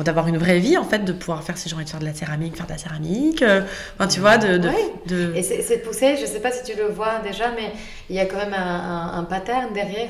d'avoir 0.05 0.27
une 0.29 0.39
vraie 0.39 0.59
vie 0.59 0.77
en 0.77 0.85
fait, 0.85 1.05
de 1.05 1.13
pouvoir 1.13 1.43
faire 1.45 1.57
si 1.57 1.69
j'ai 1.69 1.75
envie 1.75 1.85
de 1.85 1.91
faire 1.91 2.01
de 2.01 2.05
la 2.05 2.15
céramique, 2.15 2.57
faire 2.57 2.67
de 2.67 2.73
la 2.73 2.79
céramique, 2.79 3.43
euh, 3.43 3.63
enfin 3.95 4.09
tu 4.09 4.21
vois, 4.21 4.39
de... 4.39 4.59
de, 4.59 5.33
Et 5.35 5.43
c'est 5.43 5.79
poussé, 5.79 6.17
je 6.21 6.27
sais 6.27 6.41
pas 6.41 6.51
si 6.51 6.65
tu 6.65 6.77
le 6.77 6.89
vois 6.89 7.21
déjà, 7.21 7.53
mais 7.53 7.73
il 8.11 8.17
y 8.17 8.21
a 8.21 8.27
quand 8.27 8.37
même 8.37 8.55
un, 8.55 9.13
un, 9.15 9.25
pattern 9.25 9.73
derrière, 9.73 10.09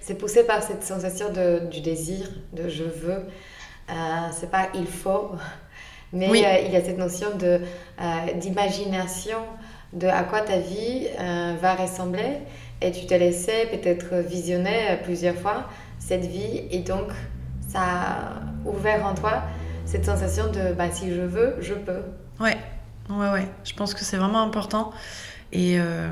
c'est 0.00 0.14
poussé 0.14 0.44
par 0.44 0.62
cette 0.62 0.82
sensation 0.82 1.32
de, 1.32 1.68
du 1.70 1.80
désir, 1.80 2.26
de 2.52 2.68
je 2.68 2.84
veux, 2.84 3.24
euh, 3.90 3.94
c'est 4.38 4.50
pas 4.50 4.68
il 4.74 4.86
faut, 4.86 5.30
mais 6.12 6.26
euh, 6.26 6.58
il 6.66 6.72
y 6.72 6.76
a 6.76 6.82
cette 6.84 6.98
notion 6.98 7.28
de 7.38 7.60
d'imagination 8.40 9.38
de 9.92 10.06
à 10.06 10.22
quoi 10.24 10.40
ta 10.40 10.58
vie 10.58 11.06
va 11.60 11.74
ressembler 11.74 12.40
et 12.82 12.92
tu 12.92 13.06
t'es 13.06 13.18
laissé 13.18 13.66
peut-être 13.70 14.16
visionner 14.26 14.98
plusieurs 15.04 15.36
fois 15.36 15.68
cette 15.98 16.24
vie 16.24 16.62
et 16.70 16.80
donc 16.80 17.08
ça 17.68 17.80
a 17.80 18.42
ouvert 18.64 19.06
en 19.06 19.14
toi 19.14 19.42
cette 19.84 20.04
sensation 20.04 20.46
de 20.52 20.72
bah, 20.72 20.90
si 20.90 21.10
je 21.10 21.20
veux, 21.20 21.56
je 21.60 21.74
peux. 21.74 22.02
Ouais, 22.38 22.56
ouais, 23.08 23.30
ouais. 23.30 23.48
Je 23.64 23.74
pense 23.74 23.92
que 23.92 24.04
c'est 24.04 24.16
vraiment 24.16 24.40
important. 24.40 24.92
Et, 25.52 25.76
euh, 25.80 26.08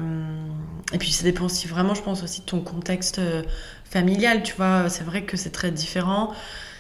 et 0.92 0.98
puis 0.98 1.12
ça 1.12 1.22
dépend 1.22 1.44
aussi 1.44 1.68
vraiment, 1.68 1.94
je 1.94 2.02
pense 2.02 2.24
aussi 2.24 2.40
de 2.40 2.46
ton 2.46 2.60
contexte 2.60 3.20
euh, 3.20 3.42
familial, 3.84 4.42
tu 4.42 4.54
vois. 4.56 4.88
C'est 4.88 5.04
vrai 5.04 5.22
que 5.22 5.36
c'est 5.36 5.50
très 5.50 5.70
différent. 5.70 6.32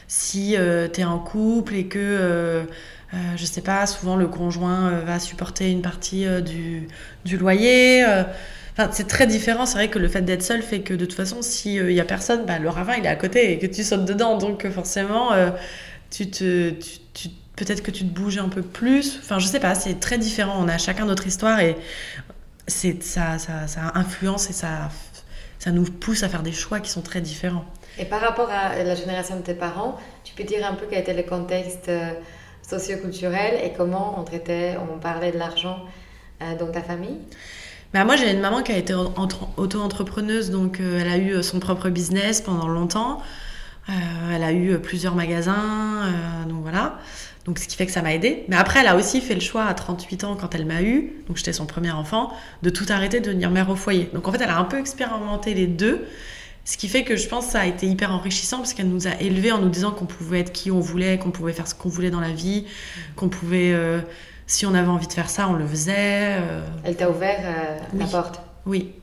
Si 0.08 0.56
euh, 0.56 0.88
tu 0.92 1.02
es 1.02 1.04
en 1.04 1.18
couple 1.18 1.74
et 1.74 1.86
que, 1.86 2.66
je 3.36 3.44
sais 3.44 3.60
pas, 3.60 3.86
souvent 3.86 4.16
le 4.16 4.26
conjoint 4.26 4.90
va 5.00 5.18
supporter 5.20 5.70
une 5.70 5.82
partie 5.82 6.26
du, 6.42 6.88
du 7.24 7.36
loyer 7.36 8.04
C'est 8.92 9.08
très 9.08 9.26
différent. 9.26 9.66
C'est 9.66 9.74
vrai 9.74 9.88
que 9.88 9.98
le 9.98 10.08
fait 10.08 10.22
d'être 10.22 10.42
seul 10.42 10.62
fait 10.62 10.80
que 10.80 10.94
de 10.94 11.04
toute 11.04 11.16
façon, 11.16 11.42
s'il 11.42 11.86
n'y 11.86 12.00
a 12.00 12.04
personne, 12.04 12.46
bah, 12.46 12.58
le 12.58 12.68
ravin 12.68 12.94
il 12.96 13.04
est 13.04 13.08
à 13.08 13.16
côté 13.16 13.52
et 13.52 13.58
que 13.58 13.66
tu 13.66 13.82
sautes 13.82 14.04
dedans. 14.04 14.38
Donc 14.38 14.68
forcément, 14.70 15.30
tu 16.10 16.30
te, 16.30 16.70
tu, 16.70 17.28
peut-être 17.56 17.82
que 17.82 17.90
tu 17.90 18.04
te 18.04 18.14
bouges 18.14 18.38
un 18.38 18.48
peu 18.48 18.62
plus. 18.62 19.18
Enfin, 19.20 19.38
je 19.38 19.46
sais 19.46 19.60
pas, 19.60 19.74
c'est 19.74 19.98
très 19.98 20.18
différent. 20.18 20.54
On 20.58 20.68
a 20.68 20.78
chacun 20.78 21.06
notre 21.06 21.26
histoire 21.26 21.60
et 21.60 21.76
c'est 22.66 23.02
ça, 23.02 23.38
ça, 23.38 23.66
ça 23.66 23.92
influence 23.94 24.50
et 24.50 24.52
ça, 24.52 24.90
ça 25.58 25.70
nous 25.72 25.84
pousse 25.84 26.22
à 26.22 26.28
faire 26.28 26.42
des 26.42 26.52
choix 26.52 26.80
qui 26.80 26.90
sont 26.90 27.02
très 27.02 27.20
différents. 27.20 27.64
Et 27.98 28.04
par 28.04 28.20
rapport 28.20 28.50
à 28.50 28.82
la 28.82 28.94
génération 28.94 29.36
de 29.36 29.42
tes 29.42 29.54
parents, 29.54 29.98
tu 30.22 30.34
peux 30.34 30.44
dire 30.44 30.64
un 30.64 30.74
peu 30.74 30.86
quel 30.88 31.00
était 31.00 31.14
le 31.14 31.24
contexte 31.24 31.88
euh, 31.88 32.12
socioculturel 32.62 33.58
et 33.64 33.72
comment 33.76 34.20
on 34.20 34.24
traitait, 34.24 34.76
on 34.78 34.98
parlait 34.98 35.32
de 35.32 35.38
l'argent 35.38 35.80
euh, 36.42 36.56
dans 36.56 36.70
ta 36.70 36.82
famille? 36.82 37.18
Bah 37.92 38.04
moi, 38.04 38.16
j'ai 38.16 38.30
une 38.30 38.40
maman 38.40 38.62
qui 38.62 38.72
a 38.72 38.76
été 38.76 38.94
auto-entrepreneuse, 38.94 40.50
donc 40.50 40.80
euh, 40.80 41.00
elle 41.00 41.08
a 41.08 41.16
eu 41.18 41.42
son 41.42 41.58
propre 41.58 41.88
business 41.88 42.40
pendant 42.40 42.68
longtemps. 42.68 43.22
elle 43.88 44.42
a 44.42 44.52
eu 44.52 44.78
plusieurs 44.78 45.14
magasins, 45.14 46.12
donc 46.48 46.62
voilà. 46.62 46.98
Donc, 47.48 47.58
ce 47.58 47.66
qui 47.66 47.76
fait 47.76 47.86
que 47.86 47.92
ça 47.92 48.02
m'a 48.02 48.12
aidée. 48.12 48.44
Mais 48.48 48.56
après, 48.56 48.80
elle 48.80 48.88
a 48.88 48.94
aussi 48.94 49.22
fait 49.22 49.34
le 49.34 49.40
choix 49.40 49.64
à 49.64 49.72
38 49.72 50.24
ans, 50.24 50.36
quand 50.38 50.54
elle 50.54 50.66
m'a 50.66 50.82
eu, 50.82 51.14
donc 51.28 51.38
j'étais 51.38 51.54
son 51.54 51.64
premier 51.64 51.90
enfant, 51.90 52.30
de 52.62 52.68
tout 52.68 52.84
arrêter, 52.90 53.20
de 53.20 53.24
devenir 53.24 53.50
mère 53.50 53.70
au 53.70 53.74
foyer. 53.74 54.10
Donc, 54.12 54.28
en 54.28 54.32
fait, 54.32 54.42
elle 54.42 54.50
a 54.50 54.58
un 54.58 54.64
peu 54.64 54.78
expérimenté 54.78 55.54
les 55.54 55.66
deux. 55.66 56.04
Ce 56.66 56.76
qui 56.76 56.88
fait 56.88 57.04
que 57.04 57.16
je 57.16 57.26
pense 57.26 57.46
que 57.46 57.52
ça 57.52 57.60
a 57.60 57.66
été 57.66 57.86
hyper 57.86 58.12
enrichissant 58.12 58.58
parce 58.58 58.74
qu'elle 58.74 58.90
nous 58.90 59.08
a 59.08 59.18
élevés 59.22 59.50
en 59.50 59.58
nous 59.58 59.70
disant 59.70 59.92
qu'on 59.92 60.04
pouvait 60.04 60.40
être 60.40 60.52
qui 60.52 60.70
on 60.70 60.80
voulait, 60.80 61.16
qu'on 61.16 61.30
pouvait 61.30 61.54
faire 61.54 61.66
ce 61.66 61.74
qu'on 61.74 61.88
voulait 61.88 62.10
dans 62.10 62.20
la 62.20 62.32
vie, 62.32 62.66
qu'on 63.16 63.30
pouvait, 63.30 63.72
euh, 63.72 64.02
si 64.48 64.66
on 64.66 64.74
avait 64.74 64.88
envie 64.88 65.06
de 65.06 65.12
faire 65.12 65.30
ça, 65.30 65.48
on 65.48 65.52
le 65.52 65.66
faisait. 65.66 66.38
Euh. 66.40 66.66
Elle 66.82 66.96
t'a 66.96 67.08
ouvert 67.08 67.38
euh, 67.44 67.78
la 67.96 68.06
porte? 68.06 68.40
Oui. 68.66 68.94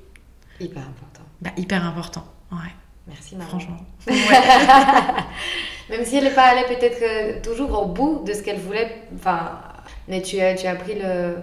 Hyper 0.59 0.81
important. 0.81 1.23
Bah, 1.39 1.51
hyper 1.55 1.85
important, 1.85 2.25
ouais. 2.51 2.73
Merci, 3.07 3.35
maman. 3.35 3.47
Franchement. 3.49 3.77
Même 5.89 6.03
si 6.03 6.17
elle 6.17 6.23
n'est 6.25 6.31
pas 6.31 6.47
allée 6.47 6.65
peut-être 6.75 7.43
toujours 7.43 7.79
au 7.79 7.85
bout 7.85 8.23
de 8.25 8.33
ce 8.33 8.41
qu'elle 8.41 8.59
voulait, 8.59 9.03
enfin, 9.15 9.59
mais 10.07 10.21
tu 10.21 10.39
as, 10.39 10.55
tu 10.55 10.65
as 10.65 10.75
pris 10.75 10.95
le, 10.95 11.35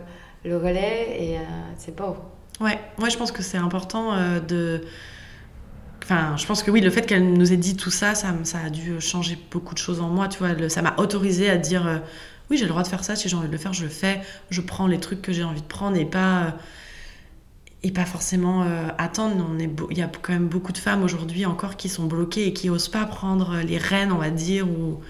le 0.44 0.56
relais 0.56 1.16
et 1.18 1.38
c'est 1.78 1.94
beau. 1.94 2.16
Ouais, 2.60 2.78
moi 2.98 3.08
je 3.08 3.16
pense 3.16 3.30
que 3.30 3.42
c'est 3.42 3.58
important 3.58 4.16
de 4.40 4.84
Enfin, 6.02 6.36
je 6.36 6.46
pense 6.46 6.62
que 6.62 6.70
oui, 6.70 6.80
le 6.80 6.90
fait 6.90 7.06
qu'elle 7.06 7.32
nous 7.32 7.52
ait 7.52 7.56
dit 7.56 7.76
tout 7.76 7.90
ça, 7.90 8.14
ça, 8.14 8.34
ça, 8.42 8.58
a 8.66 8.70
dû 8.70 9.00
changer 9.00 9.38
beaucoup 9.50 9.74
de 9.74 9.78
choses 9.78 10.00
en 10.00 10.08
moi. 10.08 10.28
Tu 10.28 10.38
vois, 10.38 10.68
ça 10.68 10.82
m'a 10.82 10.94
autorisé 10.98 11.48
à 11.48 11.56
dire 11.56 11.86
euh, 11.86 11.98
oui, 12.50 12.56
j'ai 12.58 12.64
le 12.64 12.70
droit 12.70 12.82
de 12.82 12.88
faire 12.88 13.04
ça. 13.04 13.16
Si 13.16 13.28
j'ai 13.28 13.36
envie 13.36 13.46
de 13.46 13.52
le 13.52 13.58
faire, 13.58 13.72
je 13.72 13.84
le 13.84 13.90
fais. 13.90 14.20
Je 14.50 14.60
prends 14.60 14.86
les 14.86 15.00
trucs 15.00 15.22
que 15.22 15.32
j'ai 15.32 15.44
envie 15.44 15.62
de 15.62 15.66
prendre 15.66 15.96
et 15.96 16.04
pas 16.04 16.44
euh, 16.44 16.50
et 17.82 17.90
pas 17.90 18.04
forcément 18.04 18.62
euh, 18.62 18.88
attendre. 18.98 19.34
On 19.48 19.58
est 19.58 19.70
il 19.90 19.98
y 19.98 20.02
a 20.02 20.10
quand 20.20 20.32
même 20.32 20.48
beaucoup 20.48 20.72
de 20.72 20.78
femmes 20.78 21.02
aujourd'hui 21.02 21.46
encore 21.46 21.76
qui 21.76 21.88
sont 21.88 22.04
bloquées 22.04 22.46
et 22.46 22.52
qui 22.52 22.70
osent 22.70 22.88
pas 22.88 23.04
prendre 23.06 23.56
les 23.56 23.78
rênes, 23.78 24.12
on 24.12 24.18
va 24.18 24.30
dire, 24.30 24.68
ou 24.68 25.00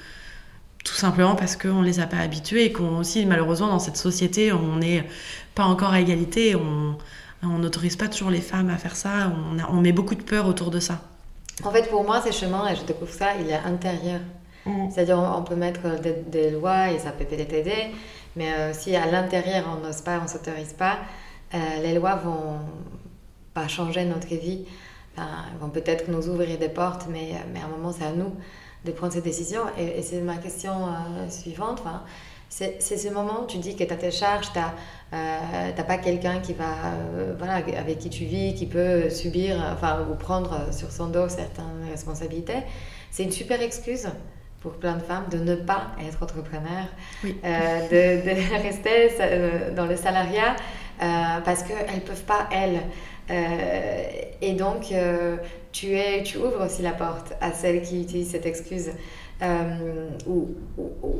tout 0.84 0.94
simplement 0.94 1.36
parce 1.36 1.56
qu'on 1.56 1.82
les 1.82 2.00
a 2.00 2.06
pas 2.06 2.18
habituées 2.18 2.66
et 2.66 2.72
qu'on 2.72 2.98
aussi 2.98 3.26
malheureusement 3.26 3.68
dans 3.68 3.78
cette 3.78 3.96
société, 3.96 4.52
on 4.52 4.76
n'est 4.76 5.06
pas 5.54 5.64
encore 5.64 5.90
à 5.92 6.00
égalité. 6.00 6.54
On 6.56 6.96
on 7.42 7.58
n'autorise 7.58 7.96
pas 7.96 8.08
toujours 8.08 8.30
les 8.30 8.40
femmes 8.40 8.70
à 8.70 8.76
faire 8.76 8.96
ça. 8.96 9.32
On, 9.68 9.80
met 9.80 9.92
beaucoup 9.92 10.14
de 10.14 10.22
peur 10.22 10.46
autour 10.46 10.70
de 10.70 10.78
ça. 10.78 11.00
En 11.64 11.70
fait, 11.70 11.88
pour 11.90 12.04
moi, 12.04 12.22
ces 12.22 12.32
chemins, 12.32 12.68
et 12.68 12.76
je 12.76 12.82
découvre 12.84 13.12
ça, 13.12 13.34
il 13.40 13.48
est 13.48 13.54
intérieur. 13.54 14.20
Mm. 14.66 14.90
C'est-à-dire, 14.90 15.18
on 15.18 15.42
peut 15.42 15.56
mettre 15.56 16.00
des, 16.00 16.50
lois 16.50 16.90
et 16.90 16.98
ça 16.98 17.12
peut 17.12 17.24
peut-être 17.24 17.52
aider, 17.52 17.90
mais 18.36 18.52
euh, 18.52 18.72
si 18.72 18.94
à 18.96 19.06
l'intérieur, 19.06 19.64
on 19.76 19.86
n'ose 19.86 20.00
pas, 20.00 20.20
on 20.22 20.28
s'autorise 20.28 20.72
pas, 20.72 20.98
euh, 21.54 21.58
les 21.82 21.94
lois 21.94 22.16
vont 22.16 22.58
pas 23.54 23.68
changer 23.68 24.04
notre 24.04 24.28
vie. 24.28 24.64
Enfin, 25.14 25.28
vont 25.60 25.68
peut-être 25.68 26.08
nous 26.10 26.28
ouvrir 26.28 26.58
des 26.58 26.70
portes, 26.70 27.06
mais, 27.10 27.32
mais 27.52 27.60
à 27.60 27.66
un 27.66 27.68
moment, 27.68 27.92
c'est 27.92 28.04
à 28.04 28.12
nous 28.12 28.32
de 28.84 28.92
prendre 28.92 29.12
ces 29.12 29.20
décisions. 29.20 29.62
Et, 29.78 30.02
c'est 30.02 30.20
ma 30.20 30.36
question 30.36 30.72
euh, 30.72 31.28
suivante. 31.28 31.80
Enfin, 31.80 32.02
c'est 32.48 32.80
ce 32.80 33.08
moment 33.08 33.44
où 33.44 33.46
tu 33.46 33.56
dis 33.58 33.74
que 33.76 33.84
tu 33.84 33.92
as 33.92 33.96
tes 33.96 34.10
charges, 34.10 34.52
tu 34.52 34.58
n'as 34.58 34.72
euh, 35.14 35.82
pas 35.86 35.96
quelqu'un 35.96 36.40
qui 36.40 36.52
va, 36.52 36.92
euh, 37.14 37.34
voilà, 37.38 37.54
avec 37.54 37.98
qui 37.98 38.10
tu 38.10 38.24
vis, 38.24 38.54
qui 38.54 38.66
peut 38.66 39.08
subir, 39.08 39.56
enfin, 39.72 40.06
ou 40.10 40.14
prendre 40.16 40.70
sur 40.70 40.92
son 40.92 41.06
dos 41.06 41.30
certaines 41.30 41.88
responsabilités. 41.90 42.62
C'est 43.10 43.24
une 43.24 43.32
super 43.32 43.62
excuse 43.62 44.08
pour 44.62 44.72
plein 44.72 44.96
de 44.96 45.02
femmes 45.02 45.24
de 45.30 45.38
ne 45.38 45.54
pas 45.54 45.88
être 46.06 46.22
entrepreneur, 46.22 46.86
euh, 47.24 47.28
de, 47.88 48.24
de, 48.24 48.62
rester 48.62 49.10
dans 49.74 49.86
le 49.86 49.96
salariat 49.96 50.56
parce 51.44 51.64
qu'elles 51.64 51.96
ne 51.96 52.00
peuvent 52.00 52.24
pas, 52.24 52.48
elles. 52.52 52.80
et 54.40 54.52
donc, 54.52 54.94
tu, 55.72 55.94
es, 55.94 56.22
tu 56.22 56.38
ouvres 56.38 56.64
aussi 56.64 56.82
la 56.82 56.92
porte 56.92 57.32
à 57.40 57.52
celles 57.52 57.82
qui 57.82 58.02
utilisent 58.02 58.30
cette 58.30 58.46
excuse. 58.46 58.90
Euh, 59.42 60.08
ou, 60.28 60.54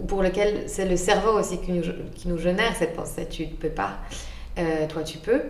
pour 0.06 0.22
lequel 0.22 0.64
c'est 0.68 0.84
le 0.84 0.96
cerveau 0.96 1.40
aussi 1.40 1.58
qui 1.58 1.72
nous, 1.72 1.82
qui 2.14 2.28
nous, 2.28 2.38
génère 2.38 2.76
cette 2.76 2.94
pensée. 2.94 3.26
Tu 3.28 3.46
ne 3.46 3.52
peux 3.52 3.68
pas, 3.68 3.98
euh, 4.58 4.86
toi 4.86 5.02
tu 5.02 5.18
peux. 5.18 5.42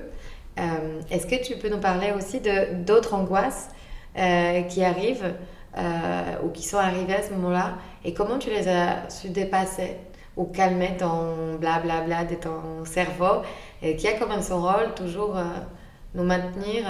Euh, 0.58 1.00
est-ce 1.10 1.26
que 1.26 1.42
tu 1.42 1.56
peux 1.56 1.68
nous 1.68 1.80
parler 1.80 2.12
aussi 2.16 2.40
d'autres 2.86 3.14
angoisses 3.14 3.68
qui 4.14 4.84
arrivent 4.84 5.34
ou 6.44 6.48
qui 6.50 6.62
sont 6.62 6.76
arrivées 6.76 7.14
à 7.14 7.22
ce 7.22 7.30
moment-là 7.32 7.74
et 8.04 8.12
comment 8.12 8.38
tu 8.38 8.50
les 8.50 8.68
as 8.68 9.08
su 9.08 9.30
dépasser 9.30 9.96
ou 10.36 10.44
calmer 10.44 10.96
ton 10.98 11.56
blablabla 11.60 12.24
de 12.24 12.34
ton 12.34 12.84
cerveau 12.84 13.42
et 13.82 13.96
qui 13.96 14.06
a 14.06 14.18
quand 14.18 14.28
même 14.28 14.42
son 14.42 14.60
rôle 14.60 14.94
toujours 14.94 15.36
nous 16.14 16.24
maintenir 16.24 16.84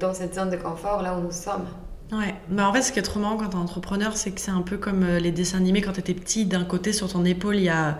dans 0.00 0.14
cette 0.14 0.34
zone 0.34 0.50
de 0.50 0.56
confort 0.56 1.02
là 1.02 1.14
où 1.14 1.20
nous 1.20 1.30
sommes 1.30 1.66
Ouais, 2.12 2.34
bah 2.50 2.68
en 2.68 2.72
fait, 2.74 2.82
ce 2.82 2.92
qui 2.92 2.98
est 2.98 3.02
trop 3.02 3.20
marrant 3.20 3.38
quand 3.38 3.48
t'es 3.48 3.56
entrepreneur, 3.56 4.14
c'est 4.18 4.32
que 4.32 4.40
c'est 4.40 4.50
un 4.50 4.60
peu 4.60 4.76
comme 4.76 5.02
euh, 5.02 5.18
les 5.18 5.30
dessins 5.30 5.56
animés 5.56 5.80
quand 5.80 5.92
t'étais 5.92 6.12
petit. 6.12 6.44
D'un 6.44 6.64
côté, 6.64 6.92
sur 6.92 7.10
ton 7.10 7.24
épaule, 7.24 7.56
il 7.56 7.62
y 7.62 7.70
a 7.70 7.96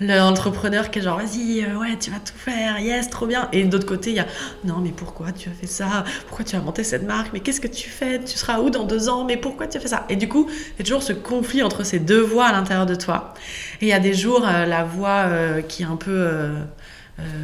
l'entrepreneur 0.00 0.90
qui 0.90 0.98
est 0.98 1.02
genre, 1.02 1.18
vas-y, 1.18 1.62
euh, 1.62 1.76
ouais, 1.76 1.96
tu 1.98 2.10
vas 2.10 2.18
tout 2.18 2.36
faire, 2.36 2.78
yes, 2.78 3.10
trop 3.10 3.26
bien. 3.26 3.48
Et 3.52 3.64
de 3.64 3.72
l'autre 3.72 3.86
côté, 3.86 4.10
il 4.10 4.16
y 4.16 4.20
a, 4.20 4.26
non, 4.64 4.78
mais 4.78 4.90
pourquoi 4.90 5.30
tu 5.32 5.50
as 5.50 5.52
fait 5.52 5.66
ça? 5.66 6.04
Pourquoi 6.26 6.44
tu 6.44 6.56
as 6.56 6.60
monté 6.60 6.84
cette 6.84 7.02
marque? 7.02 7.32
Mais 7.32 7.40
qu'est-ce 7.40 7.60
que 7.60 7.68
tu 7.68 7.88
fais? 7.88 8.18
Tu 8.20 8.38
seras 8.38 8.60
où 8.60 8.70
dans 8.70 8.84
deux 8.84 9.08
ans? 9.08 9.24
Mais 9.24 9.36
pourquoi 9.36 9.66
tu 9.66 9.76
as 9.76 9.80
fait 9.80 9.88
ça? 9.88 10.06
Et 10.08 10.16
du 10.16 10.28
coup, 10.28 10.48
il 10.50 10.78
y 10.78 10.82
a 10.82 10.84
toujours 10.84 11.02
ce 11.02 11.12
conflit 11.12 11.62
entre 11.62 11.84
ces 11.84 11.98
deux 11.98 12.20
voix 12.20 12.46
à 12.46 12.52
l'intérieur 12.52 12.86
de 12.86 12.94
toi. 12.94 13.34
Et 13.80 13.86
il 13.86 13.88
y 13.88 13.92
a 13.92 14.00
des 14.00 14.14
jours, 14.14 14.46
euh, 14.46 14.64
la 14.64 14.84
voix 14.84 15.28
qui 15.68 15.82
est 15.82 15.86
un 15.86 15.96
peu 15.96 16.30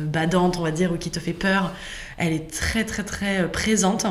badante, 0.07 0.57
on 0.57 0.63
va 0.63 0.71
dire, 0.71 0.93
ou 0.93 0.97
qui 0.97 1.11
te 1.11 1.21
fait 1.21 1.35
peur, 1.35 1.73
elle 2.17 2.33
est 2.33 2.51
très, 2.51 2.85
très, 2.85 3.03
très 3.03 3.51
présente. 3.51 4.07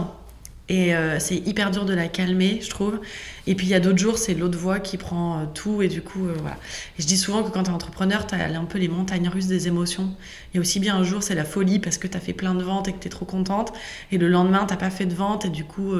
Et 0.67 0.95
euh, 0.95 1.19
c'est 1.19 1.35
hyper 1.35 1.69
dur 1.69 1.85
de 1.85 1.93
la 1.93 2.07
calmer, 2.07 2.59
je 2.61 2.69
trouve. 2.69 2.99
Et 3.45 3.53
puis 3.53 3.67
il 3.67 3.69
y 3.69 3.75
a 3.75 3.79
d'autres 3.79 3.99
jours, 3.99 4.17
c'est 4.17 4.33
l'autre 4.33 4.57
voix 4.57 4.79
qui 4.79 4.97
prend 4.97 5.39
euh, 5.39 5.45
tout. 5.53 5.81
Et 5.81 5.87
du 5.87 6.01
coup, 6.01 6.25
euh, 6.25 6.35
voilà. 6.39 6.57
Et 6.97 7.03
je 7.03 7.07
dis 7.07 7.17
souvent 7.17 7.43
que 7.43 7.49
quand 7.49 7.63
tu 7.63 7.69
es 7.69 7.73
entrepreneur, 7.73 8.25
tu 8.25 8.33
as 8.33 8.47
un 8.47 8.65
peu 8.65 8.79
les 8.79 8.87
montagnes 8.87 9.29
russes 9.29 9.47
des 9.47 9.67
émotions. 9.67 10.09
Et 10.53 10.59
aussi 10.59 10.79
bien 10.79 10.95
un 10.95 11.03
jour, 11.03 11.21
c'est 11.21 11.35
la 11.35 11.45
folie 11.45 11.79
parce 11.79 11.97
que 11.97 12.07
tu 12.07 12.17
as 12.17 12.19
fait 12.19 12.33
plein 12.33 12.55
de 12.55 12.63
ventes 12.63 12.87
et 12.87 12.93
que 12.93 12.99
tu 12.99 13.07
es 13.07 13.11
trop 13.11 13.25
contente. 13.25 13.73
Et 14.11 14.17
le 14.17 14.27
lendemain, 14.27 14.65
tu 14.65 14.75
pas 14.75 14.89
fait 14.89 15.05
de 15.05 15.13
vente 15.13 15.45
et 15.45 15.49
du 15.49 15.63
coup, 15.63 15.93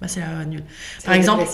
bah, 0.00 0.08
c'est 0.08 0.20
la 0.20 0.44
nul. 0.44 0.64
Par 1.04 1.14
exemple, 1.14 1.44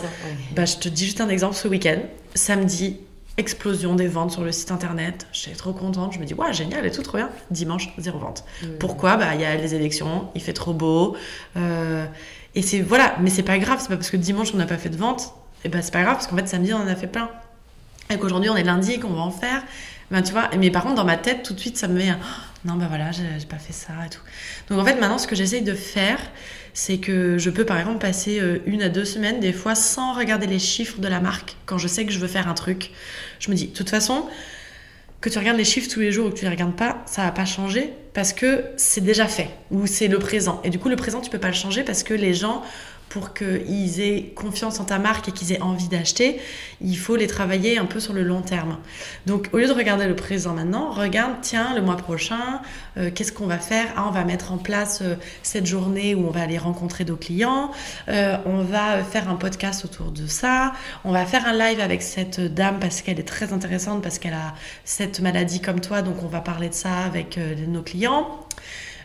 bah, 0.55 0.65
je 0.65 0.77
te 0.77 0.89
dis 0.89 1.05
juste 1.05 1.21
un 1.21 1.29
exemple 1.29 1.57
ce 1.57 1.67
week-end. 1.67 1.99
Samedi, 2.35 2.99
explosion 3.39 3.95
des 3.95 4.09
ventes 4.09 4.33
sur 4.33 4.43
le 4.43 4.53
site 4.53 4.71
internet. 4.71 5.27
J'étais 5.33 5.57
trop 5.57 5.73
contente. 5.73 6.13
Je 6.13 6.19
me 6.19 6.25
dis, 6.25 6.35
ouais, 6.35 6.53
génial 6.53 6.85
et 6.85 6.91
tout, 6.91 7.03
trop 7.03 7.17
bien. 7.17 7.31
Dimanche, 7.51 7.95
zéro 7.97 8.19
vente. 8.19 8.45
Mmh. 8.63 8.67
Pourquoi? 8.79 9.17
Bah, 9.17 9.35
il 9.35 9.41
y 9.41 9.45
a 9.45 9.57
les 9.57 9.75
élections, 9.75 10.29
il 10.35 10.43
fait 10.43 10.53
trop 10.53 10.75
beau. 10.75 11.17
Euh, 11.57 12.05
et 12.55 12.63
c'est, 12.63 12.81
voilà, 12.81 13.17
mais 13.21 13.31
c'est 13.31 13.43
pas 13.43 13.59
grave. 13.59 13.79
C'est 13.81 13.89
pas 13.89 13.97
parce 13.97 14.11
que 14.11 14.17
dimanche, 14.17 14.51
on 14.53 14.59
n'a 14.59 14.67
pas 14.67 14.77
fait 14.77 14.91
de 14.91 14.97
vente. 14.97 15.33
Et 15.65 15.69
bah, 15.69 15.81
c'est 15.81 15.93
pas 15.93 16.03
grave, 16.03 16.17
parce 16.17 16.27
qu'en 16.27 16.37
fait, 16.37 16.47
samedi, 16.47 16.73
on 16.75 16.79
en 16.79 16.87
a 16.87 16.97
fait 16.97 17.07
plein. 17.07 17.31
Et 18.11 18.19
qu'aujourd'hui, 18.19 18.51
on 18.51 18.57
est 18.57 18.65
lundi 18.65 18.99
qu'on 19.01 19.13
va 19.13 19.21
en 19.21 19.31
faire. 19.31 19.63
Ben, 20.11 20.23
tu 20.23 20.33
vois, 20.33 20.49
mais 20.57 20.71
par 20.71 20.83
contre, 20.83 20.95
dans 20.95 21.05
ma 21.05 21.17
tête, 21.17 21.43
tout 21.43 21.53
de 21.53 21.61
suite, 21.61 21.77
ça 21.77 21.87
me 21.87 21.95
met 21.95 22.09
un, 22.09 22.19
non, 22.65 22.75
bah 22.75 22.87
voilà, 22.89 23.11
j'ai 23.13 23.47
pas 23.47 23.59
fait 23.59 23.75
ça 23.75 23.93
et 24.07 24.09
tout. 24.09 24.21
Donc, 24.69 24.81
en 24.81 24.85
fait, 24.85 24.95
maintenant, 24.95 25.19
ce 25.19 25.27
que 25.27 25.37
j'essaye 25.37 25.63
de 25.63 25.75
faire, 25.75 26.19
c'est 26.79 26.99
que 26.99 27.39
je 27.39 27.51
peux 27.51 27.65
par 27.65 27.77
exemple 27.77 27.99
passer 27.99 28.39
euh, 28.39 28.61
une 28.65 28.83
à 28.83 28.89
deux 28.89 29.05
semaines 29.05 29.41
des 29.41 29.53
fois 29.53 29.75
sans 29.75 30.13
regarder 30.13 30.47
les 30.47 30.61
chiffres 30.61 31.01
de 31.01 31.09
la 31.09 31.19
marque 31.19 31.57
quand 31.67 31.77
je 31.77 31.89
sais 31.89 32.07
que 32.07 32.13
je 32.13 32.21
veux 32.21 32.29
faire 32.29 32.47
un 32.47 32.55
truc. 32.55 32.93
Je 33.41 33.51
me 33.51 33.57
dis, 33.57 33.67
de 33.67 33.73
toute 33.73 33.91
façon, 33.91 34.27
que 35.21 35.29
tu 35.29 35.41
regardes 35.41 35.59
les 35.59 35.65
chiffres 35.65 35.91
tous 35.91 35.99
les 35.99 36.13
jours 36.13 36.29
ou 36.29 36.31
que 36.31 36.37
tu 36.37 36.45
les 36.45 36.51
regardes 36.53 36.77
pas, 36.77 37.03
ça 37.05 37.25
va 37.25 37.33
pas 37.33 37.47
changer 37.47 37.93
parce 38.15 38.33
que 38.33 38.63
c'est 38.77 39.01
déjà 39.01 39.27
fait 39.27 39.51
ou 39.73 39.89
c'est 39.89 40.07
le 40.07 40.21
présent. 40.21 40.61
Et 40.63 40.71
du 40.71 40.79
coup, 40.79 40.89
le 40.89 40.95
présent, 40.95 41.21
tu 41.21 41.31
peux 41.31 41.41
pas 41.41 41.49
le 41.49 41.55
changer 41.55 41.83
parce 41.83 42.05
que 42.05 42.15
les 42.15 42.33
gens 42.33 42.63
pour 43.09 43.35
qu'ils 43.35 44.01
aient 44.01 44.33
confiance 44.35 44.81
en 44.81 44.85
ta 44.85 44.99
marque 44.99 45.29
et 45.29 45.33
qu'ils 45.33 45.53
aient 45.53 45.63
envie 45.63 45.89
d'acheter, 45.89 46.41
il 46.81 46.99
faut 46.99 47.17
les 47.17 47.27
travailler 47.27 47.79
un 47.79 47.87
peu 47.87 48.01
sur 48.01 48.13
le 48.13 48.23
long 48.23 48.43
terme. 48.43 48.79
Donc 49.27 49.49
au 49.53 49.59
lieu 49.59 49.67
de 49.67 49.73
regarder 49.73 50.07
le 50.07 50.17
présent 50.17 50.55
maintenant, 50.55 50.91
regarde, 50.93 51.37
tiens, 51.43 51.75
le 51.75 51.83
mois 51.83 51.97
prochain, 51.97 52.61
euh, 52.97 53.11
qu'est-ce 53.15 53.33
qu'on 53.33 53.47
va 53.47 53.59
faire? 53.59 53.87
Ah, 53.97 54.07
on 54.09 54.11
va 54.11 54.25
mettre 54.25 54.53
en 54.53 54.59
place 54.59 55.01
euh, 55.03 55.15
cette 55.43 55.67
journée 55.67 56.15
où 56.15 56.27
on 56.27 56.31
va 56.31 56.43
aller 56.43 56.59
rencontrer 56.59 57.05
nos 57.05 57.17
clients, 57.17 57.71
euh, 58.09 58.37
on 58.47 58.63
va 58.63 59.03
faire 59.03 59.29
un 59.29 59.37
podcast 59.37 59.85
autour 59.85 60.11
de 60.11 60.27
ça, 60.27 60.73
on 61.05 61.13
va 61.13 61.25
faire 61.27 61.47
un 61.47 61.53
live 61.53 61.81
avec 61.81 62.03
cette 62.03 62.41
dame 62.41 62.79
parce 62.79 63.03
qu'elle 63.03 63.19
est 63.19 63.29
très 63.29 63.53
intéressante, 63.53 64.03
parce 64.03 64.19
qu'elle 64.19 64.35
a 64.35 64.55
cette 64.85 65.21
maladie 65.21 65.61
comme 65.61 65.81
toi, 65.81 66.03
donc 66.03 66.23
on 66.23 66.29
va 66.29 66.41
parler 66.41 66.69
de 66.69 66.75
ça 66.75 66.99
avec 66.99 67.39
nos 67.67 67.83
clients. 67.83 68.48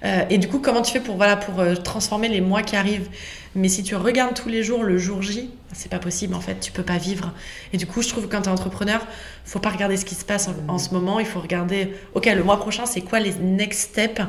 Euh, 0.03 0.25
et 0.29 0.37
du 0.37 0.47
coup, 0.49 0.59
comment 0.59 0.81
tu 0.81 0.91
fais 0.91 0.99
pour, 0.99 1.15
voilà, 1.15 1.37
pour 1.37 1.59
euh, 1.59 1.75
transformer 1.75 2.27
les 2.27 2.41
mois 2.41 2.61
qui 2.61 2.75
arrivent? 2.75 3.09
Mais 3.55 3.69
si 3.69 3.83
tu 3.83 3.95
regardes 3.95 4.33
tous 4.33 4.49
les 4.49 4.63
jours 4.63 4.83
le 4.83 4.97
jour 4.97 5.21
J, 5.21 5.49
c'est 5.73 5.89
pas 5.89 5.99
possible 5.99 6.33
en 6.33 6.41
fait, 6.41 6.59
tu 6.59 6.71
peux 6.71 6.83
pas 6.83 6.97
vivre. 6.97 7.31
Et 7.71 7.77
du 7.77 7.85
coup, 7.85 8.01
je 8.01 8.09
trouve 8.09 8.25
que 8.27 8.31
quand 8.31 8.41
tu 8.41 8.49
es 8.49 8.51
entrepreneur, 8.51 9.05
faut 9.45 9.59
pas 9.59 9.69
regarder 9.69 9.95
ce 9.95 10.05
qui 10.05 10.15
se 10.15 10.25
passe 10.25 10.49
en, 10.67 10.77
ce 10.77 10.93
moment, 10.93 11.19
il 11.19 11.25
faut 11.25 11.39
regarder, 11.39 11.93
ok, 12.15 12.25
le 12.25 12.43
mois 12.43 12.57
prochain, 12.59 12.85
c'est 12.85 13.01
quoi 13.01 13.19
les 13.19 13.33
next 13.35 13.91
steps? 13.91 14.21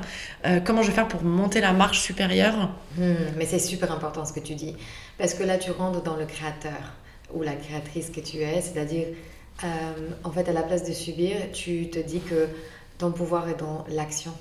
Euh, 0.45 0.61
Comment 0.61 0.83
je 0.83 0.89
vais 0.89 0.95
faire 0.95 1.09
pour 1.09 1.23
monter 1.25 1.61
la 1.61 1.73
marche 1.73 2.01
supérieure? 2.01 2.71
Hmm, 2.99 3.15
Mais 3.37 3.47
c'est 3.47 3.59
super 3.59 3.91
important 3.91 4.25
ce 4.27 4.33
que 4.33 4.41
tu 4.41 4.55
dis, 4.55 4.77
parce 5.19 5.35
que 5.35 5.43
là, 5.43 5.57
tu 5.57 5.71
rentres 5.71 6.03
dans 6.03 6.17
le 6.17 6.27
créateur 6.27 6.93
ou 7.33 7.43
la 7.43 7.55
créatrice 7.55 8.11
que 8.11 8.21
tu 8.21 8.39
es, 8.39 8.61
c'est-à-dire, 8.61 9.07
en 10.23 10.31
fait, 10.31 10.49
à 10.49 10.53
la 10.53 10.63
place 10.63 10.85
de 10.85 10.93
subir, 10.93 11.37
tu 11.53 11.89
te 11.89 11.99
dis 11.99 12.21
que 12.21 12.49
ton 12.99 13.11
pouvoir 13.11 13.49
est 13.49 13.59
dans 13.59 13.85
l'action. 13.89 14.33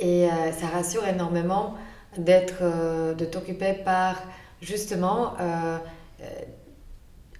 Et 0.00 0.26
euh, 0.26 0.52
ça 0.52 0.66
rassure 0.68 1.06
énormément 1.06 1.74
d'être, 2.16 2.62
euh, 2.62 3.14
de 3.14 3.24
t'occuper 3.24 3.74
par 3.74 4.22
justement 4.62 5.34
euh, 5.40 5.78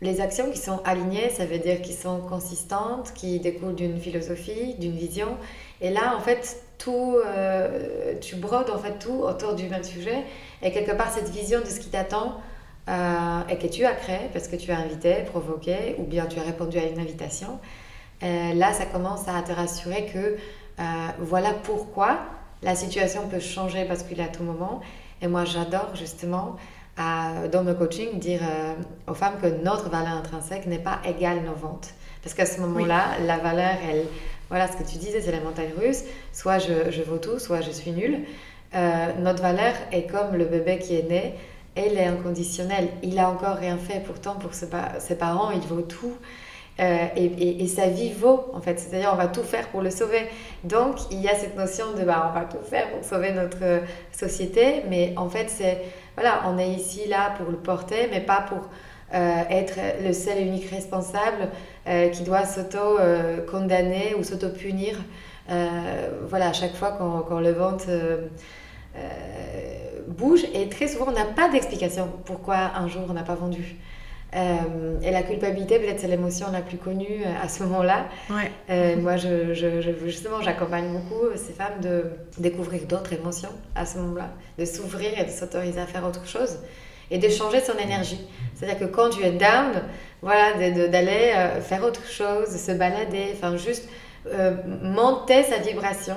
les 0.00 0.20
actions 0.20 0.50
qui 0.50 0.58
sont 0.58 0.80
alignées, 0.84 1.30
ça 1.30 1.46
veut 1.46 1.58
dire 1.58 1.82
qui 1.82 1.92
sont 1.92 2.20
consistantes, 2.20 3.12
qui 3.14 3.40
découlent 3.40 3.74
d'une 3.74 3.98
philosophie, 3.98 4.74
d'une 4.74 4.94
vision. 4.94 5.36
Et 5.80 5.90
là, 5.90 6.14
en 6.16 6.20
fait, 6.20 6.62
tout, 6.78 7.16
tu 8.20 8.36
brodes 8.36 8.70
en 8.70 8.78
fait 8.78 9.00
tout 9.00 9.22
autour 9.22 9.54
du 9.56 9.68
même 9.68 9.82
sujet. 9.82 10.22
Et 10.62 10.70
quelque 10.70 10.92
part, 10.92 11.10
cette 11.10 11.30
vision 11.30 11.58
de 11.60 11.66
ce 11.66 11.80
qui 11.80 11.88
t'attend 11.88 12.36
et 12.86 13.58
que 13.58 13.66
tu 13.66 13.84
as 13.84 13.94
créé 13.94 14.30
parce 14.32 14.46
que 14.46 14.54
tu 14.54 14.70
as 14.70 14.78
invité, 14.78 15.24
provoqué, 15.24 15.96
ou 15.98 16.04
bien 16.04 16.26
tu 16.26 16.38
as 16.38 16.44
répondu 16.44 16.78
à 16.78 16.84
une 16.84 17.00
invitation, 17.00 17.58
là, 18.22 18.72
ça 18.72 18.86
commence 18.86 19.26
à 19.26 19.42
te 19.42 19.50
rassurer 19.50 20.06
que 20.06 20.36
euh, 20.78 20.82
voilà 21.18 21.52
pourquoi 21.52 22.18
la 22.62 22.74
situation 22.74 23.28
peut 23.28 23.40
changer, 23.40 23.84
basculer 23.84 24.22
à 24.22 24.28
tout 24.28 24.42
moment. 24.42 24.80
Et 25.22 25.28
moi, 25.28 25.44
j'adore 25.44 25.94
justement 25.94 26.56
dans 27.52 27.62
mon 27.62 27.74
coaching 27.74 28.18
dire 28.18 28.40
euh, 28.42 28.74
aux 29.06 29.14
femmes 29.14 29.36
que 29.40 29.46
notre 29.46 29.88
valeur 29.88 30.14
intrinsèque 30.14 30.66
n'est 30.66 30.80
pas 30.80 30.98
égale 31.04 31.42
nos 31.44 31.54
ventes. 31.54 31.90
Parce 32.22 32.34
qu'à 32.34 32.46
ce 32.46 32.60
moment-là, 32.60 33.18
la 33.24 33.38
valeur, 33.38 33.76
elle, 33.88 34.04
voilà 34.48 34.66
ce 34.66 34.76
que 34.76 34.82
tu 34.82 34.98
disais, 34.98 35.20
c'est 35.20 35.30
la 35.30 35.40
montagne 35.40 35.70
russe. 35.78 36.02
Soit 36.32 36.58
je, 36.58 36.90
je 36.90 37.02
vaux 37.02 37.18
tout, 37.18 37.38
soit 37.38 37.60
je 37.60 37.70
suis 37.70 37.92
nulle. 37.92 38.24
Euh, 38.74 39.06
notre 39.20 39.42
valeur 39.42 39.74
est 39.92 40.10
comme 40.10 40.34
le 40.36 40.44
bébé 40.44 40.78
qui 40.78 40.96
est 40.96 41.08
né, 41.08 41.34
elle 41.74 41.96
est 41.96 42.06
inconditionnelle. 42.06 42.88
Il 43.02 43.18
a 43.18 43.30
encore 43.30 43.56
rien 43.56 43.78
fait, 43.78 44.00
pourtant 44.00 44.34
pour 44.34 44.52
ses 44.52 45.16
parents, 45.16 45.50
il 45.52 45.60
vaut 45.60 45.82
tout. 45.82 46.14
Euh, 46.80 47.06
et, 47.16 47.66
sa 47.66 47.88
vie 47.88 48.12
vaut, 48.12 48.46
en 48.54 48.60
fait. 48.60 48.78
C'est-à-dire, 48.78 49.10
on 49.12 49.16
va 49.16 49.26
tout 49.26 49.42
faire 49.42 49.68
pour 49.68 49.82
le 49.82 49.90
sauver. 49.90 50.28
Donc, 50.62 50.96
il 51.10 51.20
y 51.20 51.28
a 51.28 51.34
cette 51.34 51.56
notion 51.56 51.86
de, 51.98 52.04
bah, 52.04 52.30
on 52.30 52.38
va 52.38 52.44
tout 52.44 52.62
faire 52.62 52.88
pour 52.90 53.04
sauver 53.04 53.32
notre 53.32 53.58
euh, 53.62 53.80
société, 54.12 54.84
mais 54.88 55.12
en 55.16 55.28
fait, 55.28 55.50
c'est, 55.50 55.82
voilà, 56.14 56.42
on 56.46 56.56
est 56.56 56.68
ici, 56.68 57.08
là, 57.08 57.34
pour 57.36 57.50
le 57.50 57.56
porter, 57.56 58.08
mais 58.12 58.20
pas 58.20 58.42
pour 58.48 58.68
euh, 59.14 59.42
être 59.50 59.74
le 60.04 60.12
seul 60.12 60.38
et 60.38 60.42
unique 60.42 60.70
responsable 60.70 61.48
qui 62.12 62.22
doit 62.22 62.44
s'auto-condamner 62.44 64.14
ou 64.18 64.22
s'auto-punir. 64.22 64.98
voilà, 66.28 66.48
à 66.48 66.52
chaque 66.52 66.74
fois 66.74 66.90
qu'on 66.90 67.40
le 67.40 67.52
vente 67.52 67.86
bouge, 70.06 70.44
et 70.52 70.68
très 70.68 70.86
souvent, 70.86 71.06
on 71.08 71.12
n'a 71.12 71.24
pas 71.24 71.48
d'explication 71.48 72.10
pourquoi 72.26 72.72
un 72.76 72.88
jour 72.88 73.04
on 73.08 73.14
n'a 73.14 73.22
pas 73.22 73.36
vendu. 73.36 73.78
Euh, 74.36 75.00
et 75.02 75.10
la 75.10 75.22
culpabilité, 75.22 75.78
peut-être, 75.78 76.00
c'est 76.00 76.08
l'émotion 76.08 76.50
la 76.52 76.60
plus 76.60 76.76
connue 76.76 77.22
euh, 77.24 77.42
à 77.42 77.48
ce 77.48 77.62
moment-là. 77.64 78.06
Euh, 78.70 78.96
moi, 78.96 79.16
je, 79.16 79.54
justement, 80.04 80.42
j'accompagne 80.42 80.92
beaucoup 80.92 81.34
ces 81.36 81.52
femmes 81.52 81.80
de 81.80 82.04
découvrir 82.38 82.82
d'autres 82.86 83.12
émotions 83.12 83.52
à 83.74 83.86
ce 83.86 83.98
moment-là, 83.98 84.30
de 84.58 84.64
s'ouvrir 84.64 85.18
et 85.18 85.24
de 85.24 85.30
s'autoriser 85.30 85.80
à 85.80 85.86
faire 85.86 86.04
autre 86.06 86.26
chose 86.26 86.58
et 87.10 87.18
de 87.18 87.28
changer 87.30 87.60
son 87.60 87.78
énergie. 87.78 88.20
C'est-à-dire 88.54 88.78
que 88.78 88.92
quand 88.92 89.08
tu 89.08 89.22
es 89.22 89.30
down, 89.30 89.82
voilà, 90.20 90.52
d'aller 90.88 91.32
faire 91.62 91.82
autre 91.82 92.06
chose, 92.06 92.48
se 92.48 92.72
balader, 92.72 93.28
enfin, 93.32 93.56
juste 93.56 93.88
monter 94.82 95.42
sa 95.44 95.56
vibration. 95.56 96.16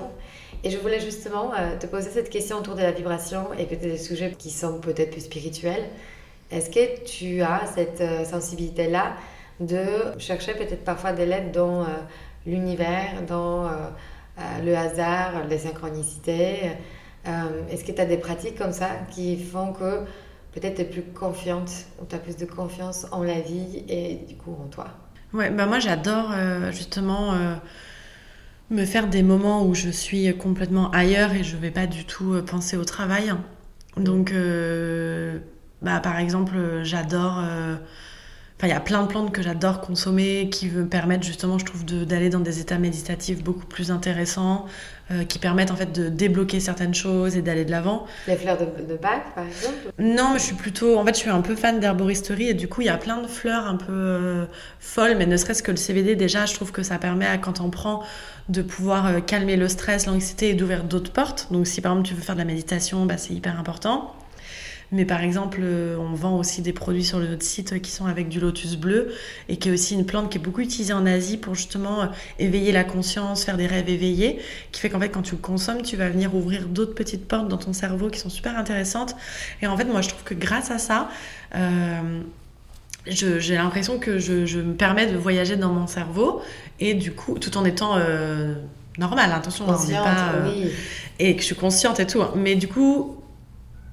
Et 0.66 0.70
je 0.70 0.78
voulais 0.78 0.99
justement 0.99 1.51
te 1.80 1.86
poser 1.86 2.09
cette 2.09 2.30
question 2.30 2.57
autour 2.57 2.76
de 2.76 2.82
la 2.82 2.91
vibration 2.91 3.47
et 3.57 3.66
peut-être 3.66 3.84
des 3.84 3.97
sujets 3.97 4.34
qui 4.38 4.49
sont 4.49 4.80
peut-être 4.80 5.12
plus 5.12 5.22
spirituels. 5.22 5.86
Est-ce 6.52 6.70
que 6.70 7.04
tu 7.06 7.41
as 7.41 7.62
cette 7.74 8.02
euh, 8.02 8.26
sensibilité-là 8.26 9.14
de 9.60 9.86
chercher 10.18 10.54
peut-être 10.54 10.84
parfois 10.84 11.14
des 11.14 11.26
lettres 11.26 11.52
dans 11.52 11.84
euh, 11.84 11.88
l'univers, 12.45 13.24
dans 13.28 13.68
euh, 13.68 13.72
le 14.64 14.76
hasard, 14.76 15.45
les 15.49 15.60
synchronicités? 15.60 16.72
Est-ce 17.70 17.84
que 17.84 17.91
tu 17.91 18.02
as 18.02 18.06
des 18.06 18.18
pratiques 18.18 18.58
comme 18.58 18.72
ça 18.72 18.89
qui 19.12 19.38
font 19.38 19.74
que 19.74 19.99
peut-être 20.54 20.76
tu 20.76 20.82
es 20.82 20.86
plus 20.86 21.04
confiante 21.04 21.70
ou 22.02 22.06
tu 22.06 22.16
as 22.16 22.18
plus 22.18 22.36
de 22.36 22.45
confiance 22.45 23.06
en 23.12 23.22
la 23.22 23.39
vie 23.39 23.84
et 23.88 24.16
du 24.28 24.36
coup 24.36 24.58
en 24.60 24.68
toi? 24.68 24.88
Ouais, 25.32 25.52
bah 25.52 25.68
moi 25.68 25.78
j'adore 25.78 26.34
justement 26.72 27.36
me 28.72 28.86
faire 28.86 29.08
des 29.08 29.22
moments 29.22 29.64
où 29.68 29.76
je 29.76 29.89
suis 29.89 30.36
complètement 30.36 30.89
ailleurs 30.89 31.34
et 31.34 31.43
je 31.43 31.56
ne 31.58 31.62
vais 31.62 31.70
pas 31.70 31.86
du 31.86 32.06
tout 32.06 32.41
penser 32.43 32.76
au 32.76 32.86
travail. 32.86 33.32
Donc, 33.97 34.34
bah, 35.82 35.99
par 35.99 36.19
exemple, 36.19 36.55
euh, 36.55 36.84
j'adore. 36.84 37.39
Euh, 37.39 37.75
enfin, 38.57 38.67
il 38.67 38.69
y 38.69 38.73
a 38.73 38.79
plein 38.79 39.01
de 39.01 39.07
plantes 39.07 39.32
que 39.32 39.41
j'adore 39.41 39.82
consommer 39.82 40.49
qui 40.51 40.67
me 40.67 40.86
permettent 40.86 41.23
justement, 41.23 41.57
je 41.57 41.65
trouve, 41.65 41.86
d'aller 41.86 42.29
dans 42.29 42.39
des 42.39 42.59
états 42.59 42.77
méditatifs 42.77 43.43
beaucoup 43.43 43.65
plus 43.65 43.89
intéressants, 43.89 44.67
euh, 45.09 45.23
qui 45.23 45.39
permettent 45.39 45.71
en 45.71 45.75
fait 45.75 45.91
de 45.91 46.09
débloquer 46.09 46.59
certaines 46.59 46.93
choses 46.93 47.36
et 47.36 47.41
d'aller 47.41 47.65
de 47.65 47.71
l'avant. 47.71 48.05
Les 48.27 48.36
fleurs 48.36 48.59
de, 48.59 48.65
de 48.65 48.95
Bach, 48.95 49.23
par 49.34 49.47
exemple? 49.47 49.91
Non, 49.97 50.34
mais 50.34 50.39
je 50.39 50.43
suis 50.43 50.55
plutôt. 50.55 50.99
En 50.99 51.03
fait, 51.03 51.15
je 51.15 51.19
suis 51.19 51.32
un 51.32 51.41
peu 51.41 51.55
fan 51.55 51.79
d'herboristerie 51.79 52.49
et 52.49 52.53
du 52.53 52.67
coup, 52.67 52.82
il 52.82 52.86
y 52.86 52.89
a 52.89 52.97
plein 52.97 53.19
de 53.19 53.27
fleurs 53.27 53.65
un 53.65 53.77
peu 53.77 54.45
folles, 54.79 55.15
mais 55.17 55.25
ne 55.25 55.36
serait-ce 55.36 55.63
que 55.63 55.71
le 55.71 55.77
CBD, 55.77 56.15
déjà, 56.15 56.45
je 56.45 56.53
trouve 56.53 56.71
que 56.71 56.84
ça 56.84 56.99
permet, 56.99 57.25
à, 57.25 57.39
quand 57.39 57.59
on 57.59 57.71
prend, 57.71 58.03
de 58.49 58.61
pouvoir 58.61 59.25
calmer 59.25 59.55
le 59.55 59.67
stress, 59.67 60.05
l'anxiété 60.05 60.49
et 60.49 60.53
d'ouvrir 60.53 60.84
d'autres 60.84 61.11
portes. 61.11 61.47
Donc, 61.49 61.65
si 61.65 61.82
par 61.82 61.93
exemple 61.93 62.07
tu 62.07 62.13
veux 62.13 62.21
faire 62.21 62.36
de 62.36 62.41
la 62.41 62.45
méditation, 62.45 63.07
bah, 63.07 63.17
c'est 63.17 63.34
hyper 63.34 63.59
important. 63.59 64.13
Mais 64.91 65.05
par 65.05 65.21
exemple, 65.21 65.59
euh, 65.63 65.95
on 65.97 66.13
vend 66.13 66.37
aussi 66.37 66.61
des 66.61 66.73
produits 66.73 67.05
sur 67.05 67.19
notre 67.19 67.43
site 67.43 67.81
qui 67.81 67.91
sont 67.91 68.07
avec 68.07 68.27
du 68.27 68.41
lotus 68.41 68.75
bleu 68.75 69.13
et 69.47 69.55
qui 69.55 69.69
est 69.69 69.71
aussi 69.71 69.93
une 69.93 70.05
plante 70.05 70.29
qui 70.29 70.37
est 70.37 70.41
beaucoup 70.41 70.59
utilisée 70.59 70.91
en 70.91 71.05
Asie 71.05 71.37
pour 71.37 71.55
justement 71.55 72.01
euh, 72.01 72.05
éveiller 72.39 72.73
la 72.73 72.83
conscience, 72.83 73.45
faire 73.45 73.55
des 73.55 73.67
rêves 73.67 73.87
éveillés, 73.87 74.39
qui 74.73 74.81
fait 74.81 74.89
qu'en 74.89 74.99
fait 74.99 75.09
quand 75.09 75.21
tu 75.21 75.35
le 75.35 75.41
consommes, 75.41 75.81
tu 75.81 75.95
vas 75.95 76.09
venir 76.09 76.35
ouvrir 76.35 76.67
d'autres 76.67 76.93
petites 76.93 77.25
portes 77.25 77.47
dans 77.47 77.57
ton 77.57 77.71
cerveau 77.71 78.09
qui 78.09 78.19
sont 78.19 78.29
super 78.29 78.57
intéressantes. 78.57 79.15
Et 79.61 79.67
en 79.67 79.77
fait, 79.77 79.85
moi 79.85 80.01
je 80.01 80.09
trouve 80.09 80.23
que 80.23 80.33
grâce 80.33 80.71
à 80.71 80.77
ça, 80.77 81.09
euh, 81.55 82.21
j'ai 83.07 83.55
l'impression 83.55 83.97
que 83.97 84.19
je, 84.19 84.59
me 84.59 84.73
permets 84.73 85.07
de 85.07 85.17
voyager 85.17 85.55
dans 85.55 85.71
mon 85.71 85.87
cerveau 85.87 86.41
et 86.81 86.95
du 86.95 87.13
coup, 87.13 87.39
tout 87.39 87.57
en 87.57 87.63
étant 87.63 87.97
normal, 88.99 89.31
attention, 89.31 89.65
on 89.67 89.71
pas, 89.71 90.33
oui. 90.45 90.69
et 91.17 91.35
que 91.35 91.41
je 91.41 91.47
suis 91.47 91.55
consciente 91.55 91.99
et 91.99 92.05
tout. 92.05 92.21
Hein. 92.21 92.33
Mais 92.35 92.55
du 92.55 92.67
coup, 92.67 93.21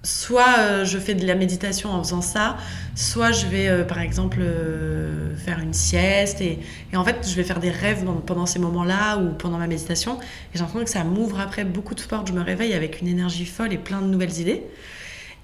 soit 0.05 0.59
euh, 0.59 0.85
je 0.85 0.99
fais 0.99 1.15
de 1.15 1.27
la 1.27 1.35
méditation 1.35 1.91
en 1.91 2.03
faisant 2.03 2.23
ça, 2.23 2.57
soit 2.95 3.33
je 3.33 3.47
vais 3.47 3.69
euh, 3.69 3.85
par 3.85 4.01
exemple 4.01 4.39
euh, 4.41 5.35
faire 5.37 5.59
une 5.59 5.75
sieste 5.75 6.41
et, 6.41 6.61
en 6.95 7.05
fait 7.05 7.29
je 7.29 7.35
vais 7.35 7.43
faire 7.43 7.59
des 7.59 7.71
rêves 7.71 8.05
pendant 8.27 8.47
ces 8.47 8.59
moments-là 8.59 9.19
ou 9.19 9.31
pendant 9.33 9.59
ma 9.59 9.67
méditation 9.67 10.19
et 10.21 10.25
j'ai 10.55 10.61
l'impression 10.61 10.85
que 10.85 10.91
ça 10.91 11.05
m'ouvre 11.05 11.41
après 11.41 11.65
beaucoup 11.65 11.95
de 11.95 12.03
portes, 12.03 12.29
je 12.29 12.33
me 12.33 12.43
réveille 12.43 12.75
avec 12.75 13.01
une 13.01 13.09
énergie 13.09 13.47
folle 13.47 13.73
et 13.73 13.79
plein 13.79 14.01
de 14.01 14.07
nouvelles 14.07 14.39
idées. 14.39 14.63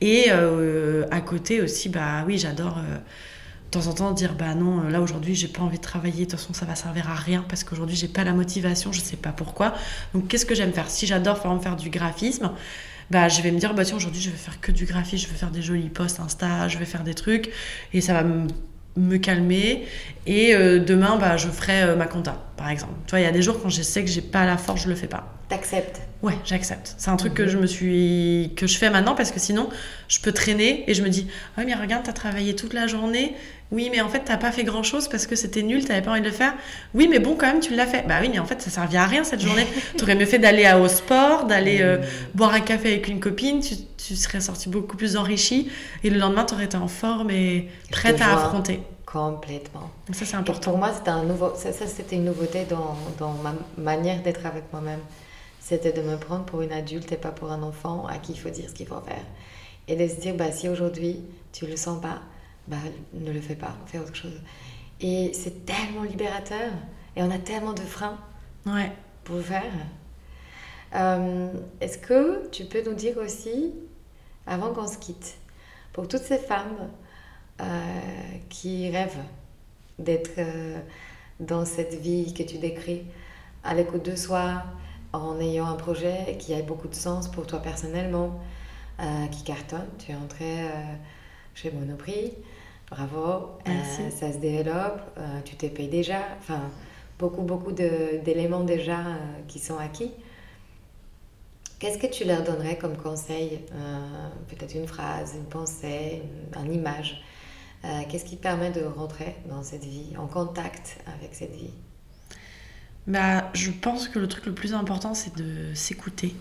Et 0.00 0.30
à 0.30 1.20
côté 1.20 1.62
aussi, 1.62 1.88
bah 1.88 2.24
oui, 2.26 2.36
j'adore 2.36 2.76
de 2.76 3.70
temps 3.70 3.86
en 3.86 3.94
temps 3.94 4.12
dire 4.12 4.34
bah 4.34 4.55
non, 4.55 4.82
là 4.82 5.00
aujourd'hui 5.00 5.34
j'ai 5.34 5.48
pas 5.48 5.62
envie 5.62 5.78
de 5.78 5.82
travailler, 5.82 6.26
de 6.26 6.30
toute 6.30 6.40
façon 6.40 6.52
ça 6.52 6.66
va 6.66 6.74
servir 6.74 7.09
à 7.09 7.14
rien 7.14 7.42
parce 7.48 7.64
qu'aujourd'hui 7.64 7.96
j'ai 7.96 8.09
pas 8.09 8.22
la 8.22 8.32
motivation, 8.32 8.92
je 8.92 9.00
sais 9.00 9.16
pas 9.16 9.32
pourquoi. 9.32 9.72
Donc 10.12 10.28
qu'est-ce 10.28 10.44
que 10.44 10.55
j'aime 10.55 10.72
faire? 10.72 10.90
Si 10.90 11.07
j'adore 11.07 11.38
faire 11.38 11.76
du 11.76 11.88
graphisme, 11.88 12.50
bah, 13.11 13.28
je 13.28 13.42
vais 13.42 13.50
me 13.50 13.59
dire, 13.59 13.74
bah, 13.74 13.84
tiens, 13.84 13.96
aujourd'hui, 13.96 14.20
je 14.20 14.30
vais 14.30 14.36
faire 14.36 14.61
que 14.61 14.72
du 14.72 14.84
graphisme, 14.84 15.26
je 15.26 15.32
vais 15.32 15.38
faire 15.38 15.50
des 15.50 15.62
jolis 15.62 15.88
posts 15.88 16.20
Insta, 16.20 16.68
je 16.68 16.78
vais 16.78 16.84
faire 16.84 17.05
des 17.05 17.14
trucs, 17.14 17.50
et 17.92 18.00
ça 18.00 18.12
va 18.14 18.24
me, 18.24 19.16
calmer. 19.18 19.86
Et 20.26 20.55
euh, 20.55 20.78
demain, 20.78 21.16
bah, 21.18 21.36
je 21.36 21.48
ferai 21.48 21.82
euh, 21.82 21.96
ma 21.96 22.07
compta, 22.07 22.44
par 22.57 22.68
exemple. 22.70 22.94
Tu 23.07 23.11
vois, 23.11 23.20
il 23.20 23.24
y 23.24 23.26
a 23.26 23.32
des 23.32 23.42
jours 23.42 23.61
quand 23.61 23.68
je 23.68 23.82
sais 23.82 24.05
que 24.05 24.11
j'ai 24.11 24.22
pas 24.22 24.46
la 24.46 24.57
force, 24.57 24.82
je 24.82 24.88
le 24.88 24.94
fais 24.94 25.09
pas. 25.09 25.34
T'acceptes 25.48 26.00
Ouais, 26.22 26.38
j'accepte. 26.46 26.94
C'est 26.96 27.11
un 27.11 27.16
truc 27.16 27.34
que 27.34 27.42
mhm. 27.42 27.48
je 27.48 27.59
me 27.59 27.66
suis 27.66 28.52
que 28.57 28.66
je 28.66 28.78
fais 28.78 28.88
maintenant 28.88 29.14
parce 29.14 29.30
que 29.30 29.38
sinon 29.38 29.68
je 30.09 30.20
peux 30.20 30.32
traîner 30.32 30.88
et 30.90 30.94
je 30.94 31.02
me 31.02 31.11
dis 31.11 31.26
"Ouais, 31.59 31.66
mais 31.66 31.74
regarde, 31.74 32.02
t'as 32.02 32.14
travaillé 32.14 32.57
toute 32.57 32.72
la 32.72 32.86
journée. 32.86 33.34
Oui, 33.75 33.91
mais 33.91 34.01
en 34.01 34.09
fait, 34.09 34.20
t'as 34.25 34.39
pas 34.39 34.53
fait 34.53 34.64
grand-chose 34.64 35.09
parce 35.09 35.27
que 35.27 35.37
c'était 35.37 35.62
nul, 35.62 35.85
t'avais 35.85 36.01
pas 36.01 36.12
envie 36.12 36.20
de 36.20 36.27
le 36.27 36.33
faire. 36.33 36.55
Oui, 36.95 37.09
mais 37.11 37.18
bon, 37.18 37.37
quand 37.37 37.47
même, 37.47 37.61
tu 37.61 37.75
l'as 37.75 37.87
fait. 37.87 38.07
Bah 38.09 38.16
oui, 38.22 38.31
mais 38.33 38.39
en 38.39 38.47
fait, 38.47 38.62
ça 38.62 38.70
servait 38.70 38.97
à 38.97 39.07
rien 39.07 39.25
cette 39.25 39.41
journée. 39.41 39.66
T'aurais 39.99 40.14
mieux 40.14 40.27
fait 40.27 40.39
d'aller 40.39 40.70
au 40.81 40.89
sport, 40.89 41.45
d'aller 41.45 41.83
euh, 41.83 41.99
mhm. 41.99 42.05
boire 42.35 42.55
un 42.55 42.61
café 42.61 42.93
avec 42.93 43.09
une 43.09 43.20
copine, 43.20 43.61
tu, 43.61 43.75
tu 43.99 44.16
serais 44.16 44.41
sorti 44.41 44.68
beaucoup 44.70 44.97
plus 44.97 45.16
enrichi 45.16 45.70
et 46.03 46.11
le 46.11 46.18
lendemain, 46.18 46.45
t'aurais 46.45 46.64
été 46.64 46.77
en 46.77 46.89
forme 46.89 47.31
et 47.31 47.68
prête 47.91 48.20
à 48.22 48.35
affronter. 48.35 48.81
Complètement. 49.05 49.91
ça, 50.12 50.25
c'est 50.25 50.35
important. 50.35 50.70
pour 50.70 50.79
moi, 50.79 50.91
c'était 50.97 51.11
un 51.11 51.22
nouveau 51.22 51.53
ça, 51.55 51.72
ça 51.72 51.87
c'était 51.87 52.16
une 52.16 52.25
nouveauté 52.25 52.66
dans, 52.68 52.97
dans 53.18 53.33
ma 53.45 53.55
manière 53.79 54.20
d'être 54.22 54.45
avec 54.45 54.64
moi-même 54.72 54.99
c'était 55.64 55.93
de 55.93 56.03
me 56.03 56.16
prendre 56.18 56.45
pour 56.45 56.61
une 56.61 56.72
adulte 56.72 57.11
et 57.12 57.16
pas 57.16 57.31
pour 57.31 57.51
un 57.51 57.62
enfant 57.62 58.07
à 58.07 58.18
qui 58.18 58.33
il 58.33 58.39
faut 58.39 58.51
dire 58.51 58.68
ce 58.68 58.75
qu'il 58.75 58.87
faut 58.87 59.01
faire. 59.01 59.25
Et 59.89 59.97
de 59.97 60.07
se 60.07 60.20
dire, 60.20 60.35
bah, 60.35 60.53
si 60.53 60.68
aujourd'hui 60.68 61.22
tu 61.53 61.66
le 61.66 61.77
sens 61.77 62.03
pas, 62.03 62.20
bah, 62.69 62.77
ne 63.12 63.33
le 63.33 63.41
fais 63.41 63.57
pas, 63.57 63.77
fais 63.87 63.99
autre 63.99 64.15
chose. 64.15 64.41
Et 65.01 65.33
c'est 65.35 65.67
tellement 65.67 66.03
libérateur. 66.03 66.73
Et 67.17 67.23
on 67.23 67.31
a 67.31 67.39
tellement 67.39 67.73
de 67.73 67.81
freins 67.81 68.19
ouais. 68.67 68.91
pour 69.25 69.37
le 69.37 69.43
faire. 69.43 69.73
Euh, 70.95 71.53
est-ce 71.81 71.99
que 71.99 72.49
tu 72.51 72.65
peux 72.65 72.83
nous 72.85 72.95
dire 72.95 73.19
aussi, 73.19 73.73
avant 74.47 74.73
qu'on 74.73 74.87
se 74.87 74.99
quitte, 74.99 75.37
pour 75.93 76.09
toutes 76.09 76.23
ces 76.23 76.39
femmes 76.39 76.91
euh, 77.61 77.65
qui 78.49 78.91
rêvent 78.91 79.23
d'être 79.99 80.39
euh, 80.39 80.79
dans 81.41 81.65
cette 81.65 81.95
vie 81.95 82.33
que 82.33 82.43
tu 82.43 82.59
décris, 82.59 83.03
à 83.65 83.75
l'écoute 83.75 84.05
de 84.05 84.17
soi, 84.17 84.62
en 85.12 85.39
ayant 85.41 85.67
un 85.67 85.77
projet 85.77 86.37
qui 86.39 86.55
a 86.55 86.62
beaucoup 86.62 86.89
de 86.89 86.95
sens 86.95 87.29
pour 87.29 87.47
toi 87.47 87.61
personnellement, 87.61 88.41
qui 89.31 89.43
cartonne, 89.43 89.87
tu 89.99 90.12
es 90.12 90.15
entrée 90.15 90.69
chez 91.55 91.71
Monoprix, 91.71 92.33
bravo, 92.95 93.59
ça 94.11 94.32
se 94.32 94.38
développe, 94.38 95.01
tu 95.45 95.57
t'es 95.57 95.68
payé 95.68 95.88
déjà, 95.88 96.20
enfin 96.38 96.61
beaucoup 97.18 97.42
beaucoup 97.42 97.72
d'éléments 97.72 98.64
déjà 98.64 98.99
qui 99.49 99.59
sont 99.59 99.78
acquis. 99.78 100.12
Qu'est-ce 101.84 101.99
que 101.99 102.07
tu 102.07 102.24
leur 102.24 102.42
donnerais 102.42 102.78
comme 102.78 102.97
conseil 102.97 103.61
euh, 103.74 104.28
Peut-être 104.49 104.74
une 104.74 104.86
phrase, 104.86 105.34
une 105.34 105.45
pensée, 105.45 106.22
une, 106.57 106.72
image 106.72 107.22
euh, 107.84 108.01
Qu'est-ce 108.09 108.24
qui 108.24 108.36
permet 108.36 108.70
de 108.70 108.84
rentrer 108.84 109.36
dans 109.51 109.62
cette 109.62 109.84
vie, 109.84 110.16
en 110.16 110.26
contact 110.26 110.99
avec 111.07 111.34
cette 111.34 111.55
vie? 111.55 111.74
Bah, 113.07 113.51
Je 113.53 113.70
pense 113.70 114.09
que 114.09 114.18
le 114.18 114.28
truc 114.28 114.47
le 114.47 114.55
plus 114.55 114.72
important, 114.72 115.12
c'est 115.12 115.36
de 115.36 115.74
s'écouter. 115.74 116.34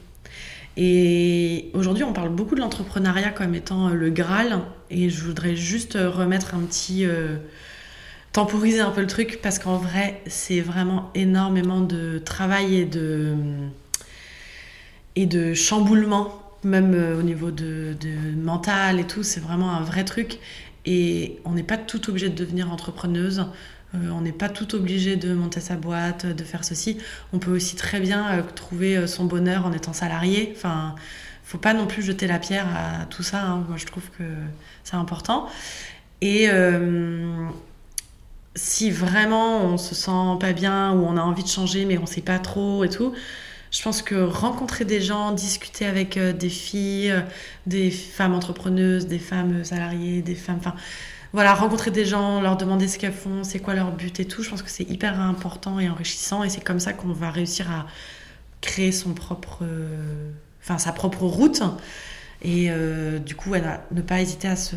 Et 0.76 1.72
aujourd'hui, 1.74 2.04
on 2.04 2.14
parle 2.14 2.30
beaucoup 2.30 2.56
de 2.56 2.62
l'entrepreneuriat 2.62 3.30
comme 3.30 3.54
étant 3.56 3.90
euh, 3.90 3.94
le 3.94 4.10
Graal. 4.10 4.60
Et 4.90 5.10
je 5.10 5.24
voudrais 5.24 5.56
juste 5.56 5.94
remettre 5.94 6.56
un 6.56 6.62
petit... 6.62 7.06
temporiser 8.32 8.80
un 8.80 8.90
peu 8.92 9.02
le 9.02 9.08
truc 9.08 9.40
parce 9.42 9.60
qu'en 9.60 9.78
vrai, 9.78 10.22
c'est 10.28 10.62
vraiment 10.62 11.12
énormément 11.16 11.82
de 11.82 12.20
travail 12.20 12.76
et 12.76 12.86
de 12.86 13.36
et 15.16 15.26
de 15.26 15.54
chamboulement, 15.54 16.42
même 16.64 16.94
euh, 16.94 17.20
au 17.20 17.24
niveau 17.24 17.52
de, 17.52 17.96
mental 18.36 19.00
et 19.00 19.08
tout. 19.08 19.24
C'est 19.24 19.40
vraiment 19.40 19.72
un 19.72 19.82
vrai 19.82 20.04
truc. 20.04 20.40
Et 20.86 21.40
on 21.46 21.52
n'est 21.52 21.64
pas 21.64 21.78
tout 21.78 22.10
obligé 22.10 22.30
de 22.30 22.36
devenir 22.36 22.72
entrepreneuse. 22.72 23.46
Euh, 23.96 24.10
on 24.10 24.22
n'est 24.22 24.32
pas 24.32 24.50
tout 24.50 24.76
obligé 24.76 25.16
de 25.16 25.34
monter 25.34 25.60
sa 25.60 25.76
boîte, 25.76 26.26
de 26.26 26.44
faire 26.44 26.64
ceci. 26.64 26.98
On 27.32 27.40
peut 27.40 27.52
aussi 27.52 27.76
très 27.76 28.00
bien 28.00 28.40
euh, 28.40 28.42
trouver 28.56 29.08
son 29.08 29.26
bonheur 29.26 29.66
en 29.66 29.74
étant 29.74 29.94
salarié. 29.94 30.54
Enfin, 30.56 30.96
faut 31.44 31.58
pas 31.58 31.74
non 31.74 31.88
plus 31.88 32.02
jeter 32.02 32.28
la 32.28 32.40
pierre 32.40 32.68
à 32.68 33.06
tout 33.06 33.24
ça. 33.24 33.44
Hein. 33.44 33.66
Moi, 33.68 33.78
je 33.78 33.86
trouve 33.86 34.10
que 34.18 34.24
c'est 34.84 34.96
important. 34.96 35.48
Et 36.22 36.48
si 38.56 38.92
vraiment 38.92 39.62
on 39.66 39.78
se 39.78 39.96
sent 39.96 40.38
pas 40.40 40.54
bien 40.54 40.94
ou 40.94 41.06
on 41.06 41.18
a 41.18 41.22
envie 41.22 41.44
de 41.44 41.48
changer 41.48 41.86
mais 41.86 41.98
on 41.98 42.06
sait 42.06 42.22
pas 42.22 42.38
trop 42.40 42.84
et 42.84 42.90
tout, 42.90 43.14
je 43.74 43.82
pense 43.82 44.04
que 44.04 44.16
rencontrer 44.16 44.86
des 44.86 45.02
gens, 45.02 45.32
discuter 45.32 45.86
avec 45.88 46.16
euh, 46.18 46.32
des 46.32 46.50
filles, 46.50 47.10
euh, 47.10 47.22
des 47.66 47.90
femmes 47.90 48.36
entrepreneuses, 48.36 49.08
des 49.08 49.18
femmes 49.18 49.64
salariées, 49.64 50.22
des 50.22 50.36
femmes. 50.36 50.58
Enfin, 50.60 50.76
voilà, 51.34 51.54
rencontrer 51.54 51.92
des 51.92 52.06
gens, 52.06 52.42
leur 52.42 52.58
demander 52.58 52.88
ce 52.88 52.98
qu'elles 52.98 53.14
font, 53.14 53.44
c'est 53.44 53.60
quoi 53.60 53.74
leur 53.74 53.92
but 53.92 54.20
et 54.20 54.26
tout, 54.26 54.44
je 54.44 54.50
pense 54.50 54.62
que 54.62 54.70
c'est 54.70 54.90
hyper 54.90 55.20
important 55.20 55.80
et 55.80 55.90
enrichissant 55.90 56.44
et 56.44 56.50
c'est 56.50 56.64
comme 56.64 56.80
ça 56.80 56.94
qu'on 56.94 57.12
va 57.12 57.32
réussir 57.32 57.70
à 57.72 57.88
créer 58.62 58.92
son 58.92 59.14
propre. 59.14 59.60
Euh, 59.64 60.32
enfin, 60.62 60.78
sa 60.78 60.92
propre 60.94 61.24
route. 61.24 61.62
Et 62.42 62.70
du 63.26 63.36
coup, 63.36 63.52
ne 63.56 64.02
pas 64.02 64.22
hésiter 64.22 64.50
à 64.50 64.58
se. 64.58 64.76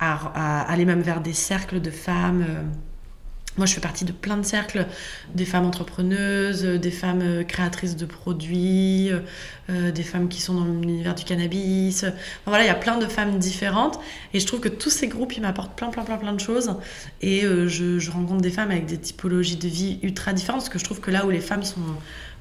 à, 0.00 0.62
aller 0.62 0.84
même 0.84 1.00
vers 1.00 1.20
des 1.20 1.32
cercles 1.32 1.80
de 1.80 1.90
femmes 1.90 2.44
moi, 3.56 3.66
je 3.66 3.74
fais 3.74 3.80
partie 3.80 4.04
de 4.04 4.12
plein 4.12 4.36
de 4.36 4.42
cercles, 4.42 4.86
des 5.34 5.44
femmes 5.44 5.64
entrepreneuses, 5.64 6.64
des 6.64 6.90
femmes 6.90 7.22
euh, 7.22 7.44
créatrices 7.44 7.96
de 7.96 8.04
produits, 8.04 9.10
euh, 9.70 9.92
des 9.92 10.02
femmes 10.02 10.28
qui 10.28 10.40
sont 10.40 10.54
dans 10.54 10.64
l'univers 10.64 11.14
du 11.14 11.24
cannabis. 11.24 12.04
voilà, 12.46 12.64
il 12.64 12.66
y 12.66 12.70
a 12.70 12.74
plein 12.74 12.98
de 12.98 13.06
femmes 13.06 13.38
différentes. 13.38 14.00
Et 14.32 14.40
je 14.40 14.46
trouve 14.46 14.60
que 14.60 14.68
tous 14.68 14.90
ces 14.90 15.06
groupes, 15.06 15.36
ils 15.36 15.40
m'apportent 15.40 15.76
plein, 15.76 15.90
plein, 15.90 16.02
plein, 16.02 16.16
plein 16.16 16.32
de 16.32 16.40
choses. 16.40 16.74
Et 17.22 17.44
euh, 17.44 17.68
je, 17.68 18.10
rencontre 18.10 18.40
des 18.40 18.50
femmes 18.50 18.72
avec 18.72 18.86
des 18.86 18.98
typologies 18.98 19.56
de 19.56 19.68
vie 19.68 20.00
ultra 20.02 20.32
différentes, 20.32 20.62
parce 20.62 20.68
que 20.68 20.78
je 20.80 20.84
trouve 20.84 21.00
que 21.00 21.12
là 21.12 21.24
où 21.24 21.30
les 21.30 21.40
femmes 21.40 21.62
sont 21.62 21.80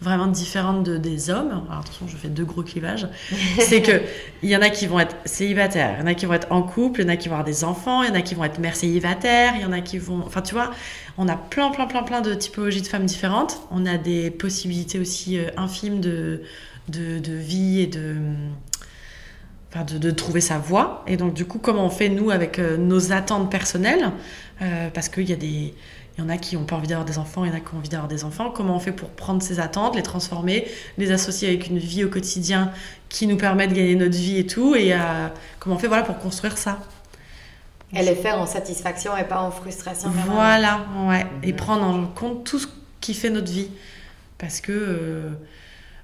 vraiment 0.04 0.28
différentes 0.28 0.84
de, 0.84 0.98
des 0.98 1.30
hommes, 1.30 1.64
alors 1.70 1.80
attention, 1.80 2.08
je 2.08 2.16
fais 2.18 2.28
deux 2.28 2.46
gros 2.46 2.62
clivages, 2.62 3.08
c'est 3.60 3.82
que 3.82 4.02
il 4.44 4.50
y 4.50 4.56
en 4.56 4.62
a 4.62 4.70
qui 4.70 4.86
vont 4.86 5.00
être 5.00 5.16
célibataires, 5.26 5.96
il 5.98 6.02
y 6.02 6.04
en 6.04 6.08
a 6.08 6.14
qui 6.14 6.26
vont 6.26 6.34
être 6.34 6.52
en 6.52 6.62
couple, 6.62 7.02
il 7.02 7.04
y 7.06 7.06
en 7.08 7.14
a 7.14 7.16
qui 7.16 7.30
vont 7.30 7.36
avoir 7.36 7.46
des 7.46 7.64
enfants, 7.64 8.04
il 8.04 8.10
y 8.10 8.12
en 8.12 8.16
a 8.16 8.22
qui 8.22 8.36
vont 8.36 8.44
être 8.44 8.60
mères 8.60 8.76
célibataires, 8.76 9.54
il 9.56 9.62
y 9.62 9.66
en 9.66 9.72
a 9.72 9.82
qui 9.82 9.98
vont... 9.98 10.22
Enfin, 10.26 10.42
tu 10.42 10.54
vois, 10.54 10.72
on 11.18 11.28
a 11.28 11.36
plein, 11.36 11.72
plein, 11.72 11.88
plein, 11.88 12.04
plein 12.04 12.22
de 12.22 12.34
typologies 12.34 12.82
de 12.82 12.88
femmes 12.88 13.06
différentes. 13.06 13.62
On 13.72 13.86
a 13.86 13.98
des 13.98 14.32
possibilités 14.32 15.00
aussi 15.00 15.38
euh, 15.38 15.50
infimes 15.58 16.02
de, 16.02 16.42
de, 16.90 17.34
vie 17.34 17.82
et 17.82 17.88
de... 17.88 18.16
Enfin, 19.70 19.86
de, 19.86 20.12
trouver 20.12 20.42
sa 20.42 20.58
voie. 20.60 21.04
Et 21.08 21.18
donc, 21.18 21.34
du 21.34 21.46
coup, 21.46 21.58
comment 21.58 21.86
on 21.86 21.90
fait, 21.90 22.10
nous, 22.10 22.30
avec 22.30 22.60
euh, 22.60 22.78
nos 22.78 23.12
attentes 23.12 23.50
personnelles? 23.50 24.12
Euh, 24.62 24.90
Parce 24.94 25.10
qu'il 25.10 25.28
y 25.30 25.34
a 25.34 25.38
des 25.38 25.74
il 26.16 26.24
y 26.24 26.26
en 26.26 26.30
a 26.30 26.38
qui 26.38 26.56
n'ont 26.56 26.66
pas 26.66 26.76
envie 26.76 26.88
d'avoir 26.88 27.06
des 27.06 27.18
enfants, 27.18 27.44
il 27.44 27.50
y 27.50 27.54
en 27.54 27.58
a 27.58 27.60
qui 27.60 27.74
ont 27.74 27.78
envie 27.78 27.90
d'avoir 27.90 28.08
des 28.08 28.24
enfants. 28.24 28.52
Comment 28.52 28.76
on 28.76 28.80
fait 28.80 28.92
pour 28.92 29.10
prendre 29.10 29.42
ces 29.42 29.60
attentes, 29.60 29.96
les 29.96 30.04
transformer, 30.04 30.68
les 31.00 31.12
associer 31.12 31.48
avec 31.48 31.68
une 31.68 31.80
vie 31.80 32.04
au 32.04 32.10
quotidien 32.10 32.72
qui 33.10 33.26
nous 33.26 33.38
permet 33.38 33.68
de 33.68 33.74
gagner 33.74 33.96
notre 33.96 34.16
vie 34.16 34.38
et 34.38 34.46
tout 34.46 34.76
Et 34.76 34.94
euh, 34.94 34.98
comment 35.60 35.76
on 35.76 35.80
fait 35.80 35.88
voilà, 35.88 36.04
pour 36.04 36.20
construire 36.20 36.58
ça 36.58 36.80
Et 37.96 38.04
les 38.04 38.14
faire 38.14 38.40
en 38.40 38.46
satisfaction 38.46 39.18
et 39.18 39.24
pas 39.24 39.42
en 39.42 39.50
frustration. 39.50 40.12
Voilà, 40.28 40.86
ouais. 41.08 41.26
Et 41.42 41.52
mhm. 41.52 41.58
prendre 41.58 41.84
en 41.84 42.06
compte 42.06 42.44
tout 42.44 42.60
ce 42.60 42.68
qui 43.02 43.16
fait 43.16 43.32
notre 43.32 43.52
vie. 43.52 43.70
Parce 44.38 44.62
que, 44.62 44.72
euh, 44.72 45.30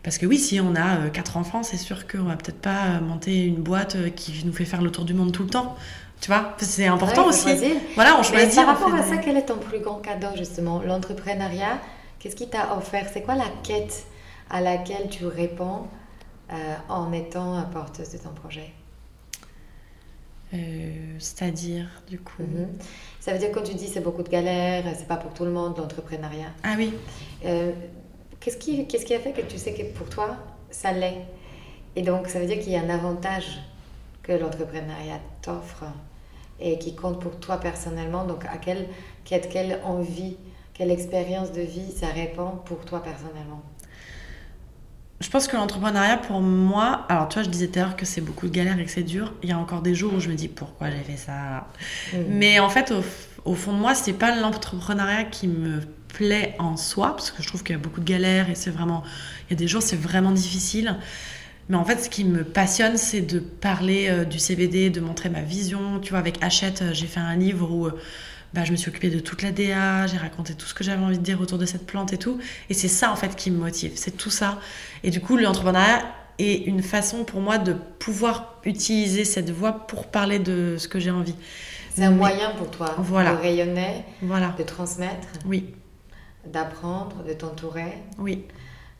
parce 0.01 0.17
que 0.17 0.25
oui, 0.25 0.39
si 0.39 0.59
on 0.59 0.73
a 0.75 1.01
euh, 1.01 1.09
quatre 1.09 1.37
enfants, 1.37 1.61
c'est 1.61 1.77
sûr 1.77 2.07
qu'on 2.07 2.23
va 2.23 2.35
peut-être 2.35 2.61
pas 2.61 2.99
monter 2.99 3.45
une 3.45 3.61
boîte 3.61 4.15
qui 4.15 4.41
nous 4.43 4.53
fait 4.53 4.65
faire 4.65 4.81
le 4.81 4.89
tour 4.89 5.05
du 5.05 5.13
monde 5.13 5.31
tout 5.31 5.43
le 5.43 5.49
temps. 5.49 5.77
Tu 6.21 6.27
vois, 6.27 6.53
c'est 6.59 6.87
important 6.87 7.27
aussi. 7.27 7.47
Voilà, 7.95 8.17
on 8.19 8.23
choisit. 8.23 8.55
par 8.55 8.77
rapport 8.77 8.93
à 8.93 9.03
ça, 9.03 9.17
quel 9.17 9.37
est 9.37 9.45
ton 9.45 9.57
plus 9.57 9.79
grand 9.79 9.99
cadeau 9.99 10.27
justement 10.35 10.81
L'entrepreneuriat, 10.81 11.79
qu'est-ce 12.19 12.35
qui 12.35 12.49
t'a 12.49 12.75
offert? 12.77 13.07
C'est 13.11 13.21
quoi 13.21 13.35
la 13.35 13.47
quête 13.63 14.05
à 14.49 14.61
laquelle 14.61 15.09
tu 15.09 15.25
réponds 15.25 15.87
euh, 16.51 16.75
en 16.89 17.13
étant 17.13 17.63
porteuse 17.71 18.11
de 18.11 18.17
ton 18.17 18.29
projet? 18.29 18.73
Euh, 20.53 21.15
C'est-à-dire, 21.19 21.87
du 22.07 22.19
coup 22.19 22.41
mhm. 22.41 22.67
Ça 23.19 23.33
veut 23.33 23.39
dire 23.39 23.49
quand 23.53 23.61
tu 23.61 23.75
dis 23.75 23.87
c'est 23.87 24.01
beaucoup 24.01 24.23
de 24.23 24.29
galères, 24.29 24.85
c'est 24.97 25.07
pas 25.07 25.17
pour 25.17 25.33
tout 25.33 25.45
le 25.45 25.51
monde 25.51 25.77
l'entrepreneuriat. 25.77 26.51
Ah 26.63 26.73
oui. 26.77 26.93
Euh, 27.45 27.71
qu'est-ce 28.39 28.57
qui, 28.57 28.87
qu'est-ce 28.87 29.05
qui 29.05 29.13
a 29.13 29.19
fait 29.19 29.31
que 29.31 29.41
tu 29.41 29.57
sais 29.57 29.73
que 29.73 29.83
pour 29.97 30.09
toi 30.09 30.35
ça 30.71 30.91
l'est? 30.91 31.21
Et 31.95 32.01
donc 32.01 32.27
ça 32.27 32.39
veut 32.39 32.45
dire 32.45 32.59
qu'il 32.59 32.71
y 32.71 32.75
a 32.75 32.81
un 32.81 32.89
avantage 32.89 33.59
que 34.23 34.31
l'entrepreneuriat 34.31 35.19
t'offre 35.41 35.85
et 36.61 36.77
qui 36.77 36.95
compte 36.95 37.19
pour 37.19 37.39
toi 37.39 37.57
personnellement. 37.57 38.25
Donc, 38.25 38.45
à 38.45 38.57
quelle, 38.57 38.87
quelle 39.25 39.79
envie, 39.83 40.37
quelle 40.73 40.91
expérience 40.91 41.51
de 41.51 41.61
vie 41.61 41.91
ça 41.91 42.07
répond 42.07 42.51
pour 42.65 42.85
toi 42.85 43.01
personnellement? 43.01 43.61
Je 45.19 45.29
pense 45.29 45.47
que 45.47 45.57
l'entrepreneuriat 45.57 46.17
pour 46.17 46.39
moi, 46.39 47.05
alors 47.09 47.27
tu 47.27 47.35
vois, 47.35 47.43
je 47.43 47.49
disais 47.49 47.67
tout 47.67 47.79
à 47.79 47.81
l'heure 47.81 47.97
que 47.97 48.05
c'est 48.05 48.21
beaucoup 48.21 48.47
de 48.47 48.53
galères 48.53 48.79
et 48.79 48.85
que 48.85 48.91
c'est 48.91 49.03
dur. 49.03 49.33
Il 49.43 49.49
y 49.49 49.51
a 49.51 49.57
encore 49.57 49.81
des 49.81 49.93
jours 49.93 50.13
où 50.13 50.19
je 50.21 50.29
me 50.29 50.35
dis 50.35 50.47
pourquoi 50.47 50.89
j'ai 50.89 51.03
fait 51.03 51.17
ça? 51.17 51.67
Mm. 52.13 52.17
Mais 52.29 52.59
en 52.59 52.69
fait, 52.69 52.93
au, 53.43 53.53
fond 53.53 53.73
de 53.73 53.77
moi, 53.77 53.95
c'est 53.95 54.13
pas 54.13 54.33
l'entrepreneuriat 54.33 55.25
qui 55.25 55.49
me 55.49 55.81
plaît 56.07 56.55
en 56.57 56.77
soi, 56.77 57.09
parce 57.09 57.31
que 57.31 57.43
je 57.43 57.47
trouve 57.49 57.63
qu'il 57.63 57.75
y 57.75 57.79
a 57.79 57.81
beaucoup 57.81 57.99
de 57.99 58.05
galères 58.05 58.49
et 58.49 58.55
c'est 58.55 58.69
vraiment. 58.69 59.03
Il 59.47 59.53
y 59.53 59.53
a 59.53 59.57
des 59.57 59.67
jours, 59.67 59.81
c'est 59.81 59.99
vraiment 59.99 60.31
difficile. 60.31 60.95
Mais 61.69 61.77
en 61.77 61.85
fait, 61.85 61.99
ce 62.03 62.09
qui 62.09 62.25
me 62.25 62.43
passionne, 62.43 62.97
c'est 62.97 63.21
de 63.21 63.39
parler 63.39 64.07
euh, 64.09 64.25
du 64.25 64.39
CBD, 64.39 64.89
de 64.89 64.99
montrer 64.99 65.29
ma 65.29 65.41
vision. 65.41 65.99
Tu 65.99 66.09
vois, 66.09 66.19
avec 66.19 66.43
Hachette, 66.43 66.81
euh, 66.81 66.93
j'ai 66.93 67.05
fait 67.05 67.19
un 67.19 67.35
livre 67.35 67.71
où 67.71 67.85
euh, 67.85 67.99
bah, 68.55 68.63
je 68.63 68.71
me 68.71 68.75
suis 68.75 68.89
occupée 68.89 69.11
de 69.11 69.19
toute 69.19 69.43
la 69.43 69.51
DA, 69.51 70.07
j'ai 70.07 70.17
raconté 70.17 70.55
tout 70.55 70.65
ce 70.65 70.73
que 70.73 70.83
j'avais 70.83 71.03
envie 71.03 71.19
de 71.19 71.23
dire 71.23 71.39
autour 71.39 71.59
de 71.59 71.67
cette 71.67 71.85
plante 71.85 72.11
et 72.11 72.17
tout. 72.17 72.39
Et 72.71 72.73
c'est 72.73 72.87
ça, 72.87 73.11
en 73.11 73.15
fait, 73.15 73.35
qui 73.35 73.51
me 73.51 73.59
motive. 73.59 73.91
C'est 73.93 74.17
tout 74.17 74.31
ça. 74.31 74.59
Et 75.03 75.11
du 75.11 75.21
coup, 75.21 75.37
l'entrepreneuriat 75.37 76.11
est 76.39 76.65
une 76.65 76.81
façon 76.81 77.23
pour 77.23 77.39
moi 77.39 77.59
de 77.59 77.73
pouvoir 77.99 78.59
utiliser 78.65 79.23
cette 79.23 79.51
voix 79.51 79.85
pour 79.85 80.07
parler 80.07 80.39
de 80.39 80.75
ce 80.79 80.87
que 80.87 80.99
j'ai 80.99 81.11
envie. 81.11 81.35
C'est 81.93 82.03
un 82.03 82.11
moyen 82.11 82.51
pour 82.57 82.71
toi 82.71 82.95
voilà. 82.97 83.33
de 83.33 83.41
rayonner, 83.41 84.05
voilà. 84.21 84.55
de 84.57 84.63
transmettre, 84.63 85.27
oui. 85.45 85.65
d'apprendre, 86.45 87.23
de 87.27 87.33
t'entourer. 87.33 87.93
Oui. 88.17 88.45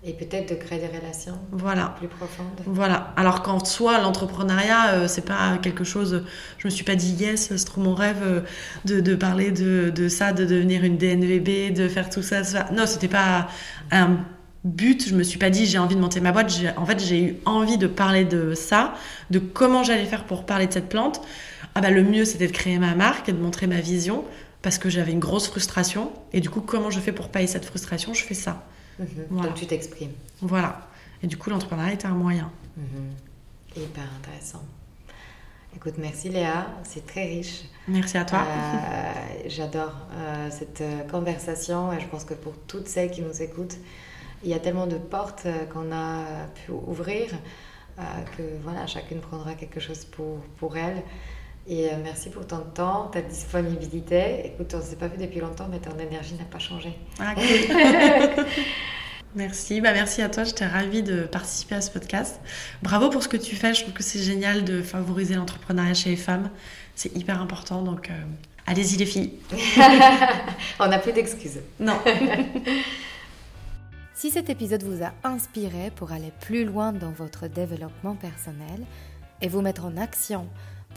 Et 0.02 0.14
peut-être 0.14 0.52
de 0.52 0.56
créer 0.56 0.80
des 0.80 0.97
relations 0.97 1.38
voilà. 1.52 1.93
plus 1.97 2.08
profondes. 2.08 2.62
Voilà. 2.66 3.14
Alors 3.18 3.43
qu'en 3.43 3.64
soi, 3.64 4.00
l'entrepreneuriat, 4.00 4.91
euh, 4.91 5.08
c'est 5.10 5.26
pas 5.26 5.58
quelque 5.58 5.84
chose. 5.84 6.24
Je 6.58 6.68
me 6.68 6.70
suis 6.70 6.86
pas 6.86 6.95
dit 6.95 7.12
yes, 7.16 7.50
c'est 7.50 7.66
trop 7.66 7.82
mon 7.82 7.95
rêve 7.95 8.22
euh, 8.24 8.41
de, 8.86 9.02
de, 9.02 9.16
parler 9.16 9.52
de, 9.52 9.91
de, 9.93 10.08
ça, 10.08 10.32
de 10.32 10.45
devenir 10.45 10.86
une 10.86 10.97
DNVB, 10.97 11.74
de 11.74 11.89
faire 11.89 12.10
tout 12.10 12.22
ça. 12.22 12.45
ça. 12.45 12.70
Non, 12.72 12.86
c'était 12.86 13.10
pas 13.10 13.50
un 13.91 14.20
but. 14.64 15.10
Je 15.10 15.16
me 15.16 15.24
suis 15.24 15.38
pas 15.38 15.50
dit 15.50 15.66
j'ai 15.66 15.80
envie 15.80 15.95
de 15.95 16.02
monter 16.02 16.22
ma 16.22 16.32
boîte. 16.32 16.50
En 16.78 16.86
fait, 16.86 17.04
j'ai 17.04 17.22
eu 17.22 17.36
envie 17.45 17.78
de 17.78 17.88
parler 17.88 18.24
de 18.24 18.54
ça, 18.54 18.93
de 19.32 19.39
comment 19.39 19.84
j'allais 19.84 20.06
faire 20.06 20.24
pour 20.24 20.45
parler 20.45 20.68
de 20.68 20.74
cette 20.74 20.88
plante. 20.88 21.22
Ah 21.76 21.82
bah, 21.82 21.89
le 21.89 22.04
mieux, 22.04 22.24
c'était 22.24 22.47
de 22.47 22.54
créer 22.54 22.80
ma 22.80 22.95
marque 22.95 23.28
et 23.28 23.34
de 23.34 23.41
montrer 23.41 23.68
ma 23.68 23.82
vision 23.82 24.24
parce 24.62 24.78
que 24.78 24.89
j'avais 24.89 25.12
une 25.12 25.20
grosse 25.20 25.50
frustration. 25.50 26.14
Et 26.32 26.39
du 26.39 26.50
coup, 26.50 26.62
comment 26.62 26.89
je 26.89 27.02
fais 27.02 27.12
pour 27.12 27.28
payer 27.28 27.47
cette 27.47 27.66
frustration? 27.66 28.14
Je 28.14 28.24
fais 28.24 28.34
ça. 28.34 28.64
Mhm. 29.00 29.41
Donc 29.41 29.54
tu 29.56 29.66
t'exprimes. 29.66 30.14
Voilà. 30.41 30.88
Et 31.24 31.28
du 31.28 31.38
coup, 31.38 31.50
l'entrepreneuriat 31.50 31.93
était 31.93 32.08
un 32.08 32.16
moyen. 32.16 32.52
Mhm. 32.78 33.12
Hyper 33.76 34.04
intéressant. 34.20 34.64
Écoute, 35.76 35.95
merci 36.00 36.30
Léa, 36.30 36.68
c'est 36.84 37.06
très 37.06 37.26
riche. 37.26 37.62
Merci 37.88 38.18
à 38.18 38.26
toi. 38.26 38.39
Euh, 38.39 39.14
j'adore 39.47 39.93
euh, 40.14 40.50
cette 40.50 40.82
euh, 40.82 41.04
conversation 41.04 41.93
et 41.93 42.00
je 42.00 42.08
pense 42.08 42.26
que 42.26 42.34
pour 42.34 42.54
toutes 42.68 42.88
celles 42.88 43.12
qui 43.12 43.22
nous 43.22 43.41
écoutent, 43.41 43.78
il 44.43 44.50
y 44.50 44.54
a 44.54 44.60
tellement 44.60 44.88
de 44.88 44.97
portes 44.97 45.45
qu'on 45.72 45.91
a 45.91 46.24
pu 46.56 46.72
ouvrir 46.72 47.30
que 48.38 48.43
voilà, 48.64 48.88
chacune 48.88 49.20
prendra 49.20 49.54
quelque 49.56 49.82
chose 49.82 50.06
pour, 50.06 50.39
pour 50.58 50.78
elle. 50.78 51.04
Et 51.68 51.89
merci 52.03 52.30
pour 52.30 52.47
ton 52.47 52.62
temps, 52.62 53.10
ta 53.12 53.22
disponibilité. 53.22 54.45
Écoute, 54.45 54.74
on 54.74 54.78
ne 54.78 54.84
s'est 54.84 54.95
pas 54.95 55.07
vu 55.07 55.18
depuis 55.18 55.39
longtemps, 55.39 55.68
mais 55.70 55.80
ton 55.80 55.97
énergie 55.99 56.36
n'a 56.36 56.45
pas 56.45 56.60
changé. 56.60 56.97
Ah, 57.20 57.36
Merci, 59.36 59.80
bah 59.80 59.93
merci 59.93 60.24
à 60.24 60.30
toi, 60.30 60.43
j'étais 60.43 60.66
ravie 60.66 61.03
de 61.03 61.22
participer 61.22 61.76
à 61.76 61.82
ce 61.82 61.91
podcast. 61.91 62.41
Bravo 62.82 63.12
pour 63.12 63.22
ce 63.22 63.28
que 63.28 63.38
tu 63.38 63.55
fais, 63.55 63.76
je 63.76 63.84
trouve 63.84 63.93
que 63.93 64.01
c'est 64.01 64.18
génial 64.18 64.66
de 64.66 64.82
favoriser 64.82 65.36
l'entrepreneuriat 65.36 65.93
chez 65.93 66.10
les 66.10 66.16
femmes, 66.16 66.49
c'est 66.95 67.16
hyper 67.16 67.39
important, 67.39 67.84
donc 67.84 68.10
euh, 68.10 68.14
allez-y 68.66 68.97
les 68.97 69.05
filles. 69.05 69.34
On 70.80 70.88
n'a 70.88 70.97
plus 70.97 71.12
d'excuses. 71.12 71.60
Non. 71.80 71.99
si 74.16 74.32
cet 74.32 74.49
épisode 74.49 74.82
vous 74.82 75.03
a 75.03 75.14
inspiré 75.24 75.91
pour 75.95 76.12
aller 76.12 76.34
plus 76.41 76.66
loin 76.66 76.91
dans 76.91 77.12
votre 77.12 77.47
développement 77.47 78.16
personnel 78.16 78.84
et 79.43 79.47
vous 79.47 79.62
mettre 79.62 79.86
en 79.86 79.95
action 79.95 80.47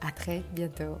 À 0.00 0.10
très 0.12 0.42
bientôt. 0.52 0.98